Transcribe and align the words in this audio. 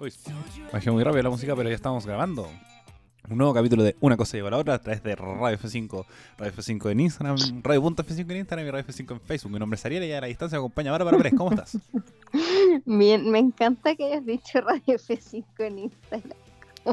Uy, 0.00 0.10
bajé 0.72 0.90
muy 0.90 1.04
rápido 1.04 1.24
la 1.24 1.28
música, 1.28 1.54
pero 1.54 1.68
ya 1.68 1.74
estamos 1.74 2.06
grabando. 2.06 2.48
Un 3.28 3.36
nuevo 3.36 3.52
capítulo 3.52 3.82
de 3.82 3.96
Una 4.00 4.16
cosa 4.16 4.34
lleva 4.38 4.48
a 4.48 4.52
la 4.52 4.56
otra 4.56 4.72
a 4.72 4.78
través 4.78 5.02
de 5.02 5.14
Radio 5.14 5.58
F5, 5.58 6.06
Radio 6.38 6.52
F5 6.54 6.90
en 6.90 7.00
Instagram, 7.00 7.36
Radio.f5 7.62 8.30
en 8.30 8.36
Instagram 8.38 8.66
y 8.66 8.70
Radio 8.70 8.86
F5 8.86 9.12
en 9.12 9.20
Facebook. 9.20 9.52
Mi 9.52 9.58
nombre 9.58 9.76
es 9.76 9.84
Ariel 9.84 10.04
y 10.04 10.12
a 10.12 10.22
la 10.22 10.26
distancia 10.28 10.56
me 10.56 10.60
acompaña 10.60 10.90
Bárbara 10.90 11.18
Pérez. 11.18 11.34
¿Cómo 11.36 11.50
estás? 11.50 11.76
Bien, 12.86 13.30
me 13.30 13.40
encanta 13.40 13.94
que 13.94 14.06
hayas 14.06 14.24
dicho 14.24 14.62
Radio 14.62 14.96
F5 14.96 15.44
en 15.58 15.78
Instagram. 15.80 16.38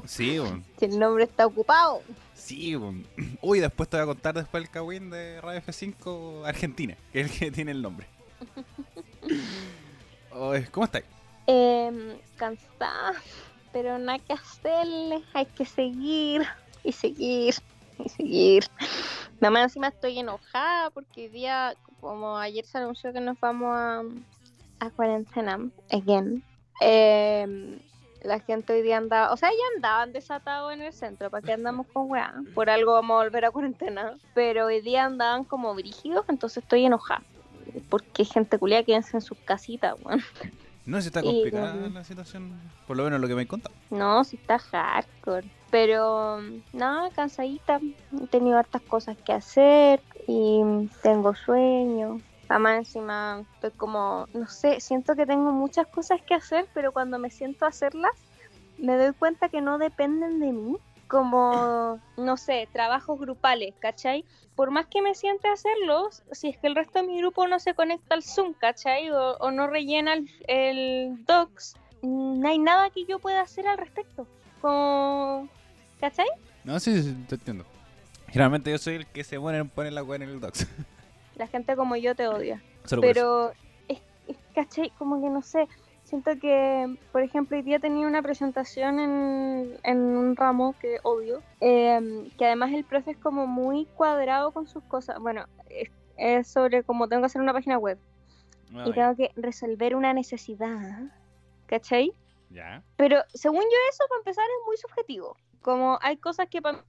Sí, 0.05 0.39
bueno. 0.39 0.61
Si 0.77 0.85
el 0.85 0.99
nombre 0.99 1.23
está 1.23 1.45
ocupado. 1.45 2.01
Sí, 2.35 2.75
bueno. 2.75 3.03
Uy, 3.41 3.61
después 3.61 3.87
te 3.87 3.95
voy 3.95 4.03
a 4.03 4.07
contar 4.07 4.35
después 4.35 4.65
el 4.65 4.69
Kawin 4.69 5.09
de 5.09 5.39
Radio 5.39 5.61
F5 5.61 6.45
Argentina, 6.45 6.97
que 7.13 7.21
es 7.21 7.31
el 7.31 7.39
que 7.39 7.51
tiene 7.51 7.71
el 7.71 7.81
nombre. 7.81 8.05
¿Cómo 10.71 10.85
estás? 10.85 11.03
Eh, 11.47 12.19
cansada, 12.35 13.13
pero 13.71 13.97
nada 13.97 14.19
que 14.19 14.33
hacerle. 14.33 15.23
Hay 15.33 15.45
que 15.45 15.65
seguir 15.65 16.45
y 16.83 16.91
seguir 16.91 17.55
y 18.03 18.09
seguir. 18.09 18.63
Nada 19.39 19.51
más 19.51 19.63
encima 19.63 19.87
estoy 19.87 20.19
enojada 20.19 20.89
porque 20.89 21.23
hoy 21.23 21.27
día, 21.29 21.75
como 22.01 22.37
ayer 22.37 22.65
se 22.65 22.77
anunció 22.77 23.13
que 23.13 23.21
nos 23.21 23.39
vamos 23.39 23.75
a, 23.75 24.03
a 24.79 24.89
cuarentena, 24.91 25.69
again. 25.91 26.43
Eh, 26.81 27.79
la 28.23 28.39
gente 28.39 28.73
hoy 28.73 28.81
día 28.81 28.97
andaba, 28.97 29.31
o 29.31 29.37
sea, 29.37 29.49
ya 29.49 29.75
andaban 29.75 30.11
desatados 30.11 30.73
en 30.73 30.81
el 30.81 30.93
centro, 30.93 31.29
¿para 31.29 31.41
qué 31.41 31.53
andamos 31.53 31.87
con 31.87 32.11
weá? 32.11 32.33
Por 32.53 32.69
algo 32.69 32.93
vamos 32.93 33.15
a 33.15 33.23
volver 33.23 33.45
a 33.45 33.51
cuarentena. 33.51 34.17
Pero 34.33 34.65
hoy 34.65 34.81
día 34.81 35.05
andaban 35.05 35.43
como 35.43 35.73
brígidos, 35.73 36.25
entonces 36.27 36.63
estoy 36.63 36.85
enojada. 36.85 37.23
Porque 37.89 38.25
gente 38.25 38.57
culia 38.57 38.83
quédense 38.83 39.17
en 39.17 39.21
sus 39.21 39.37
casitas, 39.39 39.95
weón. 40.03 40.21
No, 40.87 41.01
si 41.01 41.07
está 41.07 41.19
Y, 41.19 41.25
complicada 41.25 41.75
um, 41.75 41.93
la 41.93 42.03
situación, 42.05 42.53
por 42.87 42.95
lo 42.95 43.03
menos 43.03 43.19
lo 43.19 43.27
que 43.27 43.35
me 43.35 43.45
contado. 43.45 43.75
No, 43.89 44.23
si 44.23 44.37
está 44.37 44.57
hardcore. 44.57 45.47
Pero 45.69 46.39
nada, 46.71 47.09
cansadita. 47.11 47.81
He 48.23 48.27
tenido 48.27 48.57
hartas 48.57 48.81
cosas 48.83 49.17
que 49.17 49.33
hacer 49.33 50.01
y 50.27 50.61
tengo 51.03 51.35
sueño. 51.35 52.21
Además, 52.47 52.77
encima 52.77 53.43
estoy 53.55 53.71
como, 53.71 54.27
no 54.33 54.47
sé, 54.47 54.79
siento 54.79 55.15
que 55.17 55.25
tengo 55.25 55.51
muchas 55.51 55.87
cosas 55.87 56.21
que 56.21 56.33
hacer, 56.33 56.65
pero 56.73 56.93
cuando 56.93 57.19
me 57.19 57.29
siento 57.29 57.65
a 57.65 57.67
hacerlas, 57.67 58.13
me 58.77 58.95
doy 58.95 59.11
cuenta 59.13 59.49
que 59.49 59.59
no 59.59 59.77
dependen 59.77 60.39
de 60.39 60.53
mí. 60.53 60.77
Como, 61.07 61.99
no 62.17 62.37
sé, 62.37 62.67
trabajos 62.73 63.19
grupales, 63.19 63.73
¿cachai? 63.79 64.25
Por 64.55 64.71
más 64.71 64.87
que 64.87 65.01
me 65.01 65.15
siente 65.15 65.47
hacerlos, 65.47 66.23
si 66.31 66.49
es 66.49 66.57
que 66.57 66.67
el 66.67 66.75
resto 66.75 66.99
de 67.01 67.07
mi 67.07 67.17
grupo 67.19 67.47
no 67.47 67.59
se 67.59 67.73
conecta 67.73 68.15
al 68.15 68.23
Zoom, 68.23 68.53
¿cachai? 68.53 69.09
O, 69.11 69.37
o 69.37 69.51
no 69.51 69.67
rellena 69.67 70.13
el, 70.13 70.29
el 70.47 71.25
Docs, 71.25 71.75
no 72.01 72.47
hay 72.47 72.59
nada 72.59 72.89
que 72.89 73.05
yo 73.05 73.19
pueda 73.19 73.41
hacer 73.41 73.67
al 73.67 73.77
respecto. 73.77 74.27
Como, 74.61 75.47
¿cachai? 75.99 76.27
No, 76.63 76.79
sí, 76.79 77.01
sí, 77.01 77.13
te 77.29 77.35
entiendo. 77.35 77.65
Generalmente 78.27 78.69
yo 78.71 78.77
soy 78.77 78.95
el 78.95 79.07
que 79.07 79.23
se 79.23 79.39
pone, 79.39 79.63
pone 79.65 79.91
la 79.91 80.03
weá 80.03 80.17
en 80.17 80.23
el 80.23 80.39
docs. 80.41 80.67
La 81.35 81.47
gente 81.47 81.75
como 81.77 81.95
yo 81.95 82.13
te 82.15 82.27
odia. 82.27 82.61
Solo. 82.83 83.01
Pero, 83.03 83.51
es, 83.87 84.01
es- 84.27 84.35
¿cachai? 84.53 84.89
Como 84.97 85.21
que 85.21 85.29
no 85.29 85.41
sé. 85.41 85.67
Siento 86.07 86.31
que, 86.39 86.97
por 87.11 87.21
ejemplo, 87.21 87.57
hoy 87.57 87.63
día 87.63 87.79
tenía 87.79 88.07
una 88.07 88.21
presentación 88.21 88.97
en, 88.97 89.77
en 89.83 89.97
un 89.97 90.37
ramo 90.37 90.73
que 90.79 90.99
odio. 91.03 91.43
eh, 91.59 92.31
que 92.37 92.45
además 92.45 92.71
el 92.71 92.85
profe 92.85 93.11
es 93.11 93.17
como 93.17 93.45
muy 93.45 93.87
cuadrado 93.87 94.51
con 94.51 94.67
sus 94.67 94.81
cosas. 94.85 95.19
Bueno, 95.19 95.43
es, 95.69 95.89
es 96.15 96.47
sobre 96.47 96.83
cómo 96.83 97.09
tengo 97.09 97.23
que 97.23 97.25
hacer 97.25 97.41
una 97.41 97.51
página 97.51 97.77
web. 97.77 97.99
Ah, 98.73 98.85
y 98.87 98.93
tengo 98.93 99.17
que 99.17 99.31
resolver 99.35 99.97
una 99.97 100.13
necesidad. 100.13 101.11
¿Cachai? 101.65 102.13
Ya. 102.51 102.81
Pero 102.95 103.21
según 103.33 103.59
yo 103.59 103.77
eso, 103.91 104.05
para 104.07 104.19
empezar, 104.19 104.45
es 104.45 104.65
muy 104.65 104.77
subjetivo. 104.77 105.35
Como 105.61 105.99
hay 106.01 106.15
cosas 106.15 106.47
que 106.47 106.61
para 106.61 106.85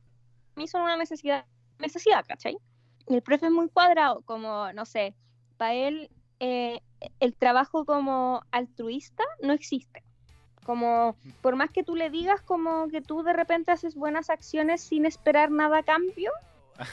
mí 0.54 0.69
son 0.69 0.82
una 0.82 0.97
necesidad, 0.97 1.44
necesidad, 1.81 2.25
¿cachai? 2.25 2.56
Y 3.09 3.16
el 3.16 3.22
profe 3.22 3.47
es 3.47 3.53
muy 3.53 3.69
cuadrado, 3.69 4.22
como, 4.26 4.72
no 4.75 4.84
sé, 4.84 5.16
para 5.56 5.75
él 5.75 6.09
eh, 6.38 6.81
el 7.20 7.34
trabajo 7.34 7.84
como 7.84 8.42
altruista 8.50 9.25
no 9.42 9.53
existe. 9.53 10.03
Como, 10.64 11.16
por 11.41 11.56
más 11.56 11.70
que 11.70 11.82
tú 11.82 11.97
le 11.97 12.10
digas 12.10 12.42
como 12.42 12.88
que 12.88 13.00
tú 13.00 13.22
de 13.22 13.32
repente 13.32 13.72
haces 13.72 13.94
buenas 13.94 14.28
acciones 14.28 14.82
sin 14.82 15.06
esperar 15.06 15.50
nada 15.50 15.78
a 15.78 15.82
cambio, 15.82 16.31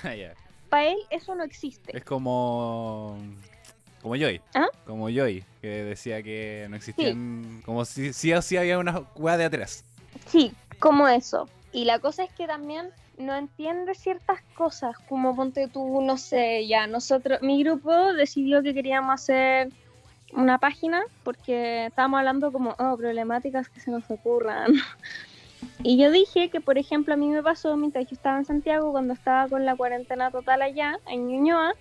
Ah, 0.03 0.15
ya. 0.15 0.33
para 0.69 0.87
él 0.87 0.97
eso 1.09 1.35
no 1.35 1.43
existe. 1.43 1.95
Es 1.95 2.03
como. 2.03 3.17
Como 4.01 4.15
Joy. 4.15 4.39
¿Ah? 4.53 4.67
Como 4.85 5.09
Joy, 5.09 5.43
que 5.61 5.67
decía 5.83 6.21
que 6.23 6.67
no 6.69 6.75
existían. 6.75 7.61
Como 7.65 7.83
si 7.85 8.13
sí 8.13 8.31
o 8.33 8.41
sí 8.41 8.55
había 8.55 8.77
una 8.79 8.99
weá 9.15 9.35
de 9.35 9.45
atrás. 9.45 9.83
Sí, 10.27 10.53
como 10.79 11.07
eso. 11.07 11.49
Y 11.73 11.85
la 11.85 11.99
cosa 11.99 12.23
es 12.23 12.31
que 12.31 12.47
también 12.47 12.89
no 13.17 13.35
entiende 13.35 13.95
ciertas 13.95 14.41
cosas, 14.55 14.95
como 15.09 15.35
ponte 15.35 15.67
tú, 15.67 16.01
no 16.01 16.17
sé, 16.17 16.67
ya 16.67 16.85
nosotros, 16.87 17.41
mi 17.41 17.63
grupo 17.63 18.13
decidió 18.13 18.61
que 18.61 18.73
queríamos 18.73 19.13
hacer 19.13 19.69
una 20.35 20.57
página 20.57 21.03
porque 21.23 21.87
estábamos 21.87 22.19
hablando 22.19 22.51
como, 22.51 22.75
oh, 22.77 22.97
problemáticas 22.97 23.69
que 23.69 23.79
se 23.79 23.91
nos 23.91 24.09
ocurran. 24.09 24.73
Y 25.83 25.97
yo 25.97 26.11
dije 26.11 26.49
que, 26.49 26.61
por 26.61 26.77
ejemplo, 26.77 27.13
a 27.13 27.17
mí 27.17 27.27
me 27.27 27.41
pasó 27.41 27.75
mientras 27.75 28.05
yo 28.07 28.15
estaba 28.15 28.37
en 28.37 28.45
Santiago, 28.45 28.91
cuando 28.91 29.13
estaba 29.13 29.47
con 29.47 29.65
la 29.65 29.75
cuarentena 29.75 30.31
total 30.31 30.61
allá, 30.61 30.99
en 31.07 31.27
Ñuñoa, 31.27 31.73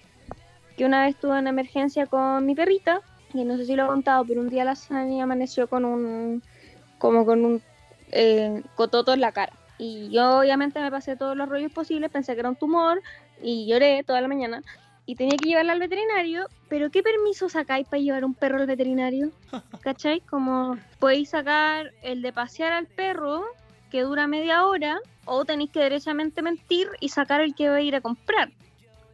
que 0.76 0.84
una 0.84 1.04
vez 1.04 1.16
tuve 1.16 1.38
una 1.38 1.50
emergencia 1.50 2.06
con 2.06 2.44
mi 2.46 2.54
perrita, 2.54 3.00
y 3.32 3.44
no 3.44 3.56
sé 3.56 3.66
si 3.66 3.76
lo 3.76 3.84
he 3.84 3.88
contado, 3.88 4.24
pero 4.24 4.40
un 4.40 4.48
día 4.48 4.64
la 4.64 4.76
Sani 4.76 5.20
amaneció 5.20 5.68
con 5.68 5.84
un, 5.84 6.42
como 6.98 7.26
con 7.26 7.44
un 7.44 7.62
eh, 8.12 8.62
cototo 8.74 9.12
en 9.12 9.20
la 9.20 9.32
cara. 9.32 9.52
Y 9.78 10.08
yo 10.10 10.38
obviamente 10.38 10.80
me 10.80 10.90
pasé 10.90 11.16
todos 11.16 11.36
los 11.36 11.48
rollos 11.48 11.72
posibles, 11.72 12.10
pensé 12.10 12.34
que 12.34 12.40
era 12.40 12.48
un 12.48 12.56
tumor 12.56 13.02
y 13.42 13.66
lloré 13.66 14.04
toda 14.04 14.20
la 14.20 14.28
mañana. 14.28 14.62
Y 15.06 15.16
tenía 15.16 15.36
que 15.36 15.48
llevarla 15.48 15.72
al 15.72 15.80
veterinario, 15.80 16.46
pero 16.68 16.90
¿qué 16.90 17.02
permiso 17.02 17.48
sacáis 17.48 17.86
para 17.86 18.00
llevar 18.00 18.24
un 18.24 18.34
perro 18.34 18.58
al 18.58 18.66
veterinario? 18.66 19.30
¿Cachai? 19.82 20.20
Como 20.20 20.78
podéis 20.98 21.30
sacar 21.30 21.92
el 22.02 22.22
de 22.22 22.32
pasear 22.32 22.72
al 22.72 22.86
perro, 22.86 23.44
que 23.90 24.02
dura 24.02 24.26
media 24.26 24.64
hora, 24.66 25.00
o 25.26 25.44
tenéis 25.44 25.70
que 25.70 25.80
derechamente 25.80 26.42
mentir 26.42 26.88
y 27.00 27.10
sacar 27.10 27.40
el 27.42 27.54
que 27.54 27.68
va 27.68 27.76
a 27.76 27.80
ir 27.82 27.94
a 27.94 28.00
comprar. 28.00 28.50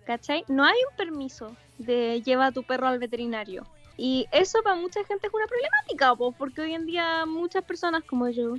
¿Cachai? 0.06 0.44
No 0.48 0.64
hay 0.64 0.76
un 0.90 0.96
permiso 0.96 1.56
de 1.78 2.22
llevar 2.22 2.48
a 2.48 2.52
tu 2.52 2.62
perro 2.62 2.86
al 2.86 2.98
veterinario. 2.98 3.66
Y 3.96 4.26
eso 4.32 4.62
para 4.62 4.76
mucha 4.76 5.04
gente 5.04 5.26
es 5.26 5.34
una 5.34 5.46
problemática, 5.46 6.14
pues, 6.14 6.34
porque 6.38 6.62
hoy 6.62 6.74
en 6.74 6.86
día 6.86 7.26
muchas 7.26 7.64
personas 7.64 8.02
como 8.04 8.28
yo 8.28 8.54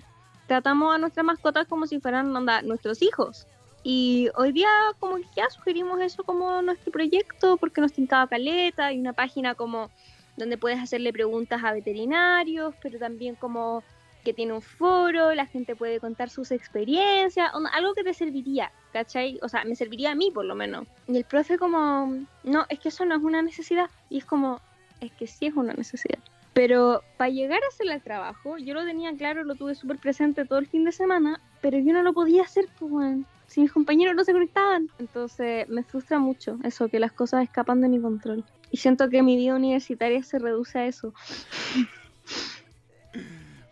tratamos 0.48 0.94
a 0.94 0.98
nuestras 0.98 1.26
mascotas 1.26 1.66
como 1.68 1.88
si 1.88 2.00
fueran 2.00 2.36
onda, 2.36 2.62
nuestros 2.62 3.02
hijos. 3.02 3.48
Y 3.84 4.30
hoy 4.36 4.52
día 4.52 4.70
como 5.00 5.16
que 5.16 5.26
ya 5.36 5.50
sugerimos 5.50 6.00
eso 6.02 6.24
como 6.24 6.62
nuestro 6.62 6.92
proyecto 6.92 7.58
porque 7.58 7.82
nos 7.82 7.94
tincaba 7.94 8.28
caleta, 8.28 8.88
hay 8.88 9.00
una 9.00 9.14
página 9.14 9.56
como 9.56 9.90
donde 10.38 10.58
puedes 10.58 10.80
hacerle 10.80 11.12
preguntas 11.12 11.64
a 11.64 11.74
veterinarios, 11.74 12.76
pero 12.82 13.00
también 13.00 13.36
como 13.36 13.84
que 14.24 14.34
tiene 14.34 14.54
un 14.54 14.62
foro, 14.62 15.34
la 15.34 15.48
gente 15.48 15.76
puede 15.76 16.00
contar 16.00 16.30
sus 16.30 16.52
experiencias, 16.52 17.52
algo 17.74 17.94
que 17.94 18.04
te 18.04 18.14
serviría, 18.14 18.72
¿cachai? 18.94 19.40
O 19.42 19.50
sea, 19.50 19.64
me 19.66 19.76
serviría 19.76 20.12
a 20.12 20.16
mí 20.16 20.32
por 20.32 20.46
lo 20.46 20.56
menos. 20.56 20.88
Y 21.08 21.18
el 21.18 21.24
profe 21.24 21.58
como, 21.58 22.26
no, 22.44 22.66
es 22.70 22.80
que 22.80 22.90
eso 22.90 23.06
no 23.06 23.16
es 23.16 23.24
una 23.24 23.42
necesidad. 23.42 23.90
Y 24.10 24.20
es 24.20 24.26
como, 24.26 24.62
es 25.00 25.12
que 25.14 25.28
sí 25.28 25.48
es 25.48 25.56
una 25.56 25.74
necesidad. 25.74 26.20
Pero 26.54 27.02
para 27.18 27.32
llegar 27.32 27.64
a 27.64 27.68
hacer 27.68 27.90
el 27.90 28.02
trabajo, 28.02 28.58
yo 28.58 28.74
lo 28.74 28.86
tenía 28.86 29.16
claro, 29.16 29.44
lo 29.44 29.56
tuve 29.56 29.74
súper 29.74 29.98
presente 29.98 30.46
todo 30.46 30.60
el 30.60 30.68
fin 30.68 30.84
de 30.84 30.92
semana, 30.92 31.40
pero 31.62 31.80
yo 31.80 31.94
no 31.94 32.04
lo 32.04 32.14
podía 32.14 32.44
hacer, 32.44 32.66
pues, 32.78 32.92
weón, 32.92 33.26
si 33.52 33.60
mis 33.60 33.72
compañeros 33.72 34.16
no 34.16 34.24
se 34.24 34.32
conectaban. 34.32 34.88
Entonces 34.98 35.68
me 35.68 35.84
frustra 35.84 36.20
mucho 36.20 36.58
eso, 36.64 36.88
que 36.88 37.00
las 37.00 37.12
cosas 37.12 37.44
escapan 37.44 37.82
de 37.82 37.90
mi 37.90 38.00
control. 38.00 38.46
Y 38.72 38.78
siento 38.78 39.10
que 39.10 39.22
mi 39.22 39.36
vida 39.36 39.56
universitaria 39.56 40.24
se 40.24 40.40
reduce 40.40 40.80
a 40.80 40.86
eso. 40.86 41.14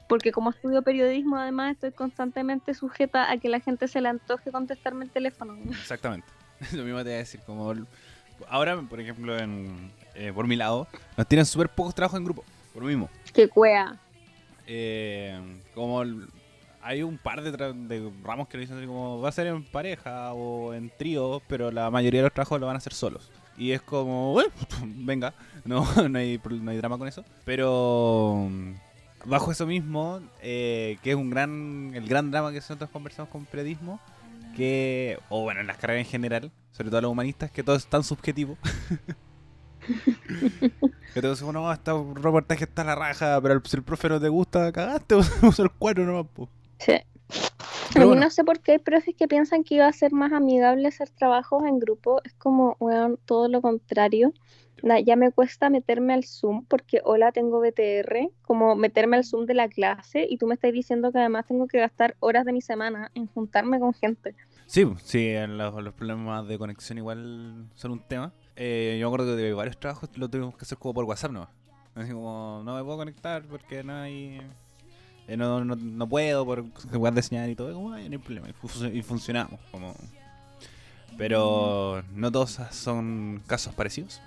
Porque 0.10 0.34
como 0.34 0.50
estudio 0.50 0.82
periodismo, 0.82 1.38
además, 1.38 1.76
estoy 1.76 1.94
constantemente 1.94 2.74
sujeta 2.74 3.32
a 3.32 3.38
que 3.38 3.48
la 3.48 3.62
gente 3.62 3.88
se 3.88 4.02
le 4.02 4.10
antoje 4.10 4.52
contestarme 4.52 5.06
el 5.06 5.12
teléfono. 5.12 5.58
Exactamente. 5.70 6.28
Lo 6.74 6.84
mismo 6.84 6.98
te 6.98 7.04
voy 7.04 7.14
a 7.14 7.18
decir. 7.18 7.40
Como 7.46 7.74
ahora, 8.50 8.82
por 8.82 9.00
ejemplo, 9.00 9.38
en, 9.38 9.94
eh, 10.14 10.34
por 10.34 10.46
mi 10.46 10.58
lado, 10.58 10.90
nos 11.16 11.26
tienen 11.26 11.46
súper 11.46 11.70
pocos 11.70 11.96
trabajos 11.96 12.18
en 12.18 12.26
grupo. 12.26 12.44
Por 12.74 12.84
lo 12.84 12.90
mismo. 12.90 13.10
Qué 13.34 13.48
cuea. 13.48 13.98
Eh, 14.68 15.40
como 15.74 16.04
hay 16.82 17.04
un 17.04 17.18
par 17.18 17.42
de, 17.42 17.52
de 17.52 18.12
ramos 18.24 18.48
que 18.48 18.58
lo 18.58 18.62
dicen 18.62 18.78
así 18.78 18.88
como 18.88 19.22
va 19.22 19.30
a 19.30 19.32
ser 19.32 19.48
en 19.48 19.64
pareja 19.64 20.34
o 20.34 20.74
en 20.74 20.92
trío, 20.98 21.42
pero 21.48 21.72
la 21.72 21.90
mayoría 21.92 22.22
de 22.22 22.26
los 22.26 22.34
trabajos 22.34 22.60
lo 22.60 22.68
van 22.68 22.76
a 22.76 22.80
hacer 22.80 22.94
solos. 22.94 23.30
Y 23.58 23.72
es 23.72 23.82
como, 23.82 24.34
"Bueno, 24.34 24.52
venga, 24.84 25.34
no, 25.66 25.86
no, 26.10 26.20
hay, 26.20 26.40
no 26.62 26.72
hay 26.72 26.78
drama 26.78 26.98
con 26.98 27.08
eso. 27.08 27.24
Pero 27.46 28.48
mm, 28.50 28.74
bajo 29.26 29.52
eso 29.52 29.66
mismo, 29.66 30.22
eh, 30.42 30.98
que 31.04 31.12
es 31.12 31.16
un 31.16 31.30
gran, 31.30 31.92
el 31.94 32.08
gran 32.08 32.32
drama 32.32 32.52
que 32.52 32.58
nosotros 32.58 32.90
conversamos 32.90 33.30
con 33.30 33.46
periodismo, 33.46 34.00
que, 34.56 35.20
o 35.30 35.42
bueno, 35.42 35.62
en 35.62 35.68
las 35.68 35.78
carreras 35.78 36.06
en 36.06 36.12
general, 36.12 36.52
sobre 36.72 36.90
todo 36.90 37.02
los 37.02 37.12
humanistas, 37.12 37.52
que 37.52 37.64
todo 37.64 37.76
es 37.76 37.88
tan 37.88 38.04
subjetivo. 38.04 38.58
que 41.14 41.22
te 41.22 41.30
dicen, 41.30 41.54
no, 41.54 41.72
este 41.72 41.92
reportaje 42.16 42.64
está 42.64 42.84
a 42.84 42.86
la 42.86 42.96
raja, 42.96 43.40
pero 43.42 43.62
si 43.66 43.78
el 43.78 43.84
profe 43.84 44.10
no 44.10 44.20
te 44.20 44.30
gusta, 44.30 44.72
cagaste, 44.72 45.16
usa 45.16 45.64
el 45.64 45.72
cuadro 45.72 46.06
nomás. 46.06 46.50
Sí. 46.80 46.94
Pero 47.94 48.04
a 48.04 48.06
mí 48.06 48.08
bueno. 48.10 48.22
no 48.22 48.30
sé 48.30 48.44
por 48.44 48.60
qué 48.60 48.74
hay 48.74 48.80
profes 48.80 49.16
que 49.16 49.28
piensan 49.28 49.64
que 49.64 49.76
iba 49.76 49.88
a 49.88 49.94
ser 49.94 50.12
más 50.14 50.32
amigable 50.32 50.88
hacer 50.88 51.10
trabajos 51.10 51.64
en 51.66 51.80
grupo. 51.80 52.22
Es 52.24 52.34
como, 52.34 52.78
todo 53.26 53.48
lo 53.48 53.62
contrario. 53.62 54.34
Na- 54.82 55.00
Ya 55.00 55.16
me 55.16 55.32
cuesta 55.32 55.70
meterme 55.70 56.14
al 56.14 56.24
Zoom 56.24 56.66
porque, 56.66 57.02
hola, 57.04 57.32
tengo 57.32 57.60
BTR, 57.60 58.30
como 58.42 58.76
meterme 58.76 59.18
al 59.18 59.26
Zoom 59.26 59.46
de 59.46 59.54
la 59.54 59.68
clase 59.68 60.26
y 60.30 60.38
tú 60.38 60.48
me 60.48 60.54
estás 60.54 60.72
diciendo 60.72 61.12
que 61.12 61.20
además 61.20 61.46
tengo 61.48 61.68
que 61.68 61.80
gastar 61.80 62.16
horas 62.20 62.46
de 62.46 62.54
mi 62.54 62.62
semana 62.62 63.12
en 63.14 63.28
juntarme 63.28 63.80
con 63.80 63.94
gente. 63.94 64.36
Sí, 64.66 64.86
sí, 65.04 65.28
en 65.30 65.58
los, 65.58 65.74
los 65.84 65.94
problemas 65.94 66.48
de 66.48 66.58
conexión 66.58 66.98
igual 66.98 67.68
son 67.76 67.92
un 67.92 68.00
tema. 68.08 68.32
Eh, 68.56 68.98
yo 69.00 69.10
me 69.10 69.14
acuerdo 69.16 69.36
que 69.36 69.42
de 69.42 69.54
varios 69.54 69.78
trabajos 69.80 70.10
lo 70.16 70.30
tuvimos 70.30 70.56
que 70.56 70.62
hacer 70.64 70.78
como 70.78 70.94
por 70.94 71.06
WhatsApp, 71.06 71.32
¿no? 71.32 71.50
Así 71.96 72.14
como, 72.14 72.62
no 72.64 72.76
me 72.76 72.84
puedo 72.84 72.98
conectar 72.98 73.44
porque 73.48 73.84
no 73.84 73.94
hay... 73.98 74.40
eh, 75.30 75.38
no, 75.38 75.64
no, 75.64 75.76
no 75.76 76.08
puedo 76.10 76.46
por 76.46 76.66
jugar 76.92 77.14
de 77.14 77.22
señal 77.22 77.50
y 77.50 77.56
todo, 77.56 77.74
como, 77.74 77.94
"Ay, 77.94 78.10
no 78.10 78.14
hay 78.14 78.18
problema, 78.18 78.50
y, 78.50 78.54
fu- 78.54 78.86
y 78.86 79.02
funcionamos. 79.04 79.60
Como... 79.72 79.96
Pero 81.18 82.04
no 82.16 82.32
todos 82.32 82.60
son 82.72 83.42
casos 83.48 83.74
parecidos. 83.74 84.22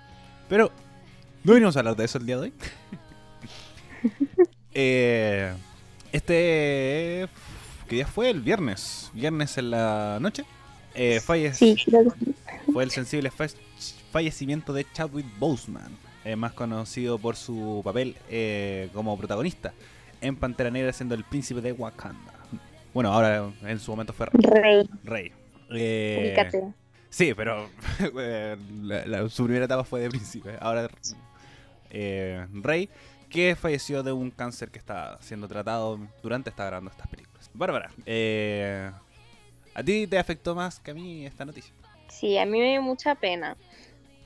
Pero 0.49 0.71
no 1.43 1.53
venimos 1.53 1.75
a 1.75 1.79
hablar 1.79 1.95
de 1.95 2.05
eso 2.05 2.17
el 2.17 2.25
día 2.25 2.37
de 2.37 2.41
hoy. 2.43 2.53
Eh, 4.75 5.53
este... 6.11 7.27
¿Qué 7.87 7.95
día 7.97 8.07
fue? 8.07 8.29
El 8.29 8.41
viernes. 8.41 9.11
Viernes 9.13 9.57
en 9.57 9.71
la 9.71 10.17
noche. 10.19 10.45
Eh, 10.95 11.19
falle- 11.23 11.53
Sí, 11.53 11.75
fue 12.71 12.83
el 12.83 12.91
sensible 12.91 13.29
fa- 13.29 13.47
fallecimiento 14.11 14.73
de 14.73 14.85
Chadwick 14.93 15.25
Boseman, 15.39 15.91
eh, 16.25 16.35
más 16.35 16.53
conocido 16.53 17.17
por 17.19 17.35
su 17.35 17.81
papel 17.83 18.15
eh, 18.29 18.89
como 18.93 19.17
protagonista 19.17 19.73
en 20.23 20.35
Pantera 20.35 20.71
Negra 20.71 20.91
siendo 20.93 21.15
el 21.15 21.23
príncipe 21.23 21.61
de 21.61 21.71
Wakanda. 21.71 22.33
Bueno, 22.93 23.11
ahora 23.11 23.51
en 23.63 23.79
su 23.79 23.91
momento 23.91 24.13
fue 24.13 24.27
Rey, 24.33 24.89
rey. 25.03 25.31
Eh, 25.71 26.33
ubícate. 26.35 26.63
sí, 27.09 27.33
pero 27.33 27.69
eh, 28.19 28.55
la- 28.81 29.05
la- 29.05 29.29
su 29.29 29.43
primera 29.45 29.65
etapa 29.65 29.83
fue 29.83 30.01
de 30.01 30.09
príncipe. 30.09 30.55
Ahora 30.59 30.89
eh, 31.89 32.45
rey, 32.53 32.89
que 33.29 33.55
falleció 33.55 34.03
de 34.03 34.11
un 34.11 34.29
cáncer 34.31 34.69
que 34.69 34.79
está 34.79 35.17
siendo 35.21 35.47
tratado 35.47 35.99
durante 36.21 36.49
está 36.49 36.65
grabando 36.65 36.91
estas 36.91 37.07
películas. 37.07 37.49
Bárbara, 37.53 37.91
eh, 38.05 38.91
¿a 39.73 39.83
ti 39.83 40.07
te 40.07 40.17
afectó 40.19 40.53
más 40.55 40.79
que 40.79 40.91
a 40.91 40.93
mí 40.93 41.25
esta 41.25 41.45
noticia? 41.45 41.73
Sí, 42.09 42.37
a 42.37 42.45
mí 42.45 42.59
me 42.59 42.69
dio 42.71 42.81
mucha 42.81 43.15
pena. 43.15 43.57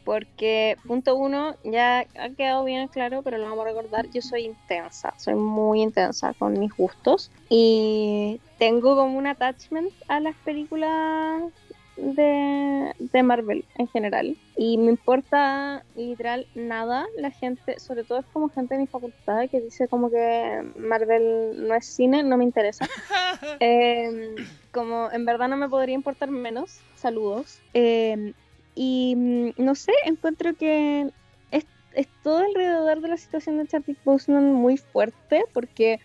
Porque, 0.08 0.78
punto 0.88 1.18
uno, 1.18 1.58
ya 1.66 2.08
ha 2.18 2.30
quedado 2.30 2.64
bien 2.64 2.88
claro, 2.88 3.24
pero 3.24 3.38
lo 3.38 3.44
vamos 3.44 3.66
a 3.66 3.68
recordar, 3.68 4.10
yo 4.10 4.22
soy 4.22 4.46
intensa, 4.46 5.14
soy 5.18 5.36
muy 5.36 5.82
intensa 5.82 6.34
con 6.34 6.58
mis 6.58 6.72
gustos 6.78 7.30
y 7.50 8.40
tengo 8.58 8.96
como 8.96 9.18
un 9.18 9.28
attachment 9.28 9.92
a 10.08 10.22
las 10.22 10.34
películas 10.46 11.52
de, 11.98 12.94
de 12.98 13.24
Marvel 13.24 13.66
en 13.76 13.90
general. 13.90 14.38
Y 14.56 14.78
me 14.78 14.92
importa 14.92 15.84
literal 15.94 16.48
nada 16.56 17.06
la 17.18 17.32
gente, 17.32 17.78
sobre 17.78 18.06
todo 18.06 18.20
es 18.20 18.26
como 18.28 18.48
gente 18.48 18.76
de 18.76 18.82
mi 18.84 18.88
facultad 18.88 19.50
que 19.50 19.60
dice 19.60 19.90
como 19.90 20.10
que 20.10 20.64
Marvel 20.78 21.68
no 21.68 21.76
es 21.76 21.86
cine, 21.86 22.24
no 22.24 22.38
me 22.38 22.46
interesa. 22.46 22.88
Em, 23.60 24.36
como 24.72 25.12
en 25.12 25.26
verdad 25.26 25.50
no 25.50 25.58
me 25.58 25.68
podría 25.68 25.96
importar 25.96 26.32
menos. 26.32 26.80
Saludos. 26.96 27.60
Em, 27.74 28.34
y 28.78 29.16
mm, 29.16 29.64
no 29.64 29.74
sé, 29.74 29.92
encuentro 30.06 30.54
que 30.54 31.10
es, 31.50 31.66
es 31.94 32.08
todo 32.22 32.38
alrededor 32.38 33.02
de 33.02 33.08
la 33.08 33.18
situación 33.18 33.58
de 33.58 33.68
Chadwick 33.68 33.98
Boseman 34.06 34.54
muy 34.54 34.78
fuerte 34.78 35.44
porque 35.52 36.00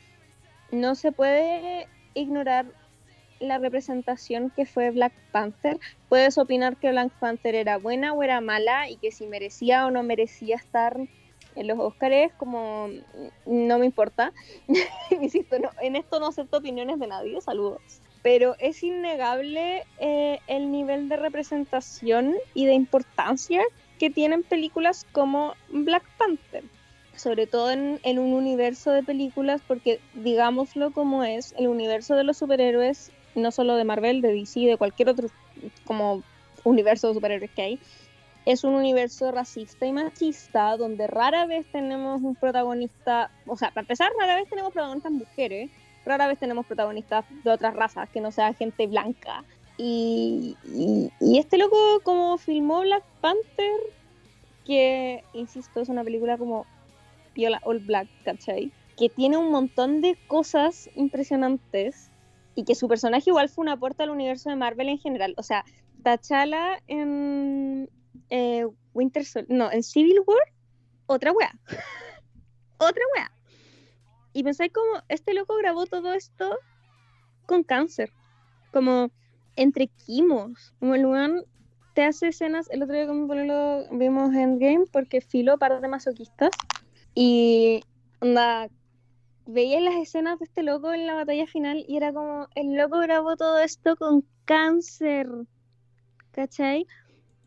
no 0.70 0.94
se 0.94 1.12
puede 1.12 1.86
ignorar 2.14 2.64
la 3.40 3.58
representación 3.58 4.50
que 4.50 4.64
fue 4.64 4.90
Black 4.90 5.12
Panther. 5.32 5.78
Puedes 6.08 6.38
opinar 6.38 6.76
que 6.76 6.90
Black 6.90 7.12
Panther 7.20 7.54
era 7.56 7.76
buena 7.76 8.14
o 8.14 8.22
era 8.22 8.40
mala 8.40 8.88
y 8.88 8.96
que 8.96 9.12
si 9.12 9.26
merecía 9.26 9.84
o 9.84 9.90
no 9.90 10.02
merecía 10.02 10.56
estar 10.56 10.96
en 11.54 11.66
los 11.66 11.78
Oscars, 11.78 12.32
como 12.38 12.88
mm, 12.88 13.66
no 13.66 13.78
me 13.78 13.84
importa. 13.84 14.32
Insisto, 15.10 15.58
no, 15.58 15.70
en 15.82 15.96
esto 15.96 16.20
no 16.20 16.28
acepto 16.28 16.56
opiniones 16.56 16.98
de 16.98 17.06
nadie, 17.06 17.38
saludos. 17.42 18.00
Pero 18.22 18.54
es 18.58 18.82
innegable 18.82 19.84
eh, 19.98 20.38
el 20.46 20.70
nivel 20.70 21.08
de 21.08 21.16
representación 21.16 22.34
y 22.54 22.66
de 22.66 22.74
importancia 22.74 23.62
que 23.98 24.10
tienen 24.10 24.42
películas 24.42 25.06
como 25.12 25.54
Black 25.68 26.04
Panther. 26.18 26.64
Sobre 27.16 27.46
todo 27.46 27.70
en, 27.70 28.00
un 28.04 28.32
universo 28.32 28.90
de 28.90 29.02
películas, 29.02 29.60
porque 29.66 30.00
digámoslo 30.14 30.92
como 30.92 31.24
es, 31.24 31.54
el 31.58 31.68
universo 31.68 32.14
de 32.16 32.24
los 32.24 32.38
superhéroes, 32.38 33.12
no 33.34 33.50
solo 33.50 33.76
de 33.76 33.84
Marvel, 33.84 34.22
de 34.22 34.32
DC, 34.32 34.60
de 34.60 34.76
cualquier 34.76 35.10
otro 35.10 35.28
como 35.84 36.22
universo 36.64 37.08
de 37.08 37.14
superhéroes 37.14 37.50
que 37.50 37.62
hay, 37.62 37.80
es 38.44 38.64
un 38.64 38.74
universo 38.74 39.30
racista 39.30 39.86
y 39.86 39.92
machista 39.92 40.76
donde 40.76 41.06
rara 41.06 41.46
vez 41.46 41.64
tenemos 41.70 42.22
un 42.22 42.34
protagonista, 42.34 43.30
o 43.46 43.56
sea, 43.56 43.68
para 43.68 43.82
empezar, 43.82 44.10
rara 44.18 44.36
vez 44.36 44.48
tenemos 44.48 44.72
protagonistas 44.72 45.12
mujeres, 45.12 45.70
rara 46.04 46.26
vez 46.26 46.38
tenemos 46.38 46.66
protagonistas 46.66 47.24
de 47.44 47.50
otras 47.50 47.74
razas 47.74 48.08
que 48.10 48.20
no 48.20 48.30
sea 48.30 48.54
gente 48.54 48.86
blanca. 48.86 49.44
Y, 49.78 50.56
este 51.20 51.58
loco 51.58 52.00
como 52.02 52.38
filmó 52.38 52.80
Black 52.80 53.04
Panther, 53.20 53.80
que, 54.64 55.24
insisto, 55.32 55.80
es 55.80 55.88
una 55.88 56.04
película 56.04 56.38
como 56.38 56.66
Viola 57.34 57.60
All 57.64 57.80
Black, 57.80 58.08
¿cachai? 58.24 58.70
Que 58.96 59.08
tiene 59.08 59.36
un 59.36 59.50
montón 59.50 60.00
de 60.00 60.16
cosas 60.28 60.88
impresionantes 60.94 62.10
y 62.54 62.64
que 62.64 62.74
su 62.74 62.86
personaje 62.88 63.30
igual 63.30 63.48
fue 63.48 63.62
un 63.62 63.70
aporte 63.70 64.02
al 64.02 64.10
universo 64.10 64.50
de 64.50 64.56
Marvel 64.56 64.88
en 64.88 64.98
general. 64.98 65.34
O 65.36 65.42
sea, 65.42 65.64
T'Challa 66.02 66.80
en 66.86 67.88
eh, 68.30 68.66
Winter 68.94 69.24
Sol 69.24 69.46
no, 69.48 69.70
en 69.72 69.82
Civil 69.82 70.20
War, 70.26 70.42
otra 71.06 71.32
wea. 71.32 71.52
otra 72.78 73.02
wea. 73.16 73.32
Y 74.32 74.42
pensáis 74.44 74.72
como 74.72 75.02
este 75.08 75.34
loco 75.34 75.56
grabó 75.56 75.86
todo 75.86 76.14
esto 76.14 76.58
con 77.46 77.62
cáncer. 77.62 78.12
Como 78.72 79.10
entre 79.56 79.88
quimos. 79.88 80.74
Como 80.80 80.94
el 80.94 81.06
weón 81.06 81.44
te 81.94 82.04
hace 82.04 82.28
escenas. 82.28 82.70
El 82.70 82.82
otro 82.82 82.94
día 82.94 83.06
con 83.06 83.22
mi 83.22 83.28
pololo 83.28 83.84
vimos 83.90 84.34
Endgame 84.34 84.86
porque 84.90 85.20
filo 85.20 85.58
par 85.58 85.80
de 85.80 85.88
masoquistas. 85.88 86.50
Y 87.14 87.82
onda, 88.20 88.68
veía 89.46 89.80
las 89.80 89.96
escenas 89.96 90.38
de 90.38 90.44
este 90.44 90.62
loco 90.62 90.92
en 90.92 91.06
la 91.06 91.14
batalla 91.14 91.46
final 91.46 91.84
y 91.86 91.96
era 91.96 92.12
como, 92.12 92.48
el 92.54 92.74
loco 92.74 92.98
grabó 92.98 93.36
todo 93.36 93.58
esto 93.58 93.96
con 93.96 94.24
cáncer, 94.44 95.28
¿cachai? 96.32 96.86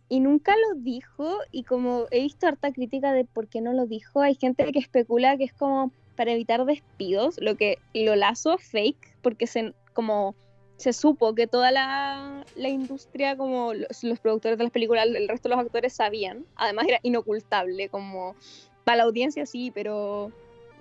Y 0.08 0.20
nunca 0.20 0.54
lo 0.56 0.80
dijo 0.80 1.38
y 1.52 1.64
como 1.64 2.06
he 2.12 2.22
visto 2.22 2.48
harta 2.48 2.72
crítica 2.72 3.12
de 3.12 3.26
por 3.26 3.48
qué 3.48 3.62
no 3.62 3.74
lo 3.74 3.88
dijo, 3.88 4.22
hay 4.22 4.36
gente 4.36 4.72
que 4.72 4.80
especula 4.80 5.38
que 5.38 5.46
es 5.46 5.54
como 5.54 5.92
para 6.16 6.32
evitar 6.32 6.66
despidos, 6.66 7.40
lo 7.40 7.56
que 7.56 7.80
lo 7.94 8.16
lazo 8.16 8.58
fake, 8.58 9.18
porque 9.22 9.48
se, 9.48 9.74
como 9.94 10.36
se 10.78 10.94
supo 10.94 11.36
que 11.36 11.48
toda 11.48 11.72
la, 11.72 12.46
la 12.56 12.70
industria, 12.70 13.38
como 13.38 13.74
los, 13.74 14.04
los 14.04 14.20
productores 14.20 14.58
de 14.58 14.66
las 14.66 14.74
películas, 14.74 15.06
el 15.06 15.28
resto 15.28 15.50
de 15.50 15.56
los 15.56 15.66
actores 15.66 15.94
sabían, 15.94 16.46
además 16.56 16.88
era 16.88 17.00
inocultable, 17.04 17.90
como 17.90 18.36
para 18.84 18.98
la 18.98 19.04
audiencia 19.04 19.46
sí, 19.46 19.72
pero 19.74 20.32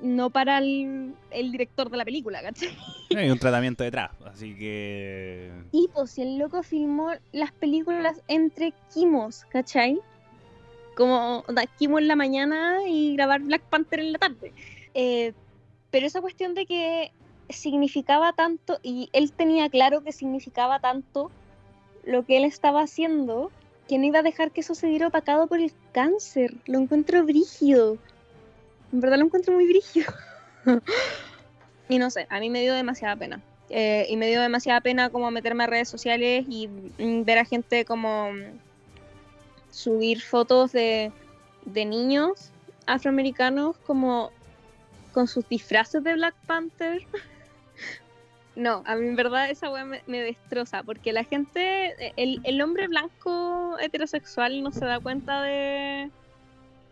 no 0.01 0.31
para 0.31 0.59
el, 0.59 1.15
el 1.31 1.53
director 1.53 1.91
de 1.91 1.97
la 1.97 2.05
película, 2.05 2.43
¿cachai? 2.43 2.77
Hay 3.17 3.31
un 3.31 3.39
tratamiento 3.39 3.85
detrás, 3.85 4.11
así 4.27 4.55
que. 4.55 5.51
Y 5.73 5.89
pues 5.95 6.11
si 6.11 6.23
el 6.23 6.39
loco 6.39 6.63
filmó 6.63 7.13
las 7.33 7.53
películas 7.53 8.21
entre 8.29 8.73
quimos, 8.93 9.45
¿cachai? 9.47 10.01
Como 10.97 11.45
onda, 11.49 11.65
quimo 11.79 11.99
en 11.99 12.09
la 12.09 12.17
mañana 12.17 12.79
y 12.87 13.15
grabar 13.15 13.41
Black 13.43 13.63
Panther 13.63 14.01
en 14.01 14.13
la 14.13 14.19
tarde. 14.19 14.53
Eh, 14.95 15.33
pero 15.91 16.07
esa 16.07 16.21
cuestión 16.21 16.55
de 16.55 16.67
que 16.67 17.13
significaba 17.49 18.33
tanto, 18.33 18.79
y 18.83 19.11
él 19.13 19.33
tenía 19.33 19.69
claro 19.69 20.03
que 20.03 20.13
significaba 20.13 20.81
tanto 20.81 21.31
lo 22.05 22.25
que 22.25 22.37
él 22.37 22.45
estaba 22.45 22.83
haciendo, 22.83 23.51
que 23.89 23.99
no 23.99 24.05
iba 24.07 24.21
a 24.21 24.23
dejar 24.23 24.51
que 24.51 24.61
eso 24.61 24.75
se 24.75 24.87
diera 24.87 25.09
opacado 25.09 25.47
por 25.47 25.61
el 25.61 25.73
cáncer. 25.93 26.55
Lo 26.67 26.79
encuentro 26.79 27.25
brígido. 27.25 27.99
En 28.93 29.01
verdad 29.01 29.19
lo 29.19 29.27
encuentro 29.27 29.53
muy 29.53 29.67
brígido. 29.67 30.13
y 31.89 31.99
no 31.99 32.11
sé, 32.11 32.27
a 32.31 32.41
mí 32.41 32.51
me 32.51 32.63
dio 32.63 32.75
demasiada 32.75 33.17
pena. 33.17 33.43
Eh, 33.71 34.07
y 34.09 34.17
me 34.17 34.29
dio 34.29 34.41
demasiada 34.41 34.81
pena 34.81 35.11
como 35.11 35.31
meterme 35.31 35.65
a 35.65 35.67
redes 35.67 35.89
sociales 35.89 36.45
y 36.49 36.69
mm, 36.69 37.25
ver 37.25 37.39
a 37.39 37.45
gente 37.45 37.85
como 37.85 38.33
mm, 38.33 38.59
subir 39.71 40.23
fotos 40.23 40.73
de, 40.73 41.13
de 41.65 41.85
niños 41.85 42.51
afroamericanos 42.87 43.77
como 43.79 44.31
con 45.15 45.29
sus 45.29 45.49
disfraces 45.49 46.05
de 46.05 46.15
Black 46.15 46.35
Panther. 46.47 47.03
No, 48.57 48.85
a 48.87 48.95
mí 48.95 49.09
en 49.09 49.17
verdad 49.17 49.51
esa 49.51 49.69
weá 49.69 49.85
me, 49.85 50.01
me 50.07 50.21
destroza, 50.21 50.85
porque 50.85 51.13
la 51.13 51.25
gente, 51.25 52.13
el, 52.17 52.41
el 52.45 52.63
hombre 52.63 52.87
blanco 52.87 53.77
heterosexual 53.81 54.63
no 54.63 54.71
se 54.71 54.85
da 54.85 55.01
cuenta 55.01 55.43
de, 55.43 56.09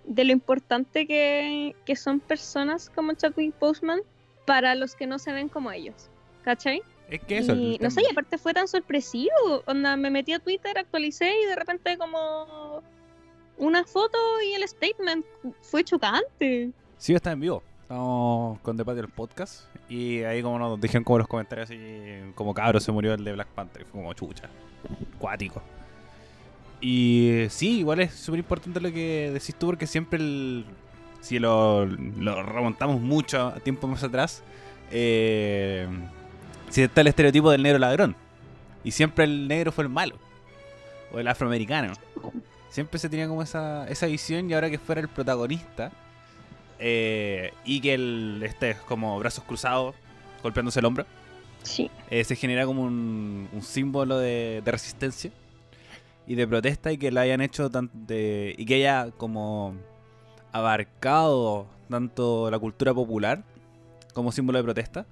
de 0.04 0.24
lo 0.24 0.32
importante 0.32 1.06
que, 1.06 1.76
que 1.84 1.94
son 1.94 2.18
personas 2.18 2.90
como 2.90 3.12
Chadwick 3.12 3.56
Boseman 3.60 4.00
para 4.44 4.74
los 4.74 4.96
que 4.96 5.06
no 5.06 5.20
se 5.20 5.32
ven 5.32 5.48
como 5.48 5.70
ellos. 5.70 6.10
¿Cachai? 6.42 6.82
Es 7.08 7.20
que 7.20 7.38
eso. 7.38 7.54
Y, 7.54 7.78
no 7.80 7.90
sé, 7.92 8.02
y 8.02 8.10
aparte 8.10 8.38
fue 8.38 8.52
tan 8.52 8.66
sorpresivo. 8.66 9.62
Onda, 9.66 9.96
me 9.96 10.10
metí 10.10 10.32
a 10.32 10.40
Twitter, 10.40 10.76
actualicé 10.76 11.32
y 11.42 11.46
de 11.46 11.54
repente 11.54 11.96
como 11.96 12.82
una 13.58 13.84
foto 13.84 14.18
y 14.44 14.54
el 14.54 14.66
statement 14.66 15.24
fue 15.60 15.84
chocante. 15.84 16.72
Sí, 16.96 17.14
está 17.14 17.30
en 17.30 17.40
vivo. 17.40 17.62
Estamos 17.92 18.58
con 18.61 18.75
The 18.75 18.87
Patio 18.87 19.02
el 19.02 19.08
podcast. 19.11 19.64
Y 19.87 20.22
ahí 20.22 20.40
como 20.40 20.58
nos 20.58 20.80
dijeron 20.80 21.04
como 21.04 21.18
los 21.18 21.28
comentarios 21.28 21.68
así, 21.68 21.78
como 22.34 22.54
cabro 22.54 22.80
se 22.80 22.90
murió 22.90 23.12
el 23.12 23.22
de 23.22 23.34
Black 23.34 23.49
Panther. 23.49 23.84
Fue 23.84 24.00
como 24.00 24.14
chucha. 24.14 24.49
Cuático. 25.18 25.61
Y 26.80 27.44
sí, 27.50 27.80
igual 27.80 28.00
es 28.00 28.14
súper 28.14 28.38
importante 28.38 28.80
lo 28.80 28.90
que 28.90 29.30
decís 29.34 29.54
tú, 29.56 29.66
porque 29.66 29.87
siempre 29.87 30.18
el. 30.18 30.64
Si 31.20 31.38
lo, 31.38 31.84
lo 31.84 32.42
remontamos 32.42 32.99
mucho 32.99 33.49
a 33.49 33.61
tiempo 33.61 33.87
más 33.87 34.02
atrás, 34.02 34.42
eh, 34.90 35.87
si 36.70 36.80
está 36.80 37.02
el 37.02 37.08
estereotipo 37.08 37.50
del 37.50 37.62
negro 37.62 37.78
ladrón. 37.78 38.16
Y 38.84 38.92
siempre 38.92 39.25
el 39.25 39.46
negro 39.46 39.70
fue 39.70 39.84
el 39.84 39.90
malo. 39.90 40.16
O 41.12 41.18
el 41.18 41.28
afroamericano. 41.28 41.92
Siempre 42.70 42.99
se 42.99 43.11
tenía 43.11 43.28
como 43.28 43.42
esa, 43.42 43.87
esa 43.88 44.06
visión 44.06 44.49
y 44.49 44.54
ahora 44.54 44.70
que 44.70 44.78
fuera 44.78 45.02
el 45.02 45.08
protagonista 45.08 45.92
eh, 46.84 47.52
y 47.64 47.80
que 47.80 47.94
él 47.94 48.42
esté 48.44 48.76
como 48.88 49.16
brazos 49.20 49.44
cruzados, 49.44 49.94
golpeándose 50.42 50.80
el 50.80 50.86
hombro, 50.86 51.06
Sí. 51.62 51.88
eh, 52.10 52.24
se 52.24 52.34
genera 52.34 52.66
como 52.66 52.82
un, 52.82 53.48
un 53.52 53.62
símbolo 53.62 54.18
de, 54.18 54.62
de 54.64 54.70
resistencia 54.72 55.30
y 56.26 56.34
de 56.34 56.46
protesta 56.48 56.90
y 56.90 56.98
que 56.98 57.12
la 57.12 57.20
hayan 57.20 57.40
hecho 57.40 57.70
tan- 57.70 57.88
de- 57.92 58.54
y 58.58 58.64
que 58.66 58.74
haya 58.74 59.12
como 59.16 59.74
abarcado 60.52 61.66
tanto 61.88 62.50
la 62.50 62.58
cultura 62.58 62.92
popular 62.94 63.42
como 64.14 64.32
símbolo 64.32 64.58
de 64.58 64.64
protesta 64.64 65.06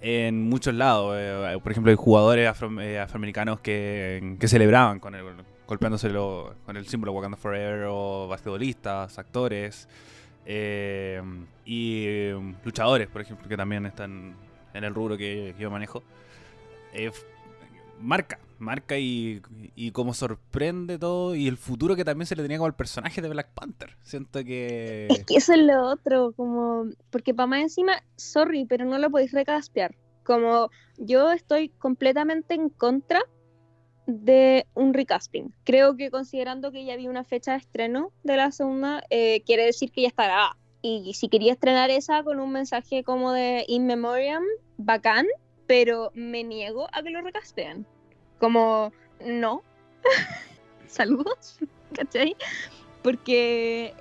en 0.00 0.48
muchos 0.48 0.74
lados. 0.74 1.14
Eh, 1.18 1.58
por 1.62 1.72
ejemplo, 1.72 1.90
hay 1.90 1.96
jugadores 1.96 2.48
afro- 2.48 2.80
eh, 2.80 2.98
afroamericanos 3.00 3.60
que, 3.60 4.36
que 4.38 4.48
celebraban 4.48 5.00
con 5.00 5.14
el, 5.14 5.24
golpeándoselo 5.66 6.54
con 6.64 6.76
el 6.76 6.86
símbolo 6.86 7.12
Wakanda 7.12 7.36
Forever 7.36 7.86
o 7.90 8.28
basquetbolistas, 8.28 9.18
actores 9.18 9.88
eh, 10.46 11.20
y 11.64 12.04
eh, 12.06 12.54
luchadores, 12.64 13.08
por 13.08 13.20
ejemplo, 13.20 13.48
que 13.48 13.56
también 13.56 13.84
están 13.84 14.36
en 14.72 14.84
el 14.84 14.94
rubro 14.94 15.16
que, 15.16 15.54
yo 15.58 15.70
manejo. 15.70 16.02
Eh, 16.92 17.10
marca, 18.00 18.38
marca 18.58 18.96
y, 18.96 19.42
y 19.74 19.90
como 19.90 20.14
sorprende 20.14 20.98
todo 20.98 21.34
y 21.34 21.48
el 21.48 21.56
futuro 21.56 21.96
que 21.96 22.04
también 22.04 22.26
se 22.26 22.36
le 22.36 22.42
tenía 22.42 22.58
como 22.58 22.66
al 22.66 22.76
personaje 22.76 23.20
de 23.20 23.28
Black 23.28 23.52
Panther. 23.54 23.96
Siento 24.02 24.44
que... 24.44 25.08
Es 25.10 25.24
que 25.24 25.36
eso 25.36 25.52
es 25.52 25.60
lo 25.60 25.90
otro, 25.90 26.32
como, 26.32 26.86
porque 27.10 27.34
para 27.34 27.48
más 27.48 27.60
encima, 27.60 28.02
sorry, 28.16 28.64
pero 28.66 28.84
no 28.84 28.98
lo 28.98 29.10
podéis 29.10 29.32
recaspear. 29.32 29.96
Como 30.24 30.70
yo 30.96 31.32
estoy 31.32 31.70
completamente 31.70 32.54
en 32.54 32.68
contra 32.68 33.20
de 34.06 34.66
un 34.74 34.94
recasting. 34.94 35.54
Creo 35.64 35.96
que 35.96 36.10
considerando 36.10 36.72
que 36.72 36.84
ya 36.84 36.94
había 36.94 37.10
una 37.10 37.24
fecha 37.24 37.52
de 37.52 37.58
estreno 37.58 38.12
de 38.22 38.36
la 38.36 38.52
segunda, 38.52 39.02
eh, 39.10 39.42
quiere 39.44 39.64
decir 39.64 39.90
que 39.90 40.02
ya 40.02 40.08
estará. 40.08 40.56
Y 40.82 41.14
si 41.14 41.28
quería 41.28 41.52
estrenar 41.52 41.90
esa 41.90 42.22
con 42.22 42.38
un 42.38 42.52
mensaje 42.52 43.02
como 43.02 43.32
de 43.32 43.64
In 43.66 43.86
Memoriam, 43.86 44.44
bacán, 44.76 45.26
pero 45.66 46.12
me 46.14 46.44
niego 46.44 46.86
a 46.92 47.02
que 47.02 47.10
lo 47.10 47.20
recastean. 47.22 47.86
Como, 48.38 48.92
no. 49.24 49.62
Saludos, 50.86 51.58
¿cachai? 51.92 52.36
Porque 53.02 53.94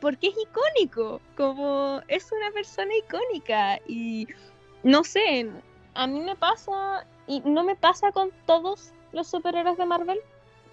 porque 0.00 0.28
es 0.28 0.34
icónico, 0.36 1.20
como 1.36 2.00
es 2.08 2.30
una 2.30 2.50
persona 2.52 2.94
icónica 2.96 3.80
y 3.88 4.28
no 4.82 5.02
sé, 5.02 5.50
a 5.94 6.06
mí 6.06 6.20
me 6.20 6.36
pasa 6.36 7.06
y 7.26 7.40
no 7.40 7.64
me 7.64 7.76
pasa 7.76 8.12
con 8.12 8.30
todos 8.44 8.92
los 9.16 9.26
superhéroes 9.26 9.78
de 9.78 9.86
Marvel 9.86 10.20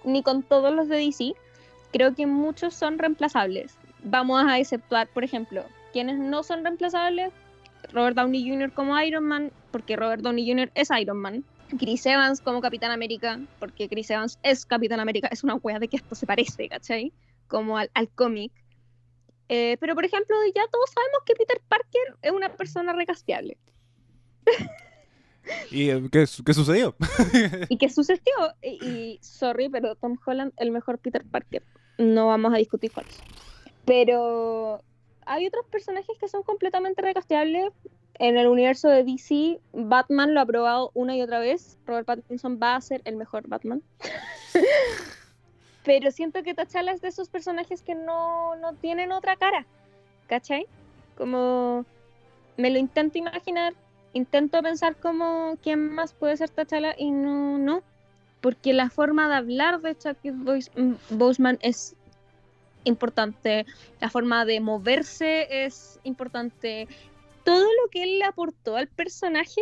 ni 0.04 0.22
con 0.22 0.42
todos 0.42 0.72
los 0.72 0.88
de 0.88 0.98
DC. 0.98 1.32
Creo 1.92 2.14
que 2.14 2.26
muchos 2.26 2.74
son 2.74 2.98
reemplazables. 2.98 3.76
Vamos 4.04 4.44
a 4.46 4.58
exceptuar, 4.58 5.08
por 5.08 5.24
ejemplo, 5.24 5.64
quienes 5.92 6.18
no 6.18 6.42
son 6.42 6.62
reemplazables, 6.62 7.32
Robert 7.92 8.16
Downey 8.16 8.48
Jr. 8.48 8.72
como 8.72 9.00
Iron 9.00 9.24
Man, 9.24 9.50
porque 9.70 9.96
Robert 9.96 10.22
Downey 10.22 10.48
Jr. 10.48 10.70
es 10.74 10.88
Iron 10.90 11.18
Man. 11.18 11.44
Chris 11.78 12.04
Evans 12.06 12.40
como 12.40 12.60
Capitán 12.60 12.92
América, 12.92 13.40
porque 13.58 13.88
Chris 13.88 14.10
Evans 14.10 14.38
es 14.42 14.66
Capitán 14.66 15.00
América, 15.00 15.28
es 15.32 15.42
una 15.42 15.54
wea 15.56 15.78
de 15.78 15.88
que 15.88 15.96
esto 15.96 16.14
se 16.14 16.26
parece, 16.26 16.68
¿cachai? 16.68 17.12
Como 17.48 17.78
al, 17.78 17.90
al 17.94 18.08
cómic. 18.10 18.52
Eh, 19.48 19.76
pero, 19.80 19.94
por 19.94 20.04
ejemplo, 20.04 20.36
ya 20.54 20.62
todos 20.70 20.90
sabemos 20.90 21.20
que 21.24 21.34
Peter 21.34 21.60
Parker 21.66 22.16
es 22.22 22.32
una 22.32 22.50
persona 22.50 22.92
recasteable. 22.92 23.56
¿Y 25.70 25.90
eh, 25.90 26.02
qué, 26.10 26.24
qué 26.46 26.54
sucedió? 26.54 26.94
¿Y 27.68 27.76
qué 27.76 27.88
sucedió? 27.88 28.32
Y, 28.62 29.18
sorry, 29.22 29.68
pero 29.68 29.94
Tom 29.96 30.18
Holland, 30.24 30.52
el 30.56 30.70
mejor 30.70 30.98
Peter 30.98 31.24
Parker. 31.24 31.62
No 31.98 32.26
vamos 32.26 32.52
a 32.54 32.58
discutir 32.58 32.90
con 32.92 33.04
eso. 33.06 33.22
Pero 33.84 34.82
hay 35.26 35.46
otros 35.46 35.66
personajes 35.66 36.16
que 36.18 36.28
son 36.28 36.42
completamente 36.42 37.02
recasteables. 37.02 37.72
En 38.18 38.38
el 38.38 38.46
universo 38.46 38.88
de 38.88 39.02
DC, 39.02 39.60
Batman 39.72 40.34
lo 40.34 40.40
ha 40.40 40.46
probado 40.46 40.90
una 40.94 41.16
y 41.16 41.22
otra 41.22 41.40
vez. 41.40 41.78
Robert 41.84 42.06
Pattinson 42.06 42.60
va 42.62 42.76
a 42.76 42.80
ser 42.80 43.02
el 43.04 43.16
mejor 43.16 43.48
Batman. 43.48 43.82
Pero 45.84 46.10
siento 46.10 46.42
que 46.42 46.54
T'Challa 46.54 46.92
es 46.92 47.02
de 47.02 47.08
esos 47.08 47.28
personajes 47.28 47.82
que 47.82 47.94
no, 47.94 48.56
no 48.56 48.74
tienen 48.74 49.12
otra 49.12 49.36
cara. 49.36 49.66
¿Cachai? 50.28 50.66
Como 51.16 51.84
me 52.56 52.70
lo 52.70 52.78
intento 52.78 53.18
imaginar, 53.18 53.74
intento 54.14 54.62
pensar 54.62 54.96
como 54.96 55.58
quién 55.62 55.94
más 55.94 56.14
puede 56.14 56.36
ser 56.36 56.48
T'Challa 56.48 56.94
y 56.96 57.10
no, 57.10 57.58
no. 57.58 57.82
Porque 58.40 58.72
la 58.72 58.90
forma 58.90 59.28
de 59.28 59.34
hablar 59.34 59.80
de 59.80 59.96
Chadwick 59.96 60.34
mm, 60.76 60.94
Boseman 61.10 61.58
es 61.60 61.94
importante, 62.84 63.66
la 64.00 64.10
forma 64.10 64.44
de 64.44 64.60
moverse 64.60 65.64
es 65.64 65.98
importante. 66.04 66.88
Todo 67.42 67.64
lo 67.64 67.90
que 67.90 68.02
él 68.02 68.18
le 68.18 68.24
aportó 68.24 68.76
al 68.76 68.88
personaje 68.88 69.60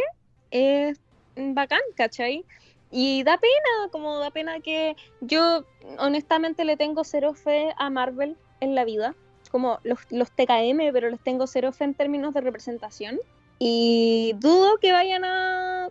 es 0.50 1.00
bacán, 1.37 1.80
¿cachai? 1.97 2.44
Y 2.90 3.23
da 3.23 3.38
pena, 3.38 3.90
como 3.90 4.18
da 4.18 4.30
pena 4.30 4.61
que 4.61 4.97
yo 5.21 5.64
honestamente 5.99 6.64
le 6.64 6.76
tengo 6.76 7.04
cero 7.04 7.35
fe 7.35 7.73
a 7.78 7.88
Marvel 7.88 8.37
en 8.61 8.75
la 8.75 8.85
vida, 8.85 9.14
como 9.50 9.78
los, 9.82 10.00
los 10.11 10.30
TKM, 10.30 10.92
pero 10.92 11.09
les 11.09 11.21
tengo 11.21 11.47
cero 11.47 11.73
fe 11.73 11.85
en 11.85 11.94
términos 11.94 12.35
de 12.35 12.42
representación. 12.42 13.18
Y 13.64 14.33
dudo 14.40 14.78
que 14.78 14.90
vayan 14.90 15.25
a 15.25 15.88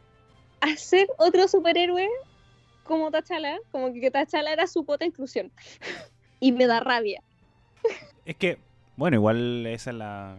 hacer 0.59 1.07
otro 1.17 1.47
superhéroe 1.47 2.09
como 2.83 3.09
T'Challa, 3.11 3.59
como 3.71 3.93
que 3.93 4.11
T'Challa 4.11 4.51
era 4.51 4.67
su 4.67 4.85
cuota 4.85 5.05
de 5.05 5.07
inclusión. 5.07 5.53
y 6.41 6.51
me 6.51 6.67
da 6.67 6.81
rabia. 6.81 7.23
Es 8.25 8.35
que, 8.35 8.57
bueno, 8.97 9.15
igual 9.15 9.65
esa 9.67 9.91
es 9.91 9.95
la, 9.95 10.35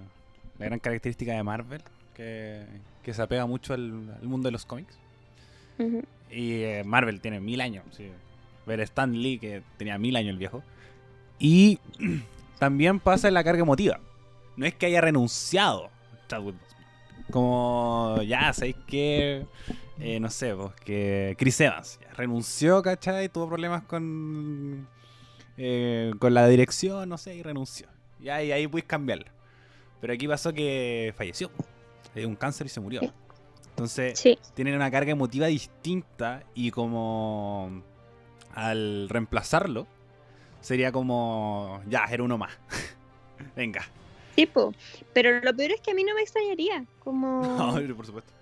la 0.58 0.66
gran 0.66 0.78
característica 0.78 1.32
de 1.32 1.42
Marvel, 1.42 1.80
que, 2.12 2.66
que 3.02 3.14
se 3.14 3.22
apega 3.22 3.46
mucho 3.46 3.72
al, 3.72 4.14
al 4.20 4.28
mundo 4.28 4.48
de 4.48 4.52
los 4.52 4.66
cómics. 4.66 4.98
Y 6.30 6.64
eh, 6.64 6.82
Marvel 6.84 7.22
tiene 7.22 7.40
mil 7.40 7.62
años. 7.62 7.86
sí. 7.96 8.10
Ver 8.66 8.80
Stan 8.80 9.10
Lee, 9.10 9.38
que 9.38 9.62
tenía 9.78 9.96
mil 9.96 10.16
años 10.16 10.32
el 10.32 10.38
viejo. 10.38 10.62
Y 11.38 11.78
también 12.58 13.00
pasa 13.00 13.28
en 13.28 13.32
la 13.32 13.42
carga 13.42 13.62
emotiva. 13.62 14.00
No 14.58 14.66
es 14.66 14.74
que 14.74 14.84
haya 14.84 15.00
renunciado 15.00 15.88
Chadwick. 16.28 16.56
Como, 17.32 18.20
ya, 18.22 18.52
¿sabéis 18.52 18.76
que 18.86 19.46
No 20.20 20.30
sé, 20.30 20.54
pues 20.54 20.72
que 20.84 21.34
Chris 21.38 21.60
Evans 21.60 21.98
ya, 22.00 22.12
renunció, 22.14 22.82
¿cachai? 22.82 23.28
Tuvo 23.28 23.48
problemas 23.48 23.82
con, 23.82 24.86
eh, 25.56 26.12
con 26.18 26.34
la 26.34 26.46
dirección, 26.46 27.08
no 27.08 27.18
sé, 27.18 27.34
y 27.34 27.42
renunció. 27.42 27.88
Y 28.20 28.28
ahí, 28.28 28.52
ahí 28.52 28.68
puedes 28.68 28.86
cambiarlo. 28.86 29.26
Pero 30.00 30.12
aquí 30.12 30.28
pasó 30.28 30.52
que 30.52 31.12
falleció. 31.16 31.50
Le 32.14 32.20
dio 32.20 32.28
un 32.28 32.36
cáncer 32.36 32.66
y 32.66 32.70
se 32.70 32.80
murió. 32.80 33.00
Entonces, 33.70 34.18
Sí, 34.18 34.38
tienen 34.54 34.74
una 34.74 34.90
carga 34.90 35.12
emotiva 35.12 35.46
distinta 35.46 36.42
y 36.54 36.70
como 36.70 37.82
al 38.54 39.08
reemplazarlo 39.08 39.86
sería 40.60 40.92
como 40.92 41.80
ya 41.88 42.04
era 42.04 42.22
uno 42.22 42.36
más 42.36 42.52
venga 43.56 43.82
tipo. 44.34 44.74
Pero 45.12 45.40
lo 45.40 45.54
peor 45.54 45.72
es 45.72 45.80
que 45.80 45.92
a 45.92 45.94
mí 45.94 46.04
no 46.04 46.14
me 46.14 46.22
extrañaría. 46.22 46.84
Como. 47.04 47.42
No, 47.56 47.96
por 47.96 48.06
supuesto 48.06 48.32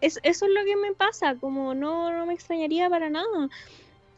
es, 0.00 0.20
eso 0.22 0.46
es 0.46 0.52
lo 0.52 0.64
que 0.64 0.76
me 0.76 0.92
pasa, 0.92 1.36
como 1.36 1.74
no, 1.74 2.12
no 2.12 2.26
me 2.26 2.34
extrañaría 2.34 2.88
para 2.88 3.10
nada. 3.10 3.48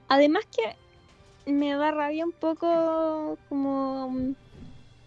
Además 0.08 0.44
que 0.54 1.50
me 1.50 1.74
da 1.74 1.90
rabia 1.90 2.24
un 2.24 2.32
poco 2.32 3.38
como 3.48 4.34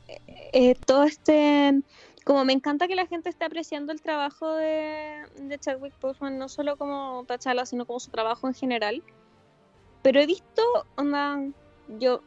eh, 0.08 0.50
eh, 0.54 0.76
todo 0.86 1.04
este... 1.04 1.82
Como 2.24 2.46
me 2.46 2.54
encanta 2.54 2.88
que 2.88 2.96
la 2.96 3.08
gente 3.08 3.30
esté 3.30 3.46
apreciando 3.46 3.92
el 3.92 4.00
trabajo 4.00 4.54
de, 4.54 5.24
de 5.40 5.58
Chadwick 5.58 6.00
Boseman, 6.00 6.38
no 6.38 6.50
solo 6.50 6.78
como 6.78 7.26
T'Challa, 7.26 7.66
sino 7.66 7.86
como 7.88 8.00
su 8.00 8.12
trabajo 8.12 8.48
en 8.48 8.54
general. 8.54 9.02
Pero 10.04 10.22
he 10.22 10.28
visto, 10.28 10.62
onda, 10.98 11.44
yo 12.00 12.22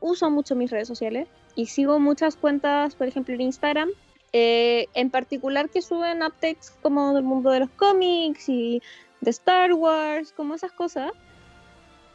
uso 0.00 0.28
mucho 0.28 0.56
mis 0.56 0.72
redes 0.72 0.88
sociales 0.88 1.28
y 1.54 1.66
sigo 1.66 2.00
muchas 2.00 2.36
cuentas, 2.36 2.94
por 2.94 3.08
ejemplo, 3.08 3.34
en 3.34 3.42
Instagram, 3.42 3.90
eh, 4.32 4.86
en 4.94 5.10
particular 5.10 5.68
que 5.68 5.82
suben 5.82 6.22
updates 6.22 6.70
como 6.82 7.12
del 7.14 7.24
mundo 7.24 7.50
de 7.50 7.60
los 7.60 7.70
cómics 7.70 8.48
y 8.48 8.82
de 9.20 9.30
Star 9.30 9.72
Wars, 9.74 10.32
como 10.32 10.54
esas 10.54 10.72
cosas. 10.72 11.12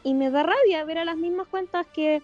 Y 0.02 0.14
me 0.14 0.30
da 0.30 0.42
rabia 0.42 0.84
ver 0.84 0.98
a 0.98 1.04
las 1.04 1.16
mismas 1.16 1.48
cuentas 1.48 1.86
que 1.88 2.22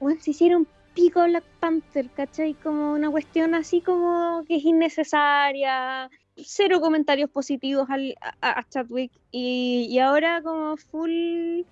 bueno, 0.00 0.20
se 0.20 0.30
hicieron 0.30 0.66
pico 0.94 1.22
Black 1.22 1.44
Panther, 1.60 2.10
¿cachai? 2.10 2.54
Como 2.54 2.92
una 2.92 3.10
cuestión 3.10 3.54
así 3.54 3.80
como 3.80 4.44
que 4.48 4.56
es 4.56 4.64
innecesaria, 4.64 6.10
cero 6.36 6.80
comentarios 6.80 7.30
positivos 7.30 7.88
al, 7.90 8.14
a, 8.40 8.58
a 8.58 8.68
Chadwick 8.68 9.12
y, 9.30 9.86
y 9.90 9.98
ahora 9.98 10.42
como 10.42 10.76
full, 10.76 11.62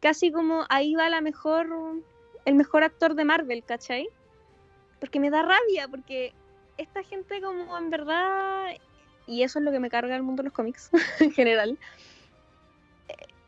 casi 0.00 0.30
como 0.30 0.64
ahí 0.68 0.94
va 0.94 1.08
la 1.10 1.20
mejor, 1.20 1.68
el 2.46 2.54
mejor 2.54 2.84
actor 2.84 3.14
de 3.14 3.24
Marvel, 3.24 3.62
¿cachai? 3.64 4.08
Porque 5.00 5.20
me 5.20 5.30
da 5.30 5.42
rabia, 5.42 5.88
porque 5.90 6.32
esta 6.78 7.02
gente 7.02 7.42
como 7.42 7.76
en 7.76 7.90
verdad, 7.90 8.68
y 9.26 9.42
eso 9.42 9.58
es 9.58 9.64
lo 9.64 9.72
que 9.72 9.80
me 9.80 9.90
carga 9.90 10.16
el 10.16 10.22
mundo 10.22 10.42
de 10.42 10.48
los 10.48 10.54
cómics 10.54 10.90
en 11.20 11.32
general, 11.32 11.76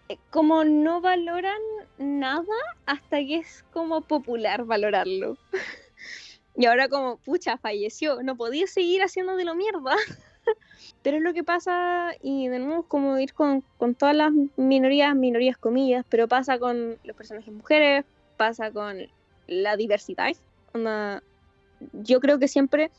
eh, 0.09 0.19
como 0.31 0.65
no 0.65 1.01
valoran 1.01 1.61
nada 1.97 2.43
hasta 2.87 3.19
que 3.19 3.37
es 3.37 3.65
como 3.73 4.03
popular 4.03 4.65
valorarlo. 4.65 5.39
y 6.57 6.67
ahora 6.67 6.89
como, 6.89 7.19
pucha, 7.19 7.57
falleció, 7.57 8.23
no 8.23 8.37
podía 8.37 8.67
seguir 8.67 9.03
haciendo 9.03 9.37
de 9.37 9.45
lo 9.45 9.55
mierda. 9.55 9.97
pero 11.03 11.19
es 11.19 11.23
lo 11.23 11.35
que 11.35 11.45
pasa, 11.45 12.13
y 12.21 12.49
de 12.49 12.59
nuevo 12.59 12.83
como 12.83 13.17
ir 13.19 13.33
con, 13.33 13.63
con 13.77 13.95
todas 13.95 14.17
las 14.17 14.33
minorías, 14.57 15.15
minorías 15.15 15.57
comillas, 15.57 16.05
pero 16.09 16.27
pasa 16.27 16.59
con 16.59 16.99
los 17.05 17.17
personajes 17.17 17.53
mujeres, 17.53 18.05
pasa 18.39 18.71
con 18.71 18.97
la 19.47 19.77
diversidad. 19.77 20.33
Yo 21.93 22.21
creo 22.21 22.39
que 22.39 22.49
siempre 22.49 22.91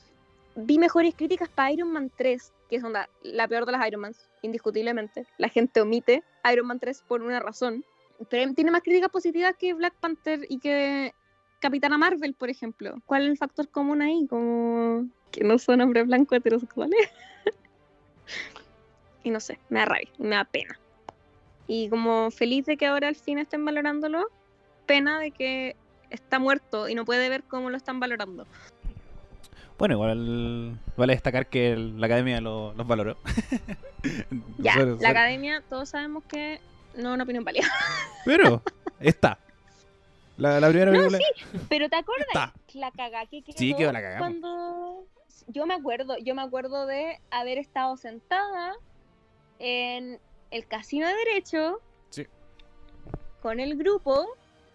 vi 0.55 0.77
mejores 0.77 1.15
críticas 1.15 1.49
para 1.49 1.71
Iron 1.71 1.91
Man 1.91 2.11
3, 2.15 2.53
que 2.69 2.75
es 2.75 2.83
la 3.23 3.47
peor 3.47 3.65
de 3.65 3.71
las 3.71 3.87
Iron 3.87 4.01
Mans, 4.01 4.29
indiscutiblemente. 4.41 5.25
La 5.37 5.49
gente 5.49 5.81
omite 5.81 6.23
Iron 6.51 6.67
Man 6.67 6.79
3 6.79 7.03
por 7.07 7.23
una 7.23 7.39
razón. 7.39 7.83
Pero 8.29 8.53
tiene 8.53 8.71
más 8.71 8.83
críticas 8.83 9.09
positivas 9.09 9.55
que 9.57 9.73
Black 9.73 9.95
Panther 9.99 10.45
y 10.49 10.59
que 10.59 11.13
Capitana 11.59 11.97
Marvel, 11.97 12.33
por 12.33 12.49
ejemplo. 12.49 12.95
¿Cuál 13.05 13.23
es 13.23 13.29
el 13.31 13.37
factor 13.37 13.69
común 13.69 14.01
ahí? 14.01 14.27
Como 14.27 15.07
que 15.31 15.43
no 15.43 15.57
son 15.57 15.81
hombres 15.81 16.05
blancos 16.05 16.37
heterosexuales. 16.37 16.99
y 19.23 19.29
no 19.29 19.39
sé, 19.39 19.59
me 19.69 19.79
da 19.79 19.85
rabia, 19.85 20.09
me 20.17 20.35
da 20.35 20.43
pena. 20.43 20.77
Y 21.67 21.89
como 21.89 22.31
feliz 22.31 22.65
de 22.65 22.77
que 22.77 22.87
ahora 22.87 23.07
al 23.07 23.15
fin 23.15 23.37
estén 23.37 23.63
valorándolo, 23.63 24.27
pena 24.89 25.19
de 25.19 25.29
que 25.29 25.75
está 26.09 26.39
muerto 26.39 26.89
y 26.89 26.95
no 26.95 27.05
puede 27.05 27.29
ver 27.29 27.43
cómo 27.43 27.69
lo 27.69 27.77
están 27.77 27.99
valorando. 27.99 28.47
Bueno, 29.77 29.93
igual 29.93 30.79
vale 30.97 31.13
destacar 31.13 31.45
que 31.47 31.71
el- 31.73 31.99
la 32.01 32.07
academia 32.07 32.41
lo- 32.41 32.73
los 32.73 32.87
valoró. 32.87 33.15
Ya, 34.57 34.75
la 34.77 35.09
academia, 35.09 35.61
todos 35.69 35.89
sabemos 35.89 36.23
que 36.23 36.59
no 36.95 37.09
es 37.09 37.13
una 37.15 37.23
opinión 37.25 37.43
válida. 37.43 37.67
Pero, 38.25 38.63
está. 38.99 39.37
La, 40.37 40.59
la 40.59 40.69
primera 40.69 40.91
No, 40.91 40.97
película. 41.09 41.19
Pero 41.69 41.89
¿te 41.89 41.97
acuerdas 41.97 42.27
Está. 42.29 42.53
la 42.73 42.91
cagá 42.91 43.25
que 43.27 43.41
quedó 43.43 43.57
Sí, 43.57 43.73
quedó 43.75 43.91
la 43.91 44.01
cagá, 44.01 44.17
po. 44.17 44.23
cuando 44.23 45.05
yo 45.47 45.65
me 45.65 45.73
acuerdo, 45.75 46.17
yo 46.17 46.33
me 46.33 46.41
acuerdo 46.41 46.85
de 46.87 47.19
haber 47.29 47.57
estado 47.57 47.95
sentada 47.97 48.73
en 49.59 50.19
el 50.51 50.65
casino 50.65 51.07
de 51.07 51.13
derecho 51.15 51.81
Sí. 52.09 52.25
con 53.41 53.59
el 53.59 53.75
grupo 53.77 54.25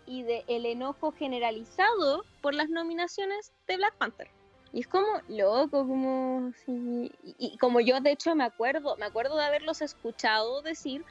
y 0.07 0.23
de 0.23 0.45
el 0.49 0.67
enojo 0.67 1.13
generalizado 1.13 2.25
por 2.41 2.55
las 2.55 2.69
nominaciones 2.69 3.53
de 3.67 3.77
Black 3.77 3.97
Panther. 3.97 4.29
Y 4.73 4.81
es 4.81 4.89
como 4.89 5.07
loco, 5.29 5.87
como 5.87 6.53
y, 6.67 7.57
como 7.59 7.81
yo 7.81 8.01
de 8.01 8.11
hecho 8.11 8.35
me 8.35 8.45
acuerdo, 8.45 8.97
me 8.97 9.07
acuerdo 9.07 9.37
de 9.37 9.45
haberlos 9.45 9.81
escuchado 9.83 10.63
decir 10.63 11.05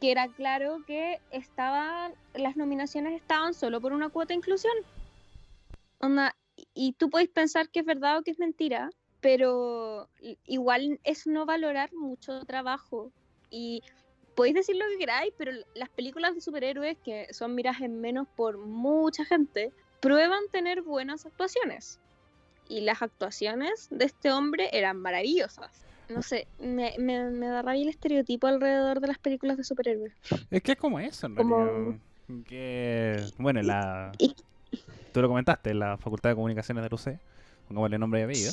que 0.00 0.12
era 0.12 0.28
claro 0.28 0.78
que 0.86 1.20
estaban 1.30 2.14
las 2.34 2.56
nominaciones 2.56 3.20
estaban 3.20 3.54
solo 3.54 3.80
por 3.80 3.92
una 3.92 4.08
cuota 4.08 4.28
de 4.34 4.38
inclusión. 4.38 4.72
Onda, 6.00 6.36
y- 6.74 6.92
tú 6.92 7.10
puedes 7.10 7.28
pensar 7.28 7.68
que 7.70 7.80
es 7.80 7.86
verdad 7.86 8.18
o 8.18 8.22
que 8.22 8.30
es 8.32 8.38
mentira, 8.38 8.90
pero 9.20 10.08
igual 10.46 11.00
es 11.04 11.26
no 11.26 11.46
valorar 11.46 11.92
mucho 11.94 12.44
trabajo. 12.44 13.12
Y 13.50 13.82
podéis 14.34 14.54
decir 14.54 14.76
lo 14.76 14.84
que 14.88 14.98
queráis, 14.98 15.32
pero 15.36 15.52
las 15.74 15.88
películas 15.90 16.34
de 16.34 16.40
superhéroes, 16.40 16.96
que 17.04 17.26
son 17.32 17.54
miradas 17.54 17.80
en 17.82 18.00
menos 18.00 18.26
por 18.36 18.58
mucha 18.58 19.24
gente, 19.24 19.72
prueban 20.00 20.40
tener 20.50 20.82
buenas 20.82 21.26
actuaciones. 21.26 22.00
Y 22.68 22.80
las 22.82 23.02
actuaciones 23.02 23.88
de 23.90 24.04
este 24.06 24.30
hombre 24.32 24.70
eran 24.72 24.96
maravillosas. 24.98 25.84
No 26.08 26.22
sé, 26.22 26.46
me, 26.58 26.94
me, 26.98 27.24
me 27.30 27.46
da 27.48 27.62
rabia 27.62 27.82
el 27.82 27.88
estereotipo 27.88 28.46
alrededor 28.46 29.00
de 29.00 29.06
las 29.08 29.18
películas 29.18 29.56
de 29.56 29.64
superhéroes. 29.64 30.12
Es 30.50 30.62
que 30.62 30.72
es 30.72 30.78
como 30.78 30.98
eso, 31.00 31.26
en 31.26 31.34
Como- 31.34 31.64
realidad. 31.64 31.96
Que, 32.46 33.16
bueno, 33.38 33.60
la, 33.62 34.12
tú 35.12 35.20
lo 35.20 35.28
comentaste, 35.28 35.70
en 35.70 35.80
la 35.80 35.98
Facultad 35.98 36.30
de 36.30 36.34
Comunicaciones 36.36 36.82
de 36.82 36.88
la 36.88 36.94
UC, 36.94 37.18
pongámosle 37.68 37.98
nombre 37.98 38.20
y 38.20 38.22
apellido. 38.24 38.52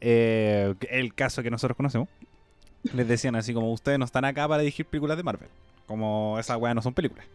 eh, 0.00 0.74
el 0.90 1.14
caso 1.14 1.42
que 1.42 1.50
nosotros 1.50 1.76
conocemos, 1.76 2.08
les 2.94 3.08
decían 3.08 3.36
así 3.36 3.54
como, 3.54 3.72
ustedes 3.72 3.98
no 3.98 4.04
están 4.04 4.24
acá 4.24 4.46
para 4.48 4.62
dirigir 4.62 4.86
películas 4.86 5.16
de 5.16 5.22
Marvel. 5.22 5.48
Como 5.86 6.38
esas 6.38 6.56
weas 6.58 6.74
no 6.74 6.82
son 6.82 6.94
películas. 6.94 7.26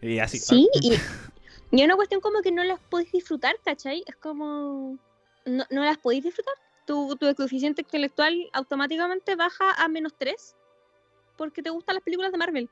Y 0.00 0.18
así. 0.18 0.38
Sí, 0.38 0.68
y, 0.80 0.92
y 0.92 1.80
es 1.80 1.84
una 1.84 1.96
cuestión 1.96 2.20
como 2.20 2.42
que 2.42 2.50
no 2.50 2.64
las 2.64 2.80
podéis 2.80 3.12
disfrutar, 3.12 3.54
¿cachai? 3.64 4.02
Es 4.06 4.16
como. 4.16 4.98
No, 5.44 5.64
no 5.70 5.84
las 5.84 5.98
podéis 5.98 6.24
disfrutar. 6.24 6.54
Tu, 6.84 7.16
tu 7.16 7.32
coeficiente 7.36 7.82
intelectual 7.82 8.50
automáticamente 8.52 9.36
baja 9.36 9.72
a 9.74 9.86
menos 9.86 10.12
3 10.18 10.56
porque 11.36 11.62
te 11.62 11.70
gustan 11.70 11.94
las 11.94 12.04
películas 12.04 12.32
de 12.32 12.38
Marvel. 12.38 12.70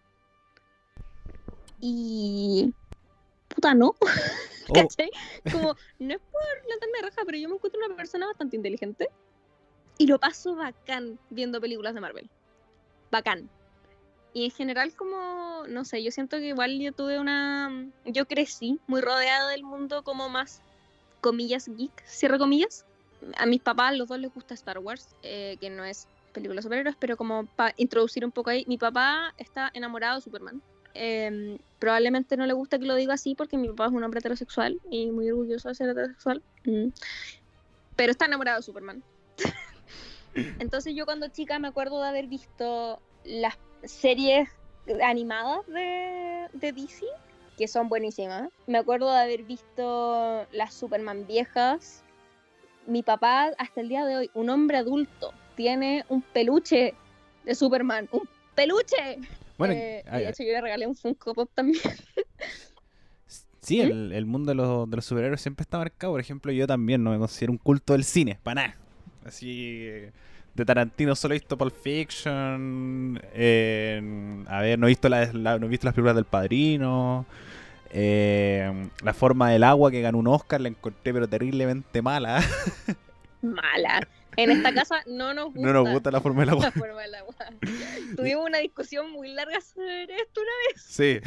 Y. 1.80 2.74
Puta, 3.48 3.74
no, 3.74 3.94
Oh, 4.70 4.72
¿cachai? 4.74 5.10
Como, 5.50 5.74
no 5.98 6.14
es 6.14 6.20
por 6.20 6.62
plantarme 6.66 6.98
de 6.98 7.02
raja, 7.08 7.22
pero 7.26 7.38
yo 7.38 7.48
me 7.48 7.56
encuentro 7.56 7.80
una 7.84 7.96
persona 7.96 8.26
bastante 8.26 8.56
inteligente 8.56 9.10
y 10.00 10.06
lo 10.06 10.18
paso 10.18 10.56
bacán 10.56 11.18
viendo 11.28 11.60
películas 11.60 11.92
de 11.92 12.00
Marvel. 12.00 12.30
Bacán. 13.10 13.50
Y 14.32 14.46
en 14.46 14.50
general 14.50 14.94
como, 14.94 15.64
no 15.68 15.84
sé, 15.84 16.02
yo 16.02 16.10
siento 16.10 16.38
que 16.38 16.48
igual 16.48 16.80
yo 16.80 16.92
tuve 16.92 17.20
una... 17.20 17.70
Yo 18.06 18.24
crecí 18.26 18.80
muy 18.86 19.02
rodeada 19.02 19.50
del 19.50 19.62
mundo 19.62 20.02
como 20.02 20.30
más, 20.30 20.62
comillas, 21.20 21.68
geek, 21.68 21.92
cierre 22.06 22.38
comillas. 22.38 22.86
A 23.36 23.44
mis 23.44 23.60
papás, 23.60 23.94
los 23.94 24.08
dos 24.08 24.18
les 24.18 24.32
gusta 24.32 24.54
Star 24.54 24.78
Wars, 24.78 25.06
eh, 25.22 25.58
que 25.60 25.68
no 25.68 25.84
es 25.84 26.08
película 26.32 26.60
de 26.60 26.62
superhéroes, 26.62 26.96
pero 26.98 27.18
como 27.18 27.44
para 27.44 27.74
introducir 27.76 28.24
un 28.24 28.32
poco 28.32 28.48
ahí, 28.48 28.64
mi 28.66 28.78
papá 28.78 29.34
está 29.36 29.70
enamorado 29.74 30.14
de 30.16 30.22
Superman. 30.22 30.62
Eh, 30.94 31.58
probablemente 31.78 32.38
no 32.38 32.46
le 32.46 32.54
gusta 32.54 32.78
que 32.78 32.86
lo 32.86 32.94
diga 32.94 33.12
así 33.12 33.34
porque 33.34 33.58
mi 33.58 33.68
papá 33.68 33.88
es 33.88 33.92
un 33.92 34.02
hombre 34.02 34.20
heterosexual 34.20 34.80
y 34.90 35.10
muy 35.10 35.30
orgulloso 35.30 35.68
de 35.68 35.74
ser 35.74 35.90
heterosexual. 35.90 36.42
Mm. 36.64 36.88
Pero 37.96 38.12
está 38.12 38.24
enamorado 38.24 38.60
de 38.60 38.62
Superman. 38.62 39.04
Entonces 40.34 40.94
yo 40.94 41.04
cuando 41.04 41.28
chica 41.28 41.58
me 41.58 41.68
acuerdo 41.68 42.00
de 42.02 42.08
haber 42.08 42.26
visto 42.26 43.00
las 43.24 43.58
series 43.84 44.48
animadas 45.02 45.66
de, 45.66 46.46
de 46.52 46.72
DC, 46.72 47.04
que 47.56 47.68
son 47.68 47.88
buenísimas. 47.88 48.48
Me 48.66 48.78
acuerdo 48.78 49.10
de 49.12 49.18
haber 49.18 49.42
visto 49.42 50.46
las 50.52 50.74
Superman 50.74 51.26
viejas. 51.26 52.02
Mi 52.86 53.02
papá, 53.02 53.50
hasta 53.58 53.80
el 53.80 53.88
día 53.88 54.04
de 54.06 54.16
hoy, 54.16 54.30
un 54.34 54.50
hombre 54.50 54.78
adulto, 54.78 55.32
tiene 55.56 56.04
un 56.08 56.22
peluche 56.22 56.94
de 57.44 57.54
Superman. 57.54 58.08
¡Un 58.12 58.28
peluche! 58.54 59.18
bueno, 59.58 59.74
Eh, 59.74 60.02
y 60.06 60.10
de 60.10 60.28
hecho 60.30 60.42
yo 60.42 60.52
le 60.52 60.60
regalé 60.62 60.86
un 60.86 60.96
Funko 60.96 61.34
Pop 61.34 61.50
también. 61.54 61.82
sí, 63.60 63.78
¿Mm? 63.78 63.90
el, 63.90 64.12
el 64.12 64.26
mundo 64.26 64.50
de 64.50 64.54
los, 64.54 64.88
de 64.88 64.96
los 64.96 65.04
superhéroes 65.04 65.40
siempre 65.40 65.62
está 65.62 65.78
marcado. 65.78 66.14
Por 66.14 66.20
ejemplo, 66.20 66.50
yo 66.52 66.66
también 66.66 67.04
no 67.04 67.10
me 67.10 67.18
considero 67.18 67.52
un 67.52 67.58
culto 67.58 67.92
del 67.92 68.04
cine, 68.04 68.38
para 68.42 68.62
nada. 68.62 68.79
Así, 69.30 69.86
de 70.54 70.64
Tarantino 70.64 71.14
solo 71.16 71.34
he 71.34 71.38
visto 71.38 71.56
Pulp 71.56 71.74
Fiction. 71.82 73.20
eh, 73.32 74.42
a 74.48 74.60
ver, 74.60 74.78
no 74.78 74.86
he 74.86 74.90
visto, 74.90 75.08
la- 75.08 75.32
la- 75.32 75.58
no 75.58 75.66
he 75.66 75.68
visto 75.68 75.86
las 75.86 75.94
películas 75.94 76.16
del 76.16 76.24
Padrino. 76.26 77.24
eh, 77.92 78.88
la 79.02 79.14
forma 79.14 79.50
del 79.50 79.64
agua 79.64 79.90
que 79.90 80.00
ganó 80.00 80.18
un 80.18 80.28
Oscar 80.28 80.60
la 80.60 80.68
encontré 80.68 81.12
pero 81.12 81.28
terriblemente 81.28 82.02
mala. 82.02 82.40
Mala. 83.42 84.06
En 84.36 84.50
esta 84.50 84.72
casa 84.74 84.96
no 85.06 85.32
nos 85.34 85.46
gusta. 85.46 85.60
no 85.60 85.72
nos 85.72 85.88
gusta 85.92 86.10
la 86.10 86.20
forma 86.20 86.42
del 86.42 86.50
agua. 86.50 86.64
la 86.66 86.70
forma 86.72 87.00
del 87.02 87.14
agua. 87.16 87.34
Tuvimos 88.16 88.46
una 88.46 88.58
discusión 88.58 89.10
muy 89.10 89.28
larga 89.32 89.60
sobre 89.60 90.04
esto 90.04 90.40
una 90.40 90.50
vez. 90.68 90.82
Sí. 90.82 91.20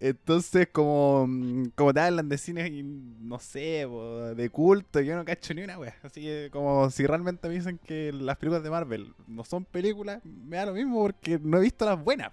Entonces, 0.00 0.68
como, 0.72 1.26
mm, 1.26 1.70
como 1.74 1.92
te 1.92 2.00
hablan 2.00 2.28
de 2.28 2.38
cine, 2.38 2.70
no 2.82 3.38
sé, 3.38 3.86
de 4.36 4.50
culto, 4.50 5.00
yo 5.00 5.16
no 5.16 5.24
cacho 5.24 5.54
ni 5.54 5.62
una 5.62 5.78
wea. 5.78 5.94
Así 6.02 6.22
que, 6.22 6.48
como 6.52 6.90
si 6.90 7.06
realmente 7.06 7.48
me 7.48 7.54
dicen 7.54 7.78
que 7.78 8.12
las 8.12 8.36
películas 8.36 8.62
de 8.62 8.70
Marvel 8.70 9.14
no 9.26 9.44
son 9.44 9.64
películas, 9.64 10.20
me 10.24 10.56
da 10.56 10.66
lo 10.66 10.74
mismo 10.74 11.00
porque 11.02 11.38
no 11.42 11.58
he 11.58 11.60
visto 11.60 11.84
las 11.84 12.02
buenas. 12.02 12.32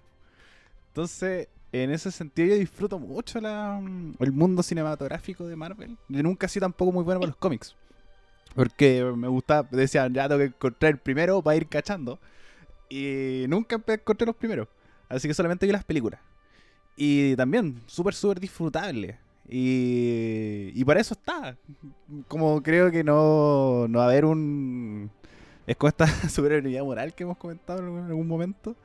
Entonces, 0.89 1.47
en 1.71 1.91
ese 1.91 2.11
sentido 2.11 2.49
yo 2.49 2.55
disfruto 2.55 2.99
mucho 2.99 3.39
la, 3.41 3.79
el 4.19 4.31
mundo 4.31 4.63
cinematográfico 4.63 5.45
de 5.45 5.55
Marvel. 5.55 5.97
Yo 6.07 6.23
nunca 6.23 6.45
he 6.45 6.49
sido 6.49 6.65
tampoco 6.65 6.91
muy 6.91 7.03
bueno 7.03 7.19
para 7.19 7.29
los 7.29 7.37
cómics. 7.37 7.75
Porque 8.55 9.03
me 9.15 9.27
gusta, 9.27 9.63
decían, 9.69 10.13
ya 10.13 10.27
tengo 10.27 10.39
que 10.39 10.45
encontrar 10.45 10.93
el 10.93 10.97
primero 10.97 11.41
para 11.41 11.57
ir 11.57 11.67
cachando. 11.67 12.19
Y 12.89 13.45
nunca 13.49 13.75
encontré 13.75 14.25
los 14.25 14.35
primeros. 14.35 14.67
Así 15.09 15.27
que 15.27 15.33
solamente 15.33 15.65
vi 15.65 15.71
las 15.71 15.83
películas. 15.83 16.19
Y 16.97 17.35
también, 17.35 17.79
súper, 17.85 18.15
súper 18.15 18.39
disfrutable. 18.39 19.17
Y, 19.47 20.71
y 20.73 20.83
para 20.83 20.99
eso 20.99 21.13
está. 21.13 21.55
Como 22.27 22.61
creo 22.61 22.91
que 22.91 23.03
no, 23.03 23.87
no 23.87 23.99
va 23.99 24.05
a 24.05 24.09
haber 24.09 24.25
un... 24.25 25.09
Es 25.67 25.75
con 25.75 25.89
esta 25.89 26.07
superioridad 26.29 26.83
moral 26.83 27.13
que 27.13 27.23
hemos 27.23 27.37
comentado 27.37 27.79
en 27.79 28.05
algún 28.05 28.27
momento. 28.27 28.75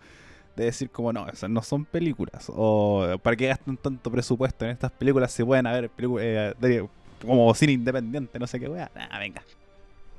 De 0.55 0.64
decir 0.64 0.90
como, 0.90 1.11
no, 1.14 1.27
esas 1.29 1.48
no 1.48 1.62
son 1.62 1.87
películas. 1.87 2.53
O 2.55 3.16
para 3.22 3.35
qué 3.35 3.46
gastan 3.48 3.79
tanto 3.79 4.11
presupuesto 4.11 4.66
en 4.66 4.72
estas 4.72 4.92
películas 4.92 5.33
se 5.33 5.44
pueden 5.44 5.66
haber 5.66 5.88
películas 5.88 6.25
eh, 6.27 6.87
como 7.22 7.55
cine 7.55 7.72
independiente, 7.72 8.38
no 8.38 8.46
sé 8.46 8.61
qué 8.61 8.68
wea. 8.68 8.90
Nah, 8.94 9.18
venga. 9.18 9.42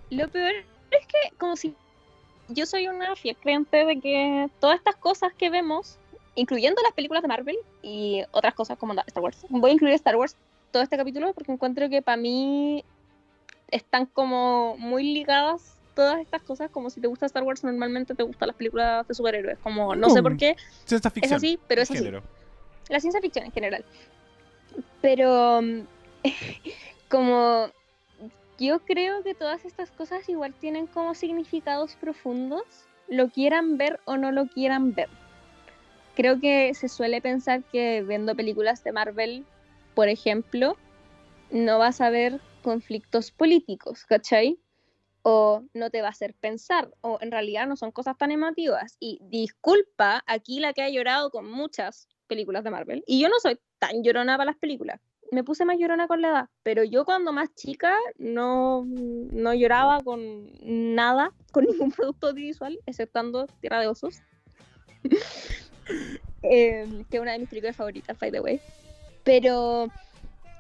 Lo 0.10 0.28
peor 0.30 0.54
es 0.90 1.06
que 1.06 1.38
como 1.38 1.56
si 1.56 1.76
yo 2.50 2.66
soy 2.66 2.88
una 2.88 3.16
fiel 3.16 3.38
creyente 3.38 3.86
de 3.86 4.00
que 4.00 4.50
todas 4.60 4.78
estas 4.78 4.96
cosas 4.96 5.32
que 5.38 5.52
vemos 5.52 6.00
incluyendo 6.36 6.82
las 6.82 6.94
películas 6.94 7.22
de 7.22 7.28
Marvel 7.28 7.58
y 7.82 8.24
otras 8.32 8.54
cosas 8.54 8.78
como 8.78 8.94
Star 8.94 9.24
Wars. 9.24 9.46
Voy 9.50 9.72
a 9.72 9.74
incluir 9.74 9.94
Star 9.96 10.16
Wars 10.16 10.36
todo 10.72 10.82
este 10.84 10.98
capítulo 10.98 11.34
porque 11.34 11.52
encuentro 11.52 11.90
que 11.90 12.02
para 12.02 12.18
mí 12.18 12.84
están 13.70 14.06
como 14.08 14.76
muy 14.78 15.14
ligadas 15.14 15.78
todas 15.96 16.20
estas 16.20 16.42
cosas, 16.42 16.72
como 16.72 16.90
si 16.90 17.00
te 17.02 17.08
gusta 17.08 17.28
Star 17.28 17.44
Wars 17.44 17.64
normalmente 17.64 18.16
te 18.16 18.24
gustan 18.24 18.48
las 18.48 18.56
películas 18.56 19.08
de 19.08 19.14
superhéroes, 19.14 19.60
como 19.60 19.96
no 19.96 20.10
sé 20.10 20.24
por 20.24 20.38
qué. 20.38 20.56
Ciencia 20.86 21.12
ficción. 21.12 21.36
Es 21.36 21.38
así, 21.38 21.60
pero 21.68 21.82
es 21.84 21.92
así. 21.92 22.12
La 22.90 23.00
ciencia 23.00 23.22
ficción 23.22 23.46
en 23.46 23.52
general. 23.52 23.86
Pero 25.02 25.62
como 27.10 27.68
yo 28.58 28.80
creo 28.80 29.24
que 29.24 29.36
todas 29.36 29.66
estas 29.66 29.92
cosas 29.92 30.28
igual 30.30 30.54
tienen 30.56 30.88
como 30.88 31.14
significados 31.14 31.96
profundos, 31.96 32.64
lo 33.08 33.30
quieran 33.30 33.78
ver 33.78 34.00
o 34.06 34.18
no 34.18 34.32
lo 34.32 34.48
quieran 34.48 34.94
ver 34.94 35.10
creo 36.16 36.40
que 36.40 36.74
se 36.74 36.90
suele 36.90 37.22
pensar 37.22 37.64
que 37.64 38.04
viendo 38.04 38.36
películas 38.36 38.84
de 38.84 38.92
Marvel, 38.92 39.46
por 39.96 40.10
ejemplo, 40.10 40.78
no 41.52 41.80
vas 41.80 42.02
a 42.02 42.10
ver 42.10 42.40
conflictos 42.62 43.32
políticos, 43.32 44.06
¿cachai? 44.06 44.60
O 45.22 45.64
no 45.74 45.90
te 45.90 46.02
va 46.02 46.08
a 46.08 46.12
hacer 46.12 46.34
pensar, 46.34 46.92
o 47.02 47.18
en 47.22 47.32
realidad 47.32 47.68
no 47.68 47.76
son 47.76 47.92
cosas 47.92 48.18
tan 48.18 48.32
emotivas. 48.32 48.98
Y 49.00 49.20
disculpa, 49.24 50.24
aquí 50.28 50.60
la 50.60 50.74
que 50.74 50.82
ha 50.82 50.90
llorado 50.90 51.30
con 51.30 51.50
muchas 51.50 52.08
películas 52.28 52.64
de 52.64 52.72
Marvel, 52.72 53.04
y 53.08 53.22
yo 53.22 53.30
no 53.30 53.40
soy 53.40 53.60
tan 53.80 54.04
llorona 54.04 54.38
para 54.38 54.52
las 54.52 54.58
películas, 54.58 55.00
me 55.32 55.44
puse 55.44 55.66
más 55.66 55.78
llorona 55.78 56.08
con 56.08 56.22
la 56.22 56.30
edad, 56.30 56.50
pero 56.62 56.84
yo 56.84 57.06
cuando 57.06 57.34
más 57.34 57.54
chica 57.56 57.96
no, 58.18 58.86
no 58.86 59.54
lloraba 59.54 60.00
con 60.02 60.52
nada, 60.62 61.32
con 61.52 61.66
ningún 61.70 61.92
producto 61.92 62.28
audiovisual, 62.28 62.80
exceptando 62.86 63.48
Tierra 63.60 63.80
de 63.82 63.88
Osos. 63.88 64.22
Em, 66.44 67.06
que 67.06 67.18
es 67.18 67.22
una 67.22 67.32
de 67.32 67.40
mis 67.40 67.50
películas 67.50 67.76
favoritas, 67.76 68.18
by 68.20 68.32
the 68.32 68.42
way. 68.42 68.60
Pero 69.24 69.88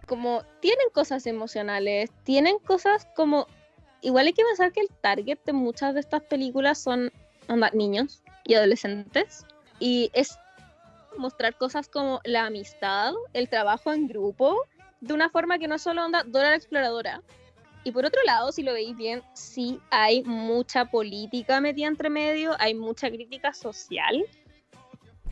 como 0.07 0.43
tienen 0.61 0.87
cosas 0.93 1.25
emocionales, 1.27 2.09
tienen 2.23 2.59
cosas 2.59 3.07
como... 3.15 3.47
Igual 4.01 4.27
hay 4.27 4.33
que 4.33 4.43
pensar 4.43 4.71
que 4.71 4.81
el 4.81 4.89
target 5.01 5.39
de 5.45 5.53
muchas 5.53 5.93
de 5.93 6.01
estas 6.01 6.23
películas 6.23 6.77
son 6.77 7.11
niños 7.73 8.21
y 8.43 8.53
adolescentes. 8.55 9.45
Y 9.79 10.09
es 10.13 10.37
mostrar 11.17 11.57
cosas 11.57 11.87
como 11.87 12.19
la 12.23 12.45
amistad, 12.45 13.13
el 13.33 13.49
trabajo 13.49 13.93
en 13.93 14.07
grupo, 14.07 14.57
de 14.99 15.13
una 15.13 15.29
forma 15.29 15.59
que 15.59 15.67
no 15.67 15.77
solo 15.79 16.05
onda 16.05 16.23
Dora 16.23 16.49
la 16.49 16.55
Exploradora. 16.55 17.21
Y 17.85 17.91
por 17.91 18.05
otro 18.05 18.21
lado, 18.25 18.51
si 18.51 18.63
lo 18.63 18.73
veis 18.73 18.95
bien, 18.95 19.21
sí 19.33 19.79
hay 19.89 20.23
mucha 20.23 20.85
política 20.85 21.59
metida 21.59 21.87
entre 21.87 22.09
medio, 22.09 22.55
hay 22.59 22.73
mucha 22.73 23.09
crítica 23.09 23.53
social 23.53 24.25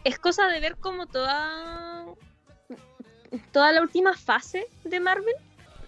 es 0.04 0.20
cosa 0.20 0.48
de 0.48 0.60
ver 0.60 0.78
como 0.78 1.06
toda 1.06 2.06
toda 3.52 3.72
la 3.72 3.82
última 3.82 4.14
fase 4.14 4.68
de 4.84 5.00
Marvel. 5.00 5.34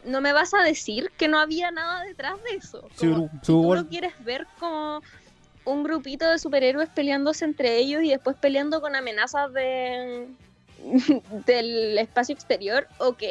No 0.05 0.21
me 0.21 0.33
vas 0.33 0.53
a 0.53 0.61
decir 0.63 1.11
que 1.17 1.27
no 1.27 1.39
había 1.39 1.71
nada 1.71 2.03
detrás 2.03 2.35
de 2.43 2.57
eso. 2.57 2.87
si 2.95 3.11
tú 3.45 3.73
lo 3.73 3.87
quieres 3.87 4.13
ver 4.23 4.47
como 4.59 5.01
un 5.65 5.83
grupito 5.83 6.29
de 6.29 6.39
superhéroes 6.39 6.89
peleándose 6.89 7.45
entre 7.45 7.77
ellos 7.77 8.03
y 8.03 8.09
después 8.09 8.35
peleando 8.35 8.81
con 8.81 8.95
amenazas 8.95 9.53
de 9.53 10.27
del 11.45 11.97
espacio 11.97 12.35
exterior, 12.35 12.87
ok. 12.97 13.23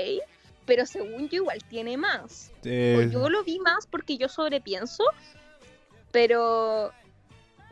Pero 0.64 0.86
según 0.86 1.28
yo 1.28 1.42
igual 1.42 1.58
tiene 1.68 1.96
más. 1.96 2.52
yo 2.62 3.28
lo 3.28 3.44
vi 3.44 3.58
más 3.58 3.86
porque 3.86 4.16
yo 4.16 4.28
sobrepienso. 4.28 5.04
Pero 6.12 6.92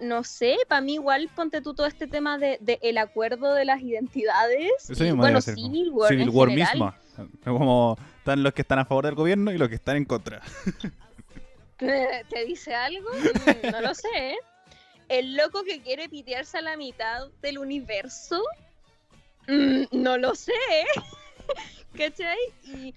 no 0.00 0.24
sé, 0.24 0.56
para 0.68 0.80
mí 0.80 0.94
igual 0.94 1.28
ponte 1.34 1.60
tú 1.60 1.74
todo 1.74 1.86
este 1.86 2.06
tema 2.06 2.38
de, 2.38 2.58
el 2.82 2.98
acuerdo 2.98 3.54
de 3.54 3.64
las 3.64 3.80
identidades. 3.80 4.70
Eso 4.88 5.04
mismo 5.04 5.22
bueno, 5.22 5.40
Civil 5.40 5.90
War, 5.90 6.08
Civil 6.08 6.30
War 6.30 6.48
misma. 6.48 6.98
Como 7.44 7.98
están 8.18 8.42
los 8.42 8.54
que 8.54 8.62
están 8.62 8.78
a 8.78 8.84
favor 8.84 9.04
del 9.04 9.14
gobierno 9.14 9.52
y 9.52 9.58
los 9.58 9.68
que 9.68 9.74
están 9.74 9.96
en 9.96 10.04
contra. 10.04 10.40
¿Te 11.78 12.44
dice 12.46 12.74
algo? 12.74 13.08
Mm, 13.10 13.70
no 13.70 13.80
lo 13.80 13.94
sé. 13.94 14.08
¿eh? 14.16 14.36
El 15.08 15.36
loco 15.36 15.64
que 15.64 15.80
quiere 15.80 16.08
pitearse 16.08 16.58
a 16.58 16.62
la 16.62 16.76
mitad 16.76 17.28
del 17.42 17.58
universo. 17.58 18.42
Mm, 19.48 19.84
no 19.92 20.18
lo 20.18 20.34
sé. 20.34 20.52
¿eh? 20.52 21.00
¿Cachai? 21.96 22.38
Y 22.64 22.94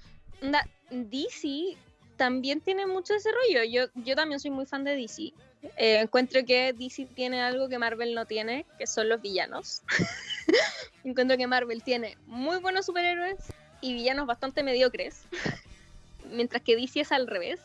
DC 0.90 1.78
también 2.18 2.62
tiene 2.62 2.86
mucho 2.86 3.14
ese 3.16 3.30
rollo. 3.32 3.64
Yo, 3.64 3.86
yo 3.96 4.16
también 4.16 4.40
soy 4.40 4.52
muy 4.52 4.66
fan 4.66 4.84
de 4.84 4.96
DC. 4.96 5.34
Eh, 5.78 6.00
encuentro 6.00 6.44
que 6.46 6.74
DC 6.74 7.06
tiene 7.06 7.42
algo 7.42 7.70
que 7.70 7.80
Marvel 7.80 8.14
no 8.14 8.26
tiene, 8.26 8.66
que 8.78 8.86
son 8.86 9.10
los 9.10 9.22
villanos. 9.22 9.82
encuentro 11.04 11.38
que 11.38 11.48
Marvel 11.48 11.84
tiene 11.84 12.18
muy 12.28 12.58
buenos 12.58 12.86
superhéroes 12.86 13.38
y 13.82 13.94
villanos 13.94 14.28
bastante 14.28 14.64
mediocres. 14.64 15.24
Mientras 16.32 16.62
que 16.62 16.76
DC 16.76 17.02
es 17.02 17.12
al 17.12 17.28
revés. 17.28 17.60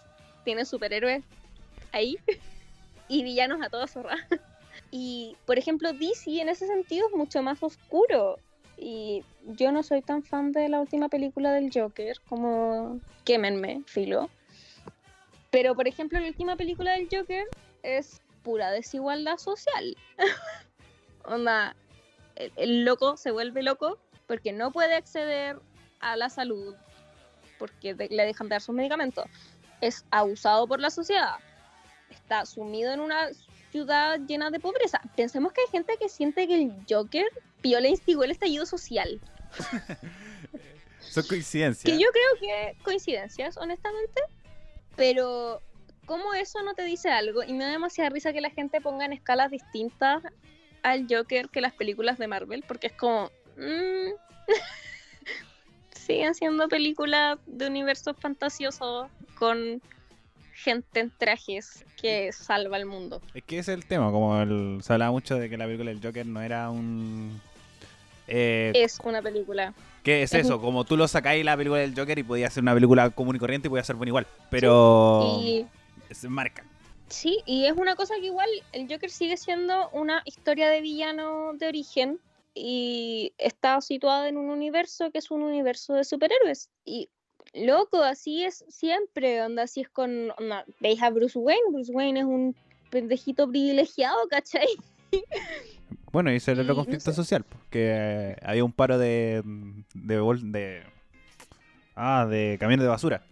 Tiene 0.45 0.65
superhéroes 0.65 1.25
ahí 1.93 2.17
y 3.09 3.23
villanos 3.23 3.61
a 3.63 3.69
toda 3.69 3.87
zorra. 3.87 4.17
Y, 4.91 5.37
por 5.45 5.59
ejemplo, 5.59 5.93
DC 5.93 6.41
en 6.41 6.49
ese 6.49 6.67
sentido 6.67 7.09
es 7.09 7.15
mucho 7.15 7.43
más 7.43 7.63
oscuro. 7.63 8.39
Y 8.77 9.25
yo 9.45 9.73
no 9.73 9.83
soy 9.83 10.03
tan 10.03 10.23
fan 10.23 10.53
de 10.53 10.69
la 10.69 10.81
última 10.81 11.09
película 11.09 11.53
del 11.53 11.71
Joker 11.73 12.17
como 12.29 13.01
quémenme, 13.25 13.83
filo. 13.87 14.31
Pero, 15.51 15.75
por 15.75 15.89
ejemplo, 15.89 16.21
la 16.21 16.29
última 16.29 16.57
película 16.57 16.93
del 16.93 17.09
Joker 17.11 17.47
es 17.96 18.20
pura 18.42 18.70
desigualdad 18.70 19.38
social. 19.38 19.96
Onda, 21.24 21.77
el, 22.37 22.85
loco 22.85 23.16
se 23.16 23.31
vuelve 23.31 23.62
loco 23.62 23.98
porque 24.27 24.53
no 24.53 24.72
puede 24.72 24.94
acceder 24.94 25.59
a 26.01 26.16
la 26.16 26.31
salud, 26.31 26.74
porque 27.59 27.94
le 27.94 28.24
dejan 28.24 28.48
de 28.48 28.55
dar 28.55 28.62
sus 28.62 28.74
medicamentos. 28.74 29.24
Es 29.81 30.05
abusado 30.11 30.66
por 30.66 30.81
la 30.81 30.90
sociedad. 30.90 31.37
Está 32.11 32.46
sumido 32.46 32.92
en 32.92 33.01
una 33.01 33.29
ciudad 33.70 34.18
llena 34.20 34.51
de 34.51 34.61
pobreza. 34.61 35.01
Pensemos 35.16 35.53
que 35.53 35.62
hay 35.62 35.68
gente 35.68 35.96
que 35.98 36.09
siente 36.09 36.46
que 36.46 36.55
el 36.55 36.72
Joker 36.88 37.27
vio 37.62 37.81
le 37.81 37.90
instigó 37.90 38.24
el 38.24 38.31
estallido 38.31 38.66
social. 38.66 39.20
Son 41.01 41.24
coincidencias. 41.24 41.85
Que 41.85 42.03
yo 42.03 42.09
creo 42.12 42.40
que 42.40 42.83
coincidencias, 42.83 43.57
honestamente. 43.57 44.22
Pero 44.96 45.62
¿cómo 46.09 46.35
eso 46.35 46.62
no 46.64 46.75
te 46.75 46.83
dice 46.83 47.11
algo? 47.11 47.44
Y 47.44 47.53
me 47.53 47.64
da 47.64 47.71
demasiada 47.71 48.11
risa 48.11 48.33
que 48.33 48.40
la 48.40 48.51
gente 48.51 48.81
ponga 48.81 49.05
en 49.05 49.12
escalas 49.12 49.51
distintas 49.51 50.25
al 50.83 51.07
Joker 51.09 51.51
que 51.51 51.61
las 51.61 51.75
películas 51.75 52.18
de 52.18 52.27
Marvel, 52.27 52.64
porque 52.66 52.88
es 52.88 52.94
como... 52.94 53.31
Mm, 53.57 54.14
siguen 55.92 56.35
siendo 56.35 56.68
películas 56.68 57.38
de 57.47 57.66
universos 57.66 58.16
fantasiosos 58.18 59.09
con 59.38 59.83
gente 60.55 61.01
en 61.01 61.12
trajes 61.16 61.85
que 62.01 62.33
salva 62.33 62.79
el 62.79 62.87
mundo. 62.87 63.21
Es 63.35 63.44
que 63.44 63.59
ese 63.59 63.73
es 63.73 63.79
el 63.79 63.85
tema, 63.85 64.11
como 64.11 64.81
se 64.81 64.92
hablaba 64.92 65.12
mucho 65.12 65.37
de 65.37 65.51
que 65.51 65.59
la 65.59 65.66
película 65.66 65.90
del 65.90 66.03
Joker 66.03 66.27
no 66.27 66.40
era 66.40 66.71
un... 66.71 67.40
Eh, 68.27 68.73
es 68.75 68.99
una 69.05 69.21
película. 69.21 69.75
¿Qué 70.03 70.23
es, 70.23 70.33
eso? 70.33 70.61
Como 70.61 70.85
tú 70.85 70.97
lo 70.97 71.07
sacáis 71.07 71.44
la 71.44 71.57
película 71.57 71.81
del 71.81 71.94
Joker 71.94 72.18
y 72.18 72.23
podía 72.23 72.49
ser 72.51 72.62
una 72.62 72.73
película 72.73 73.11
común 73.11 73.37
y 73.37 73.38
corriente 73.38 73.68
y 73.68 73.71
podía 73.71 73.85
ser 73.85 73.97
buena 73.97 74.09
igual. 74.09 74.27
Pero 74.51 75.42
se 76.14 76.29
marca. 76.29 76.64
Sí, 77.09 77.40
y 77.47 77.64
es 77.64 77.73
una 77.73 77.97
cosa 77.97 78.14
que 78.21 78.27
igual 78.27 78.49
el 78.73 78.87
Joker 78.88 79.11
sigue 79.11 79.37
siendo 79.37 79.88
una 79.90 80.23
historia 80.27 80.68
de 80.68 80.81
villano 80.83 81.55
de 81.55 81.66
origen 81.68 82.21
y 82.55 83.33
está 83.38 83.81
situado 83.81 84.27
en 84.27 84.37
un 84.37 84.51
universo 84.51 85.11
que 85.11 85.18
es 85.18 85.31
un 85.31 85.42
universo 85.42 85.94
de 85.94 86.05
superhéroes. 86.05 86.68
Y 86.85 87.09
loco, 87.55 88.03
así 88.03 88.44
es 88.44 88.64
siempre, 88.68 89.40
onda, 89.42 89.62
así 89.62 89.81
es 89.81 89.88
con, 89.88 90.33
onda, 90.38 90.64
veis 90.81 91.01
a 91.03 91.09
Bruce 91.11 91.38
Wayne, 91.38 91.62
Bruce 91.73 91.92
Wayne 91.92 92.21
es 92.21 92.27
un 92.27 92.55
pendejito 92.90 93.49
privilegiado, 93.49 94.18
¿cachai? 94.29 94.66
Bueno, 96.11 96.33
y 96.33 96.37
ese 96.37 96.53
era 96.53 96.62
no 96.62 96.75
conflicto 96.75 97.11
sé. 97.11 97.16
social, 97.16 97.44
que 97.71 97.90
eh, 97.94 98.37
había 98.42 98.64
un 98.64 98.73
paro 98.73 98.97
de 98.99 99.42
de, 99.94 100.21
bol- 100.21 100.53
de 100.53 100.83
ah, 101.97 102.27
de 102.29 102.57
camiones 102.59 102.85
de 102.85 102.88
basura. 102.88 103.23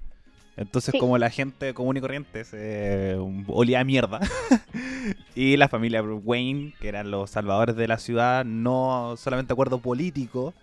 Entonces, 0.57 0.93
Sí. 0.93 0.99
como 0.99 1.19
la 1.19 1.29
gente 1.31 1.75
común 1.75 1.97
y 1.97 2.01
corriente 2.01 2.45
se 2.45 3.17
um, 3.19 3.45
olía 3.49 3.81
a 3.81 3.85
mierda, 3.85 4.21
y 5.35 5.57
la 5.57 5.69
familia 5.69 6.03
Wayne, 6.03 6.73
que 6.81 6.89
eran 6.89 7.11
los 7.11 7.31
salvadores 7.31 7.77
de 7.77 7.89
la 7.89 7.99
ciudad, 7.99 8.45
no 8.45 9.17
solamente 9.19 9.53
acuerdo 9.53 9.79
político 9.79 10.55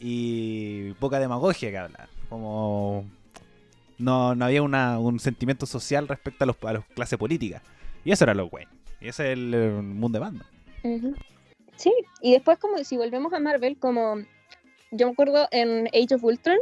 y 0.00 0.92
poca 0.94 1.18
demagogia 1.18 1.70
que 1.70 1.78
hablan. 1.78 2.08
Como 2.28 3.04
no, 3.98 4.34
no 4.34 4.44
había 4.44 4.62
una, 4.62 4.98
un 4.98 5.18
sentimiento 5.20 5.66
social 5.66 6.08
respecto 6.08 6.44
a 6.44 6.46
los 6.46 6.56
a 6.62 6.72
las 6.74 6.84
clases 6.86 7.18
políticas. 7.18 7.62
Y 8.04 8.12
eso 8.12 8.24
era 8.24 8.34
los 8.34 8.52
Wayne. 8.52 8.70
Y 9.00 9.08
ese 9.08 9.32
es 9.32 9.38
el, 9.38 9.54
eh, 9.54 9.70
mundo 9.82 10.18
de. 10.18 10.44
Ujú. 10.84 11.14
Sí, 11.76 11.92
y 12.20 12.32
después 12.32 12.58
como 12.58 12.78
si 12.84 12.96
volvemos 12.96 13.32
a 13.32 13.40
Marvel, 13.40 13.76
como 13.78 14.16
yo 14.92 15.06
me 15.06 15.12
acuerdo 15.12 15.48
en 15.50 15.88
Age 15.88 16.14
of 16.14 16.24
Ultron, 16.24 16.58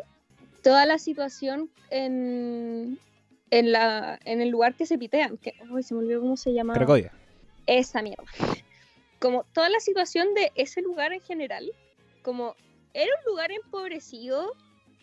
toda 0.62 0.86
la 0.86 0.98
situación 0.98 1.70
en, 1.90 2.98
en, 3.50 3.72
la, 3.72 4.18
en 4.24 4.40
el 4.40 4.48
lugar 4.48 4.74
que 4.74 4.86
se 4.86 4.98
pitean, 4.98 5.36
que 5.38 5.54
uy, 5.70 5.82
se 5.82 5.94
me 5.94 6.00
olvidó 6.00 6.20
cómo 6.20 6.36
se 6.36 6.52
llama 6.52 6.74
Cracovia. 6.74 7.12
esa 7.66 8.02
mierda. 8.02 8.24
Como 9.18 9.44
toda 9.52 9.68
la 9.68 9.80
situación 9.80 10.34
de 10.34 10.52
ese 10.54 10.80
lugar 10.82 11.12
en 11.12 11.20
general, 11.20 11.70
como 12.22 12.54
era 12.94 13.10
un 13.18 13.32
lugar 13.32 13.52
empobrecido, 13.52 14.54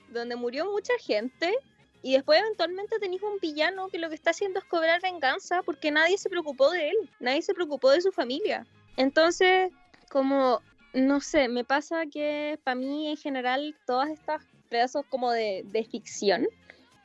donde 0.09 0.35
murió 0.35 0.65
mucha 0.65 0.93
gente, 0.99 1.53
y 2.01 2.13
después 2.13 2.39
eventualmente 2.39 2.99
tenéis 2.99 3.21
un 3.23 3.39
villano 3.39 3.89
que 3.89 3.97
lo 3.97 4.09
que 4.09 4.15
está 4.15 4.29
haciendo 4.29 4.59
es 4.59 4.65
cobrar 4.65 5.01
venganza 5.01 5.61
porque 5.63 5.91
nadie 5.91 6.17
se 6.17 6.29
preocupó 6.29 6.71
de 6.71 6.89
él, 6.89 6.95
nadie 7.19 7.41
se 7.41 7.53
preocupó 7.53 7.91
de 7.91 8.01
su 8.01 8.11
familia. 8.11 8.65
Entonces, 8.95 9.71
como, 10.09 10.61
no 10.93 11.19
sé, 11.19 11.47
me 11.47 11.63
pasa 11.63 12.05
que 12.05 12.59
para 12.63 12.75
mí 12.75 13.09
en 13.09 13.17
general 13.17 13.75
todas 13.85 14.09
estas 14.09 14.41
pedazos 14.67 15.05
como 15.09 15.31
de, 15.31 15.63
de 15.65 15.83
ficción, 15.83 16.47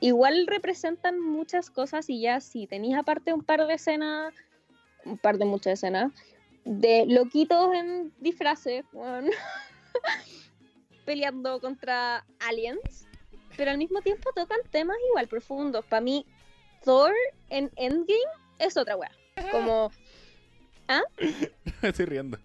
igual 0.01 0.47
representan 0.47 1.21
muchas 1.21 1.71
cosas 1.71 2.09
y 2.11 2.21
ya 2.21 2.41
si 2.41 2.67
tenéis 2.67 2.97
aparte 2.97 3.33
un 3.33 3.43
par 3.43 3.67
de 3.67 3.75
escenas, 3.75 4.35
un 5.05 5.19
par 5.19 5.39
de 5.39 5.45
muchas 5.45 5.75
escenas, 5.75 6.13
de 6.65 7.07
loquitos 7.07 7.75
en 7.75 8.13
disfraces, 8.21 8.85
peleando 11.05 11.61
contra 11.61 12.25
aliens, 12.41 13.07
pero 13.57 13.71
al 13.71 13.79
mismo 13.79 14.01
tiempo 14.03 14.31
tocan 14.35 14.61
temas 14.71 14.97
igual 15.11 15.29
profundos. 15.29 15.85
Para 15.87 16.01
mí, 16.01 16.27
Thor 16.85 17.13
en 17.51 17.71
Endgame 17.77 18.19
es 18.59 18.77
otra 18.77 18.97
weá. 18.97 19.11
Como, 19.51 19.91
Estoy 21.83 22.07
riendo. 22.07 22.39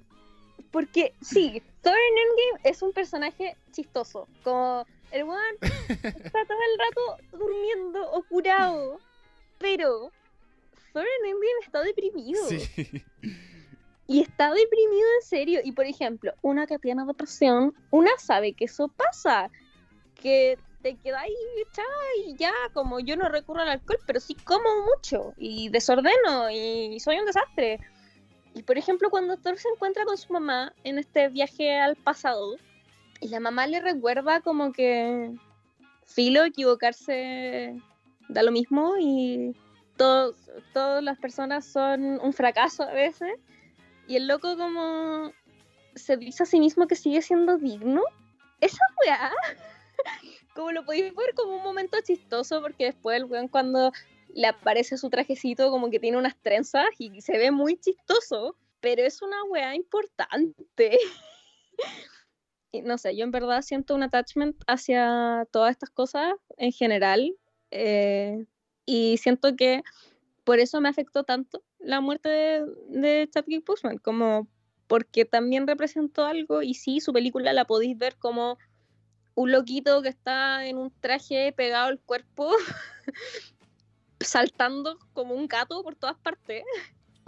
porque 0.71 1.13
sí, 1.21 1.61
Thor 1.81 1.95
en 1.95 2.17
Endgame 2.17 2.69
es 2.69 2.81
un 2.81 2.93
personaje 2.93 3.55
chistoso. 3.71 4.27
Como 4.43 4.85
el 5.11 5.23
weón 5.23 5.55
está 5.61 6.45
todo 6.45 6.57
el 6.71 6.79
rato 6.79 7.17
durmiendo 7.31 8.11
o 8.11 8.23
curado. 8.23 8.99
Pero 9.59 10.11
Thor 10.93 11.05
en 11.19 11.25
Endgame 11.25 11.61
está 11.63 11.81
deprimido. 11.81 12.47
Sí. 12.47 13.03
Y 14.07 14.21
está 14.21 14.53
deprimido 14.53 15.07
en 15.19 15.27
serio. 15.27 15.59
Y 15.63 15.71
por 15.71 15.85
ejemplo, 15.85 16.33
una 16.41 16.67
que 16.67 16.79
tiene 16.79 17.05
depresión, 17.05 17.73
una 17.91 18.11
sabe 18.17 18.53
que 18.53 18.65
eso 18.65 18.87
pasa. 18.87 19.49
Que 20.15 20.57
te 20.81 20.95
quedáis 20.95 21.35
echada 21.69 21.87
y 22.25 22.35
ya, 22.35 22.53
como 22.73 22.99
yo 22.99 23.17
no 23.17 23.29
recurro 23.29 23.61
al 23.61 23.69
alcohol, 23.69 23.99
pero 24.05 24.19
sí 24.19 24.35
como 24.35 24.69
mucho. 24.85 25.33
Y 25.37 25.69
desordeno 25.69 26.49
y 26.49 26.99
soy 26.99 27.19
un 27.19 27.25
desastre. 27.25 27.79
Y 28.53 28.63
por 28.63 28.77
ejemplo, 28.77 29.09
cuando 29.09 29.37
Thor 29.37 29.57
se 29.57 29.69
encuentra 29.69 30.05
con 30.05 30.17
su 30.17 30.33
mamá 30.33 30.73
en 30.83 30.97
este 30.97 31.27
viaje 31.29 31.77
al 31.77 31.95
pasado, 31.95 32.55
y 33.19 33.29
la 33.29 33.39
mamá 33.39 33.67
le 33.67 33.81
recuerda 33.81 34.41
como 34.41 34.71
que 34.71 35.33
filo, 36.05 36.43
equivocarse 36.43 37.81
da 38.29 38.43
lo 38.43 38.51
mismo 38.51 38.95
y 38.99 39.55
todos, 39.95 40.35
todas 40.73 41.03
las 41.03 41.17
personas 41.17 41.65
son 41.65 42.19
un 42.21 42.33
fracaso 42.33 42.83
a 42.83 42.91
veces. 42.91 43.33
Y 44.07 44.15
el 44.15 44.27
loco 44.27 44.55
como 44.57 45.31
se 45.95 46.17
dice 46.17 46.43
a 46.43 46.45
sí 46.45 46.59
mismo 46.59 46.87
que 46.87 46.95
sigue 46.95 47.21
siendo 47.21 47.57
digno. 47.57 48.01
Esa 48.61 48.83
weá, 49.03 49.31
como 50.55 50.71
lo 50.71 50.85
podéis 50.85 51.13
ver 51.15 51.33
como 51.35 51.57
un 51.57 51.63
momento 51.63 51.97
chistoso, 52.03 52.61
porque 52.61 52.85
después 52.85 53.17
el 53.17 53.25
weón 53.25 53.47
cuando 53.47 53.91
le 54.33 54.47
aparece 54.47 54.97
su 54.97 55.09
trajecito 55.09 55.71
como 55.71 55.89
que 55.89 55.99
tiene 55.99 56.17
unas 56.17 56.35
trenzas 56.37 56.87
y 56.97 57.21
se 57.21 57.37
ve 57.37 57.51
muy 57.51 57.77
chistoso, 57.77 58.55
pero 58.79 59.03
es 59.03 59.21
una 59.21 59.43
weá 59.45 59.75
importante. 59.75 60.97
No 62.83 62.97
sé, 62.97 63.15
yo 63.15 63.23
en 63.23 63.31
verdad 63.31 63.61
siento 63.61 63.95
un 63.95 64.03
attachment 64.03 64.55
hacia 64.67 65.47
todas 65.51 65.71
estas 65.71 65.89
cosas 65.89 66.33
en 66.57 66.71
general 66.71 67.35
eh, 67.71 68.45
y 68.85 69.17
siento 69.17 69.55
que 69.55 69.83
por 70.43 70.59
eso 70.59 70.79
me 70.81 70.89
afectó 70.89 71.23
tanto 71.23 71.63
la 71.79 72.01
muerte 72.01 72.29
de, 72.29 72.65
de 72.89 73.29
Chadwick 73.29 73.65
Boseman, 73.65 73.97
como 73.97 74.47
porque 74.87 75.25
también 75.25 75.67
representó 75.67 76.25
algo 76.25 76.61
y 76.61 76.73
sí, 76.73 76.99
su 77.01 77.13
película 77.13 77.53
la 77.53 77.65
podéis 77.65 77.97
ver 77.97 78.15
como 78.17 78.57
un 79.35 79.51
loquito 79.51 80.01
que 80.01 80.09
está 80.09 80.65
en 80.65 80.77
un 80.77 80.91
traje 80.99 81.51
pegado 81.51 81.87
al 81.87 81.99
cuerpo, 81.99 82.51
saltando 84.19 84.97
como 85.13 85.35
un 85.35 85.47
gato 85.47 85.83
por 85.83 85.95
todas 85.95 86.17
partes. 86.17 86.63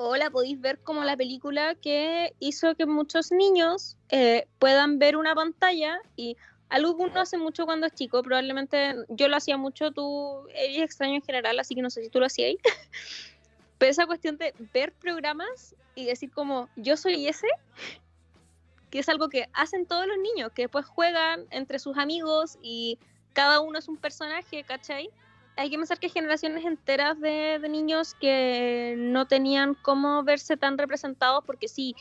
O 0.01 0.15
la 0.15 0.29
podéis 0.29 0.61
ver 0.61 0.79
como 0.79 1.03
la 1.03 1.17
película 1.17 1.75
que 1.75 2.33
hizo 2.39 2.73
que 2.75 2.85
muchos 2.85 3.33
niños 3.33 3.97
eh, 4.07 4.47
puedan 4.57 4.97
ver 4.97 5.17
una 5.17 5.35
pantalla 5.35 5.99
y 6.15 6.37
algo 6.69 6.95
que 6.95 7.03
uno 7.03 7.19
hace 7.19 7.37
mucho 7.37 7.65
cuando 7.65 7.85
es 7.85 7.93
chico, 7.95 8.23
probablemente 8.23 8.95
yo 9.09 9.27
lo 9.27 9.35
hacía 9.35 9.57
mucho, 9.57 9.91
tú 9.91 10.47
eres 10.55 10.83
extraño 10.83 11.15
en 11.15 11.21
general, 11.21 11.59
así 11.59 11.75
que 11.75 11.81
no 11.81 11.89
sé 11.89 12.01
si 12.01 12.09
tú 12.09 12.21
lo 12.21 12.27
hacías. 12.27 12.55
Pero 13.77 13.91
esa 13.91 14.05
cuestión 14.05 14.37
de 14.37 14.53
ver 14.73 14.93
programas 14.93 15.75
y 15.95 16.05
decir 16.05 16.31
como 16.31 16.69
yo 16.77 16.95
soy 16.95 17.27
ese, 17.27 17.49
que 18.91 18.99
es 18.99 19.09
algo 19.09 19.27
que 19.27 19.49
hacen 19.51 19.85
todos 19.85 20.07
los 20.07 20.17
niños, 20.17 20.53
que 20.53 20.61
después 20.61 20.85
juegan 20.85 21.45
entre 21.49 21.77
sus 21.77 21.97
amigos 21.97 22.57
y 22.61 22.99
cada 23.33 23.59
uno 23.59 23.77
es 23.77 23.89
un 23.89 23.97
personaje, 23.97 24.63
¿cachai? 24.63 25.09
Hay 25.59 25.69
que 25.69 25.77
pensar 25.77 25.99
que 25.99 26.05
hay 26.07 26.11
generaciones 26.13 26.63
enteras 26.63 27.19
de, 27.19 27.59
de 27.59 27.67
niños 27.67 28.13
que 28.13 28.95
no 28.97 29.27
tenían 29.27 29.75
cómo 29.75 30.23
verse 30.23 30.55
tan 30.55 30.77
representados, 30.77 31.43
porque 31.45 31.67
sí, 31.67 31.97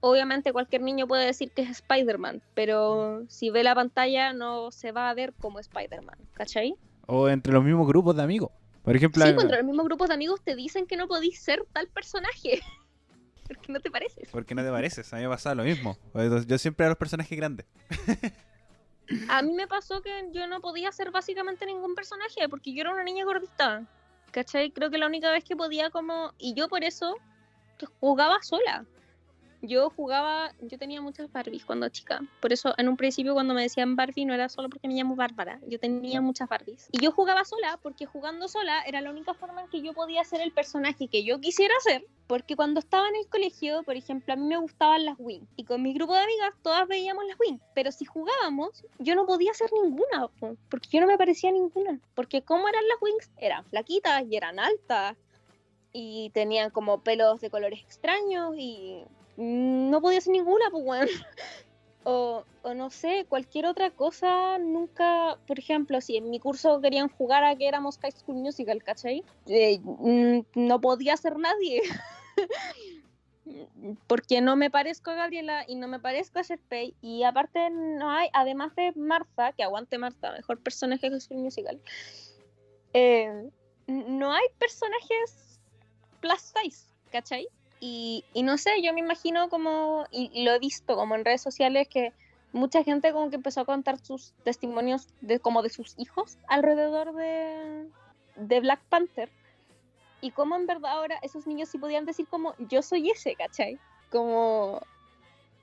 obviamente 0.00 0.50
cualquier 0.50 0.80
niño 0.80 1.06
puede 1.06 1.26
decir 1.26 1.50
que 1.50 1.60
es 1.60 1.68
Spider-Man, 1.68 2.40
pero 2.54 3.22
si 3.28 3.50
ve 3.50 3.64
la 3.64 3.74
pantalla 3.74 4.32
no 4.32 4.70
se 4.70 4.92
va 4.92 5.10
a 5.10 5.14
ver 5.14 5.34
como 5.34 5.60
Spider-Man, 5.60 6.16
¿cachai? 6.32 6.74
O 7.06 7.28
entre 7.28 7.52
los 7.52 7.62
mismos 7.62 7.86
grupos 7.86 8.16
de 8.16 8.22
amigos. 8.22 8.50
Por 8.82 8.96
ejemplo, 8.96 9.26
Sí, 9.26 9.34
contra 9.34 9.58
los 9.58 9.66
mismos 9.66 9.84
grupos 9.84 10.08
de 10.08 10.14
amigos 10.14 10.40
te 10.42 10.56
dicen 10.56 10.86
que 10.86 10.96
no 10.96 11.06
podís 11.06 11.38
ser 11.38 11.66
tal 11.74 11.88
personaje. 11.88 12.62
Porque 13.46 13.72
no 13.72 13.78
te 13.78 13.90
pareces. 13.90 14.28
¿por 14.30 14.46
qué 14.46 14.54
no 14.54 14.64
te 14.64 14.70
pareces? 14.70 15.12
A 15.12 15.16
mí 15.16 15.22
me 15.22 15.28
pasaba 15.28 15.54
lo 15.54 15.64
mismo. 15.64 15.98
Yo 16.46 16.56
siempre 16.56 16.86
a 16.86 16.88
los 16.88 16.98
personajes 16.98 17.36
grandes. 17.36 17.66
A 19.28 19.42
mí 19.42 19.52
me 19.52 19.66
pasó 19.66 20.02
que 20.02 20.28
yo 20.32 20.46
no 20.46 20.60
podía 20.60 20.90
ser 20.92 21.10
básicamente 21.10 21.66
ningún 21.66 21.94
personaje 21.94 22.48
porque 22.48 22.72
yo 22.72 22.80
era 22.82 22.92
una 22.92 23.04
niña 23.04 23.24
gordita. 23.24 23.84
¿Cachai? 24.32 24.70
Creo 24.70 24.90
que 24.90 24.98
la 24.98 25.06
única 25.06 25.30
vez 25.30 25.44
que 25.44 25.56
podía 25.56 25.90
como... 25.90 26.32
Y 26.38 26.54
yo 26.54 26.68
por 26.68 26.84
eso 26.84 27.16
jugaba 28.00 28.42
sola. 28.42 28.84
Yo 29.62 29.90
jugaba, 29.90 30.52
yo 30.60 30.78
tenía 30.78 31.00
muchas 31.00 31.32
Barbies 31.32 31.64
cuando 31.64 31.88
chica. 31.88 32.20
Por 32.40 32.52
eso 32.52 32.74
en 32.76 32.88
un 32.88 32.96
principio 32.96 33.34
cuando 33.34 33.54
me 33.54 33.62
decían 33.62 33.96
Barbie 33.96 34.24
no 34.24 34.34
era 34.34 34.48
solo 34.48 34.68
porque 34.68 34.88
me 34.88 34.94
llamo 34.94 35.16
Bárbara. 35.16 35.60
Yo 35.66 35.78
tenía 35.78 36.20
muchas 36.20 36.48
Barbies. 36.48 36.88
Y 36.92 37.00
yo 37.00 37.10
jugaba 37.12 37.44
sola 37.44 37.78
porque 37.82 38.06
jugando 38.06 38.48
sola 38.48 38.82
era 38.86 39.00
la 39.00 39.10
única 39.10 39.34
forma 39.34 39.62
en 39.62 39.68
que 39.68 39.82
yo 39.82 39.92
podía 39.94 40.24
ser 40.24 40.40
el 40.40 40.52
personaje 40.52 41.08
que 41.08 41.24
yo 41.24 41.40
quisiera 41.40 41.74
ser. 41.80 42.06
Porque 42.26 42.56
cuando 42.56 42.80
estaba 42.80 43.08
en 43.08 43.16
el 43.16 43.28
colegio, 43.28 43.82
por 43.84 43.96
ejemplo, 43.96 44.34
a 44.34 44.36
mí 44.36 44.44
me 44.44 44.58
gustaban 44.58 45.04
las 45.04 45.16
Wings. 45.18 45.48
Y 45.56 45.64
con 45.64 45.82
mi 45.82 45.94
grupo 45.94 46.12
de 46.12 46.20
amigas 46.20 46.54
todas 46.62 46.86
veíamos 46.88 47.24
las 47.26 47.38
Wings. 47.38 47.62
Pero 47.74 47.92
si 47.92 48.04
jugábamos, 48.04 48.84
yo 48.98 49.14
no 49.14 49.26
podía 49.26 49.54
ser 49.54 49.70
ninguna. 49.72 50.28
po, 50.28 50.56
Porque 50.68 50.88
yo 50.90 51.00
no 51.00 51.06
me 51.06 51.16
parecía 51.16 51.52
ninguna. 51.52 52.00
Porque 52.14 52.42
como 52.42 52.68
eran 52.68 52.86
las 52.88 53.00
Wings, 53.00 53.30
eran 53.38 53.64
flaquitas 53.66 54.24
y 54.28 54.36
eran 54.36 54.58
altas. 54.58 55.16
Y 55.92 56.30
tenían 56.34 56.70
como 56.70 57.00
pelos 57.00 57.40
de 57.40 57.48
colores 57.48 57.80
extraños 57.80 58.54
y 58.58 59.04
no 59.36 60.00
podía 60.00 60.20
ser 60.20 60.32
ninguna, 60.32 60.70
pues 60.70 60.84
bueno. 60.84 61.10
O, 62.08 62.44
o 62.62 62.72
no 62.72 62.88
sé, 62.88 63.26
cualquier 63.28 63.66
otra 63.66 63.90
cosa, 63.90 64.58
nunca, 64.58 65.38
por 65.44 65.58
ejemplo, 65.58 66.00
si 66.00 66.16
en 66.16 66.30
mi 66.30 66.38
curso 66.38 66.80
querían 66.80 67.08
jugar 67.08 67.42
a 67.42 67.56
que 67.56 67.66
éramos 67.66 67.98
High 67.98 68.12
School 68.12 68.36
Musical, 68.36 68.80
¿cachai? 68.84 69.24
Eh, 69.48 69.80
mm, 69.82 70.42
no 70.54 70.80
podía 70.80 71.16
ser 71.16 71.36
nadie. 71.36 71.82
Porque 74.06 74.40
no 74.40 74.54
me 74.54 74.70
parezco 74.70 75.10
a 75.10 75.14
Gabriela 75.14 75.64
y 75.66 75.74
no 75.74 75.88
me 75.88 75.98
parezco 75.98 76.38
a 76.38 76.42
Sherpay. 76.42 76.94
Y 77.02 77.24
aparte, 77.24 77.70
no 77.70 78.08
hay, 78.08 78.28
además 78.32 78.76
de 78.76 78.92
Martha, 78.94 79.50
que 79.50 79.64
aguante 79.64 79.98
Martha, 79.98 80.30
mejor 80.30 80.60
personaje 80.60 81.10
de 81.10 81.16
High 81.16 81.20
School 81.20 81.40
Musical, 81.40 81.80
eh, 82.92 83.50
no 83.88 84.32
hay 84.32 84.44
personajes 84.60 85.60
plus 86.20 86.40
size, 86.40 86.86
¿cachai? 87.10 87.48
Y, 87.80 88.24
no 88.42 88.56
sé, 88.58 88.82
yo 88.82 88.92
me 88.92 89.00
imagino 89.00 89.48
como, 89.48 90.06
y, 90.10 90.44
lo 90.44 90.52
he 90.52 90.58
visto 90.58 90.96
como 90.96 91.14
en 91.14 91.24
redes 91.24 91.42
sociales, 91.42 91.88
que 91.88 92.12
mucha 92.52 92.82
gente 92.82 93.12
como 93.12 93.28
que 93.28 93.36
empezó 93.36 93.60
a 93.60 93.64
contar 93.64 93.98
sus 93.98 94.32
testimonios 94.44 95.08
de 95.20 95.40
como 95.40 95.62
de 95.62 95.68
sus 95.68 95.94
hijos 95.98 96.38
alrededor 96.48 97.14
de, 97.14 97.88
de 98.36 98.60
Black 98.60 98.80
Panther. 98.88 99.30
Y 100.22 100.30
como 100.30 100.56
en 100.56 100.66
verdad 100.66 100.92
ahora 100.92 101.18
esos 101.22 101.46
niños 101.46 101.68
sí 101.68 101.78
podían 101.78 102.06
decir 102.06 102.26
como, 102.28 102.54
yo 102.58 102.82
soy 102.82 103.10
ese, 103.10 103.34
¿cachai? 103.34 103.78
Como, 104.10 104.80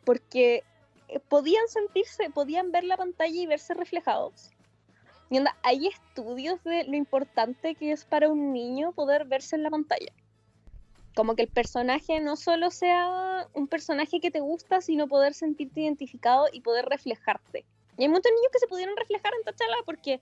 porque 0.06 0.64
eh, 1.08 1.20
podían 1.20 1.68
sentirse, 1.68 2.30
podían 2.30 2.72
ver 2.72 2.84
la 2.84 2.98
pantalla 2.98 3.42
y 3.42 3.48
verse 3.48 3.74
reflejados. 3.74 4.52
Y 5.30 5.40
onda, 5.40 5.58
hay 5.64 5.88
estudios 5.88 6.64
de 6.64 6.84
lo 6.84 6.96
importante 6.96 7.74
que 7.74 7.92
es 7.92 8.06
para 8.06 8.30
un 8.30 8.54
niño 8.54 8.92
poder 8.92 9.26
verse 9.26 9.56
en 9.56 9.64
la 9.64 9.72
pantalla. 9.72 10.14
Como 11.16 11.36
que 11.36 11.44
el 11.44 11.48
personaje 11.48 12.20
no 12.20 12.36
solo 12.36 12.72
sea 12.72 13.48
un 13.54 13.68
personaje 13.68 14.20
que 14.20 14.32
te 14.32 14.40
gusta, 14.40 14.82
sino 14.82 15.08
poder 15.08 15.34
sentirte 15.34 15.82
identificado 15.82 16.48
y 16.52 16.62
poder 16.62 16.86
reflejarte. 16.86 17.66
Y 17.98 18.04
hay 18.04 18.10
muchos 18.10 18.32
niños 18.32 18.52
que 18.52 18.60
se 18.60 18.68
pudieron 18.68 18.98
reflejar 18.98 19.34
en 19.36 19.44
T'Challa 19.44 19.76
porque, 19.86 20.20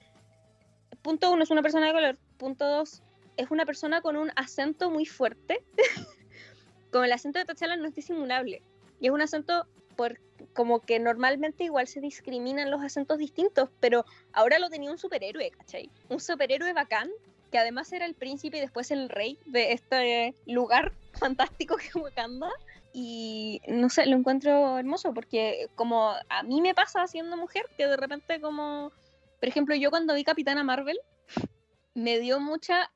punto 1.02 1.32
uno, 1.32 1.44
es 1.44 1.52
una 1.52 1.62
persona 1.62 1.88
de 1.88 1.94
color. 1.94 2.18
Punto 2.38 2.68
dos, 2.68 3.02
es 3.38 3.50
una 3.52 3.66
persona 3.66 4.02
con 4.02 4.18
un 4.18 4.32
acento 4.36 4.90
muy 4.90 5.06
fuerte. 5.06 5.64
como 6.92 7.06
el 7.06 7.12
acento 7.14 7.40
de 7.40 7.46
T'Challa 7.46 7.78
no 7.78 7.88
es 7.88 7.96
disimulable. 7.96 8.62
Y 9.00 9.08
es 9.08 9.14
un 9.14 9.22
acento 9.22 9.66
por, 9.96 10.20
como 10.54 10.82
que 10.82 11.00
normalmente 11.00 11.64
igual 11.64 11.88
se 11.88 12.02
discriminan 12.02 12.70
los 12.70 12.82
acentos 12.82 13.18
distintos, 13.18 13.70
pero 13.80 14.06
ahora 14.34 14.60
lo 14.60 14.70
tenía 14.70 14.92
un 14.92 14.98
superhéroe, 14.98 15.52
¿cachai? 15.52 15.90
Un 16.10 16.20
superhéroe 16.20 16.74
bacán, 16.74 17.10
que 17.52 17.60
además 17.60 17.92
era 17.92 18.06
el 18.06 18.16
príncipe 18.16 18.58
y 18.58 18.62
después 18.62 18.92
el 18.92 19.10
rey 19.10 19.38
de 19.46 19.74
este 19.74 20.36
lugar 20.46 20.94
fantástico 21.14 21.76
que 21.78 21.88
es 21.88 21.96
Wakanda. 21.96 22.50
Y 22.94 23.62
no 23.68 23.90
sé, 23.90 24.06
lo 24.06 24.18
encuentro 24.18 24.78
hermoso 24.78 25.14
porque 25.14 25.70
como 25.76 26.14
a 26.30 26.44
mí 26.44 26.62
me 26.62 26.74
pasa 26.74 27.08
siendo 27.08 27.38
mujer, 27.38 27.66
que 27.78 27.88
de 27.88 27.96
repente 27.96 28.42
como, 28.42 28.92
por 29.40 29.50
ejemplo, 29.50 29.76
yo 29.76 29.90
cuando 29.90 30.14
vi 30.14 30.24
Capitana 30.24 30.64
Marvel, 30.64 31.00
me 31.94 32.20
dio 32.20 32.40
mucha 32.40 32.92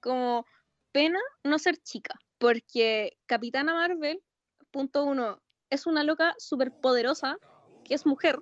como 0.00 0.44
pena 0.92 1.20
no 1.44 1.58
ser 1.58 1.78
chica, 1.78 2.18
porque 2.38 3.16
Capitana 3.26 3.74
Marvel, 3.74 4.22
punto 4.70 5.04
uno, 5.04 5.40
es 5.70 5.86
una 5.86 6.04
loca 6.04 6.34
súper 6.38 6.70
poderosa, 6.70 7.38
que 7.84 7.94
es 7.94 8.04
mujer, 8.04 8.40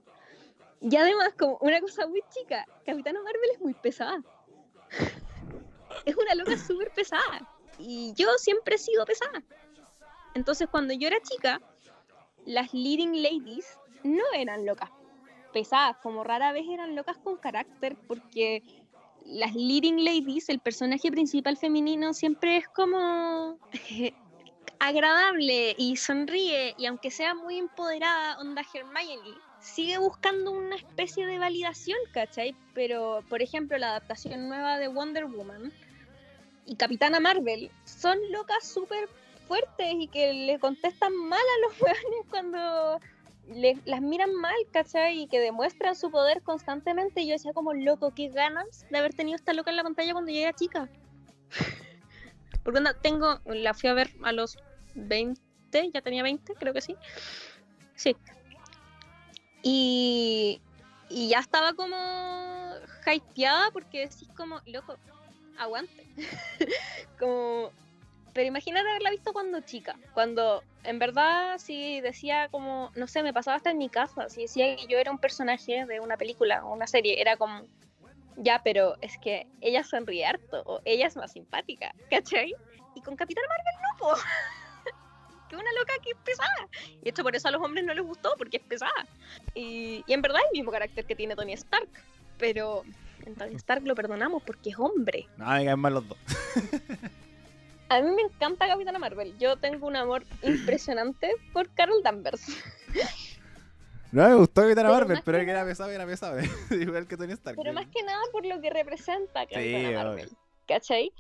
y 0.81 0.97
además 0.97 1.35
como 1.39 1.59
una 1.61 1.81
cosa 1.81 2.07
muy 2.07 2.23
chica, 2.31 2.67
Capitana 2.85 3.21
Marvel 3.23 3.51
es 3.53 3.61
muy 3.61 3.75
pesada. 3.75 4.23
es 6.05 6.17
una 6.17 6.35
loca 6.35 6.57
súper 6.57 6.91
pesada, 6.93 7.49
y 7.79 8.13
yo 8.15 8.29
siempre 8.39 8.77
he 8.77 8.79
sido 8.79 9.05
pesada. 9.05 9.43
Entonces 10.35 10.69
cuando 10.71 10.93
yo 10.93 11.09
era 11.09 11.21
chica, 11.21 11.61
las 12.45 12.73
leading 12.73 13.23
ladies 13.23 13.79
no 14.05 14.25
eran 14.35 14.67
locas 14.67 14.91
pesadas, 15.53 15.97
como 16.03 16.23
rara 16.23 16.53
vez 16.53 16.67
eran 16.69 16.95
locas 16.95 17.17
con 17.19 17.37
carácter, 17.37 17.97
porque 18.07 18.63
las 19.25 19.55
leading 19.55 20.05
ladies, 20.05 20.49
el 20.49 20.61
personaje 20.61 21.11
principal 21.11 21.57
femenino, 21.57 22.13
siempre 22.13 22.59
es 22.59 22.69
como 22.69 23.59
agradable 24.79 25.75
y 25.79 25.97
sonríe, 25.97 26.75
y 26.79 26.87
aunque 26.87 27.11
sea 27.11 27.35
muy 27.35 27.59
empoderada, 27.59 28.39
onda 28.39 28.63
Hermione, 28.73 29.39
sigue 29.61 29.99
buscando 29.99 30.53
una 30.53 30.77
especie 30.77 31.27
de 31.27 31.39
validación, 31.39 31.99
¿cachai? 32.13 32.55
Pero, 32.75 33.25
por 33.29 33.43
ejemplo, 33.43 33.79
la 33.79 33.91
adaptación 33.91 34.49
nueva 34.49 34.79
de 34.79 34.89
Wonder 34.89 35.27
Woman 35.27 35.73
y 36.67 36.77
Capitana 36.77 37.21
Marvel 37.21 37.71
son 37.85 38.19
locas 38.33 38.67
súper 38.67 39.09
fuertes 39.47 39.95
y 39.99 40.09
que 40.09 40.33
le 40.33 40.59
contestan 40.59 41.15
mal 41.17 41.41
a 41.41 41.67
los 41.67 41.77
jóvenes 41.79 42.27
cuando 42.29 43.01
le, 43.49 43.79
las 43.85 44.03
miran 44.03 44.35
mal, 44.35 44.57
¿cachai? 44.73 45.23
Y 45.23 45.27
que 45.29 45.39
demuestran 45.41 45.95
su 45.95 46.11
poder 46.11 46.43
constantemente. 46.43 47.23
Y 47.23 47.29
yo 47.29 47.35
decía 47.35 47.53
como, 47.53 47.73
loco, 47.73 48.13
qué 48.15 48.29
ganas 48.29 48.87
de 48.91 48.99
haber 48.99 49.15
tenido 49.15 49.37
esta 49.37 49.53
loca 49.53 49.71
en 49.71 49.77
la 49.77 49.85
pantalla 49.85 50.13
cuando 50.13 50.33
yo 50.33 50.39
era 50.41 50.53
chica. 50.53 50.89
Porque 52.65 52.79
onda, 52.79 52.95
tengo, 52.95 53.41
la 53.45 53.75
fui 53.75 53.89
a 53.89 53.95
ver 53.95 54.11
a 54.25 54.33
los 54.33 54.59
20, 54.97 55.41
ya 55.93 56.01
tenía 56.03 56.25
20, 56.25 56.55
creo 56.55 56.73
que 56.73 56.81
sí. 56.81 56.97
Sí. 57.95 58.17
Y, 59.63 60.61
y 61.09 61.29
ya 61.29 61.39
estaba 61.39 61.75
como 61.75 61.97
hypeada 63.07 63.71
porque 63.71 64.01
decís 64.01 64.29
como, 64.37 64.61
loco, 64.67 64.97
aguante. 65.59 66.07
como, 67.19 67.71
pero 68.33 68.49
imagínate 68.49 68.89
haberla 68.89 69.11
visto 69.11 69.33
cuando 69.33 69.61
chica, 69.61 69.97
cuando 70.15 70.63
en 70.85 70.99
verdad 70.99 71.59
si 71.59 72.01
decía 72.01 72.49
como, 72.51 72.91
no 72.95 73.07
sé, 73.07 73.23
me 73.23 73.33
pasaba 73.33 73.57
hasta 73.57 73.71
en 73.71 73.79
mi 73.79 73.89
casa, 73.89 74.29
si 74.29 74.43
decía 74.43 74.77
que 74.77 74.87
yo 74.87 74.99
era 74.99 75.11
un 75.11 75.19
personaje 75.19 75.87
de 75.87 76.01
una 76.01 76.17
película 76.17 76.65
o 76.65 76.73
una 76.73 76.87
serie, 76.87 77.21
era 77.21 77.37
como, 77.37 77.63
ya, 78.37 78.61
pero 78.63 78.97
es 79.01 79.19
que 79.19 79.47
ella 79.61 79.83
sonríe 79.83 80.27
harto, 80.27 80.63
o 80.67 80.81
ella 80.85 81.07
es 81.07 81.17
más 81.17 81.33
simpática, 81.33 81.95
¿cachai? 82.11 82.55
Y 82.95 83.01
con 83.01 83.17
Capitana 83.17 83.47
Marvel 83.49 83.75
no, 83.83 83.99
po. 83.99 84.15
que 85.49 85.57
una 85.57 85.73
loca 85.73 85.95
que 86.03 86.11
es 86.11 86.17
pesada. 86.25 86.69
Y 87.03 87.09
esto 87.09 87.23
por 87.23 87.35
eso 87.35 87.49
a 87.49 87.51
los 87.51 87.63
hombres 87.63 87.85
no 87.85 87.95
les 87.95 88.05
gustó, 88.05 88.35
porque 88.37 88.59
es 88.59 88.63
pesada. 88.63 89.07
Y, 89.55 90.05
y 90.07 90.13
en 90.13 90.23
verdad 90.23 90.41
es 90.43 90.49
el 90.53 90.59
mismo 90.59 90.73
carácter 90.73 91.07
que 91.07 91.17
tiene 91.17 91.37
Tony 91.37 91.53
Stark, 91.55 91.89
pero 92.39 92.85
en 93.25 93.35
Tony 93.35 93.55
Stark 93.57 93.87
lo 93.87 93.95
perdonamos 93.95 94.43
porque 94.43 94.71
es 94.71 94.79
hombre. 94.79 95.27
No, 95.37 95.47
me 95.47 95.65
caen 95.65 95.79
mal 95.81 95.95
los 95.95 96.09
dos. 96.09 96.19
A 97.89 98.01
mí 98.01 98.11
me 98.11 98.23
encanta 98.23 98.67
Capitana 98.67 98.99
Marvel. 98.99 99.39
Yo 99.39 99.57
tengo 99.57 99.87
un 99.87 99.95
amor 99.95 100.25
impresionante 100.43 101.33
por 101.53 101.69
Carol 101.75 102.03
Danvers. 102.03 102.43
No 104.13 104.27
me 104.29 104.35
gustó 104.37 104.63
Capitana 104.63 104.89
Pero 104.89 105.01
Marvel, 105.01 105.23
pero 105.25 105.39
que 105.41 105.51
era 105.51 105.65
pesado, 105.65 105.91
era 105.91 106.07
pesado. 106.07 106.39
Igual 106.71 107.07
que 107.09 107.17
Tony 107.17 107.33
Stark. 107.33 107.57
Pero 107.61 107.73
más 107.75 107.87
que 107.89 108.03
nada 108.05 108.23
por 108.33 108.47
lo 108.47 108.61
que 108.61 108.71
representa 108.71 109.41
Capitana 109.47 109.89
Sí, 109.89 109.95
Marvel. 109.95 110.27
obvio. 110.27 110.39
¿Cachai? 110.67 111.13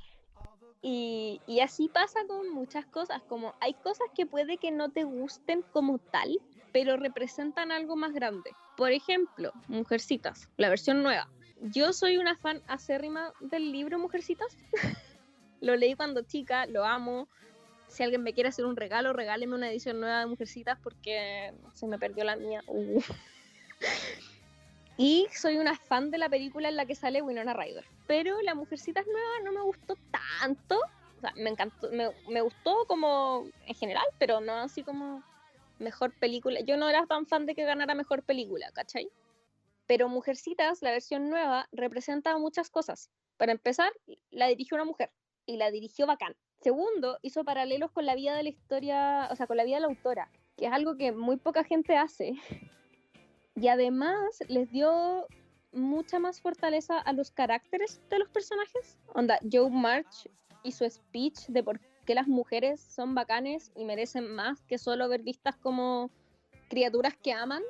Y, 0.82 1.40
y 1.48 1.60
así 1.60 1.88
pasa 1.88 2.20
con 2.28 2.48
muchas 2.50 2.86
cosas, 2.86 3.20
como 3.28 3.54
hay 3.60 3.74
cosas 3.74 4.06
que 4.14 4.24
puede 4.24 4.56
que 4.56 4.70
no 4.70 4.90
te 4.92 5.02
gusten 5.02 5.62
como 5.72 5.98
tal, 5.98 6.40
pero 6.72 6.96
representan 6.96 7.72
algo 7.72 7.96
más 7.96 8.12
grande. 8.14 8.52
Por 8.76 8.92
ejemplo, 8.92 9.52
Mujercitas, 9.66 10.48
la 10.56 10.68
versión 10.68 11.02
nueva. 11.02 11.28
Yo 11.60 11.92
soy 11.92 12.18
una 12.18 12.36
fan 12.36 12.62
acérrima 12.66 13.32
del 13.40 13.72
libro 13.72 13.98
Mujercitas. 13.98 14.56
lo 15.60 15.76
leí 15.76 15.94
cuando 15.94 16.22
chica, 16.22 16.66
lo 16.66 16.84
amo. 16.84 17.28
Si 17.88 18.02
alguien 18.02 18.22
me 18.22 18.32
quiere 18.32 18.48
hacer 18.48 18.66
un 18.66 18.76
regalo, 18.76 19.12
regáleme 19.12 19.54
una 19.54 19.70
edición 19.70 20.00
nueva 20.00 20.20
de 20.20 20.26
Mujercitas 20.26 20.78
porque 20.82 21.52
se 21.72 21.86
me 21.86 21.98
perdió 21.98 22.24
la 22.24 22.36
mía. 22.36 22.62
Uh. 22.66 23.00
Y 24.98 25.26
soy 25.30 25.58
una 25.58 25.76
fan 25.76 26.10
de 26.10 26.16
la 26.16 26.30
película 26.30 26.70
en 26.70 26.76
la 26.76 26.86
que 26.86 26.94
sale 26.94 27.20
Winona 27.20 27.52
Ryder. 27.52 27.84
Pero 28.06 28.40
la 28.40 28.54
Mujercitas 28.54 29.06
nueva 29.06 29.28
no 29.44 29.52
me 29.52 29.60
gustó 29.60 29.94
tanto. 30.40 30.78
O 31.18 31.20
sea, 31.20 31.34
me 31.36 31.50
encantó, 31.50 31.90
me, 31.90 32.10
me 32.30 32.40
gustó 32.40 32.86
como 32.86 33.46
en 33.66 33.74
general, 33.74 34.06
pero 34.18 34.40
no 34.40 34.54
así 34.54 34.82
como 34.82 35.22
mejor 35.78 36.12
película. 36.12 36.60
Yo 36.60 36.78
no 36.78 36.88
era 36.88 37.06
tan 37.06 37.26
fan 37.26 37.44
de 37.44 37.54
que 37.54 37.64
ganara 37.64 37.94
mejor 37.94 38.22
película, 38.22 38.70
¿cachai? 38.72 39.10
Pero 39.86 40.08
Mujercitas, 40.08 40.82
la 40.82 40.90
versión 40.90 41.30
nueva, 41.30 41.68
representa 41.72 42.36
muchas 42.38 42.70
cosas. 42.70 43.10
Para 43.36 43.52
empezar, 43.52 43.92
la 44.30 44.48
dirigió 44.48 44.76
una 44.76 44.84
mujer 44.84 45.12
y 45.46 45.56
la 45.56 45.70
dirigió 45.70 46.06
bacán. 46.06 46.34
Segundo, 46.60 47.18
hizo 47.22 47.44
paralelos 47.44 47.92
con 47.92 48.06
la 48.06 48.14
vida 48.14 48.34
de 48.34 48.42
la 48.42 48.48
historia, 48.48 49.28
o 49.30 49.36
sea, 49.36 49.46
con 49.46 49.56
la 49.56 49.64
vida 49.64 49.76
de 49.76 49.82
la 49.82 49.88
autora, 49.88 50.30
que 50.56 50.66
es 50.66 50.72
algo 50.72 50.96
que 50.96 51.12
muy 51.12 51.36
poca 51.36 51.64
gente 51.64 51.96
hace. 51.96 52.34
Y 53.58 53.68
además 53.68 54.38
les 54.48 54.70
dio 54.70 55.26
mucha 55.72 56.18
más 56.18 56.42
fortaleza 56.42 56.98
a 56.98 57.14
los 57.14 57.30
caracteres 57.30 58.02
de 58.10 58.18
los 58.18 58.28
personajes. 58.28 58.98
Onda, 59.14 59.38
Joe 59.50 59.70
March 59.70 60.28
y 60.62 60.72
su 60.72 60.84
speech 60.84 61.46
de 61.48 61.62
por 61.62 61.80
qué 62.04 62.14
las 62.14 62.28
mujeres 62.28 62.82
son 62.82 63.14
bacanes 63.14 63.72
y 63.74 63.86
merecen 63.86 64.28
más 64.34 64.62
que 64.64 64.76
solo 64.76 65.08
ver 65.08 65.22
vistas 65.22 65.56
como 65.56 66.10
criaturas 66.68 67.16
que 67.16 67.32
aman, 67.32 67.62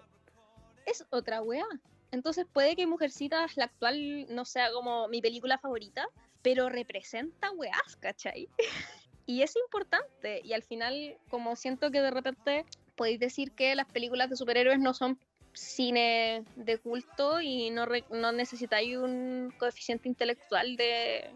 es 0.86 1.06
otra 1.10 1.42
weá. 1.42 1.66
Entonces 2.12 2.46
puede 2.52 2.76
que 2.76 2.86
Mujercitas, 2.86 3.56
la 3.56 3.64
actual, 3.64 4.26
no 4.34 4.44
sea 4.44 4.70
como 4.72 5.08
mi 5.08 5.20
película 5.20 5.58
favorita, 5.58 6.06
pero 6.42 6.68
representa 6.68 7.50
weás, 7.52 7.96
¿cachai? 8.00 8.48
y 9.26 9.42
es 9.42 9.56
importante. 9.56 10.40
Y 10.44 10.52
al 10.52 10.62
final, 10.62 11.16
como 11.28 11.56
siento 11.56 11.90
que 11.90 12.00
de 12.00 12.10
repente 12.10 12.64
podéis 12.94 13.20
decir 13.20 13.52
que 13.52 13.74
las 13.74 13.86
películas 13.86 14.30
de 14.30 14.36
superhéroes 14.36 14.78
no 14.78 14.94
son 14.94 15.18
cine 15.52 16.44
de 16.56 16.78
culto 16.78 17.40
y 17.40 17.70
no, 17.70 17.86
re- 17.86 18.04
no 18.10 18.30
necesitáis 18.32 18.96
un 18.96 19.52
coeficiente 19.58 20.08
intelectual 20.08 20.76
de 20.76 21.30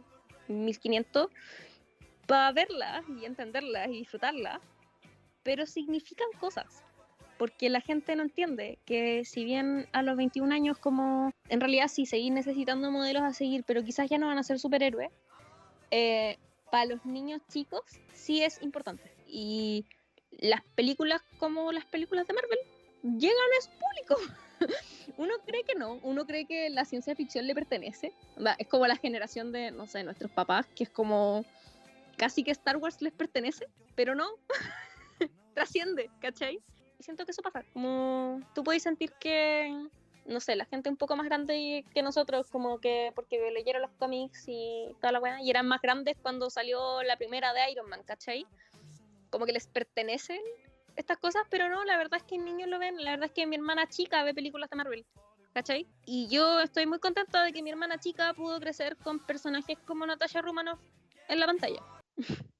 1500 0.48 1.28
para 2.26 2.52
verlas 2.52 3.02
y 3.08 3.24
entenderlas 3.24 3.88
y 3.88 3.92
disfrutarlas, 3.98 4.60
pero 5.42 5.66
significan 5.66 6.28
cosas. 6.38 6.84
Porque 7.40 7.70
la 7.70 7.80
gente 7.80 8.14
no 8.16 8.22
entiende 8.22 8.78
que 8.84 9.24
si 9.24 9.46
bien 9.46 9.88
a 9.92 10.02
los 10.02 10.14
21 10.18 10.54
años 10.54 10.76
como 10.76 11.32
en 11.48 11.60
realidad 11.60 11.88
sí 11.88 12.04
seguir 12.04 12.34
necesitando 12.34 12.90
modelos 12.90 13.22
a 13.22 13.32
seguir, 13.32 13.64
pero 13.64 13.82
quizás 13.82 14.10
ya 14.10 14.18
no 14.18 14.26
van 14.26 14.36
a 14.36 14.42
ser 14.42 14.58
superhéroes, 14.58 15.10
eh, 15.90 16.36
para 16.70 16.84
los 16.84 17.06
niños 17.06 17.40
chicos 17.50 17.80
sí 18.12 18.42
es 18.42 18.60
importante. 18.60 19.10
y 19.26 19.86
las 20.38 20.62
películas 20.74 21.22
como 21.38 21.72
las 21.72 21.86
películas 21.86 22.26
de 22.26 22.34
Marvel 22.34 22.58
llegan 23.02 23.48
a 23.58 23.62
su 23.62 23.70
público. 23.70 24.36
uno 25.16 25.34
cree 25.46 25.64
que 25.64 25.74
no, 25.74 25.94
uno 26.02 26.26
cree 26.26 26.44
que 26.44 26.68
la 26.68 26.84
ciencia 26.84 27.14
ficción 27.16 27.46
le 27.46 27.54
pertenece. 27.54 28.12
Es 28.58 28.68
como 28.68 28.86
la 28.86 28.96
generación 28.96 29.50
de, 29.50 29.70
no 29.70 29.86
sé, 29.86 30.04
nuestros 30.04 30.30
papás, 30.30 30.66
que 30.74 30.84
es 30.84 30.90
como 30.90 31.44
casi 32.16 32.44
que 32.44 32.50
Star 32.50 32.76
Wars 32.76 33.00
les 33.00 33.14
pertenece, 33.14 33.66
pero 33.94 34.14
no, 34.14 34.28
trasciende, 35.54 36.10
¿cachai? 36.20 36.60
Y 37.00 37.02
siento 37.02 37.24
que 37.24 37.30
eso 37.30 37.40
pasa, 37.40 37.64
como 37.72 38.42
tú 38.54 38.62
puedes 38.62 38.82
sentir 38.82 39.10
que, 39.12 39.74
no 40.26 40.38
sé, 40.38 40.54
la 40.54 40.66
gente 40.66 40.90
un 40.90 40.98
poco 40.98 41.16
más 41.16 41.24
grande 41.24 41.82
que 41.94 42.02
nosotros, 42.02 42.46
como 42.50 42.78
que 42.78 43.10
porque 43.14 43.50
leyeron 43.50 43.80
los 43.80 43.90
cómics 43.92 44.44
y 44.46 44.94
toda 45.00 45.12
la 45.12 45.18
weá, 45.18 45.40
y 45.40 45.48
eran 45.48 45.66
más 45.66 45.80
grandes 45.80 46.18
cuando 46.20 46.50
salió 46.50 47.02
la 47.04 47.16
primera 47.16 47.54
de 47.54 47.70
Iron 47.72 47.88
Man, 47.88 48.02
¿cachai? 48.04 48.44
Como 49.30 49.46
que 49.46 49.52
les 49.52 49.66
pertenecen 49.66 50.42
estas 50.94 51.16
cosas, 51.16 51.44
pero 51.48 51.70
no, 51.70 51.86
la 51.86 51.96
verdad 51.96 52.18
es 52.18 52.22
que 52.24 52.36
niños 52.36 52.68
lo 52.68 52.78
ven, 52.78 53.02
la 53.02 53.12
verdad 53.12 53.28
es 53.28 53.32
que 53.32 53.46
mi 53.46 53.56
hermana 53.56 53.88
chica 53.88 54.22
ve 54.22 54.34
películas 54.34 54.68
de 54.68 54.76
Marvel, 54.76 55.06
¿cachai? 55.54 55.86
Y 56.04 56.28
yo 56.28 56.60
estoy 56.60 56.84
muy 56.84 56.98
contenta 56.98 57.42
de 57.44 57.54
que 57.54 57.62
mi 57.62 57.70
hermana 57.70 57.98
chica 57.98 58.34
pudo 58.34 58.60
crecer 58.60 58.98
con 58.98 59.20
personajes 59.20 59.78
como 59.86 60.04
Natasha 60.04 60.42
Romanoff 60.42 60.80
en 61.28 61.40
la 61.40 61.46
pantalla. 61.46 61.82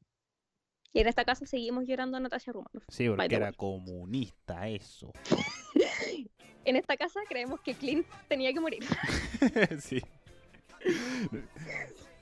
y 0.92 1.00
en 1.00 1.06
esta 1.08 1.24
casa 1.24 1.46
seguimos 1.46 1.84
llorando 1.86 2.16
a 2.16 2.20
Natasha 2.20 2.52
Romanoff. 2.52 2.84
Sí, 2.88 3.08
porque 3.08 3.34
era 3.34 3.52
comunista 3.52 4.68
eso. 4.68 5.12
En 6.62 6.76
esta 6.76 6.94
casa 6.98 7.20
creemos 7.26 7.58
que 7.62 7.74
Clint 7.74 8.06
tenía 8.28 8.52
que 8.52 8.60
morir. 8.60 8.84
sí. 9.80 10.02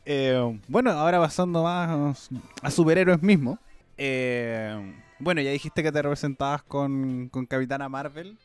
Eh, 0.04 0.60
bueno, 0.68 0.90
ahora 0.92 1.18
pasando 1.18 1.64
más 1.64 2.30
a 2.62 2.70
superhéroes 2.70 3.20
mismos. 3.20 3.58
Eh, 3.96 4.94
bueno, 5.18 5.40
ya 5.40 5.50
dijiste 5.50 5.82
que 5.82 5.90
te 5.90 6.00
representabas 6.02 6.62
con, 6.62 7.28
con 7.30 7.46
Capitana 7.46 7.88
Marvel. 7.88 8.38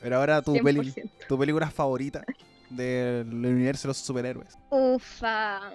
Pero 0.00 0.16
ahora 0.16 0.42
tu, 0.42 0.54
peli- 0.54 0.92
100%. 0.92 1.10
tu 1.28 1.38
película 1.38 1.70
favorita 1.70 2.24
del 2.70 3.28
universo 3.32 3.82
de 3.82 3.90
los 3.90 3.98
superhéroes. 3.98 4.58
Ufa, 4.70 5.70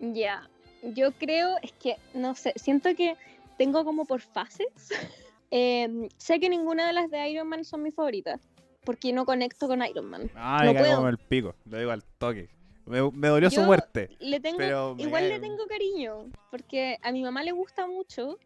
ya. 0.00 0.48
Yo 0.82 1.12
creo, 1.12 1.56
es 1.62 1.72
que, 1.72 1.96
no 2.14 2.34
sé, 2.34 2.52
siento 2.56 2.94
que 2.94 3.16
tengo 3.58 3.84
como 3.84 4.04
por 4.04 4.20
fases. 4.20 4.68
Em, 5.54 6.08
sé 6.16 6.40
que 6.40 6.48
ninguna 6.48 6.86
de 6.86 6.94
las 6.94 7.10
de 7.10 7.28
Iron 7.28 7.46
Man 7.46 7.62
son 7.62 7.82
mis 7.82 7.94
favoritas, 7.94 8.40
porque 8.84 9.12
no 9.12 9.26
conecto 9.26 9.68
con 9.68 9.84
Iron 9.84 10.06
Man. 10.06 10.30
Ah, 10.34 10.62
No 10.64 10.72
me 10.72 10.80
puedo. 10.80 10.96
como 10.96 11.08
el 11.10 11.18
pico. 11.18 11.54
Lo 11.66 11.78
digo 11.78 11.90
al 11.90 12.02
toque. 12.02 12.48
Me, 12.86 13.10
me 13.10 13.28
dolió 13.28 13.50
su 13.50 13.60
muerte. 13.60 14.08
Le 14.18 14.40
tengo, 14.40 14.56
Pero 14.56 14.94
igual 14.96 15.28
le 15.28 15.38
tengo 15.40 15.66
cariño, 15.66 16.30
porque 16.50 16.96
a 17.02 17.12
mi 17.12 17.22
mamá 17.22 17.42
le 17.44 17.52
gusta 17.52 17.86
mucho, 17.86 18.38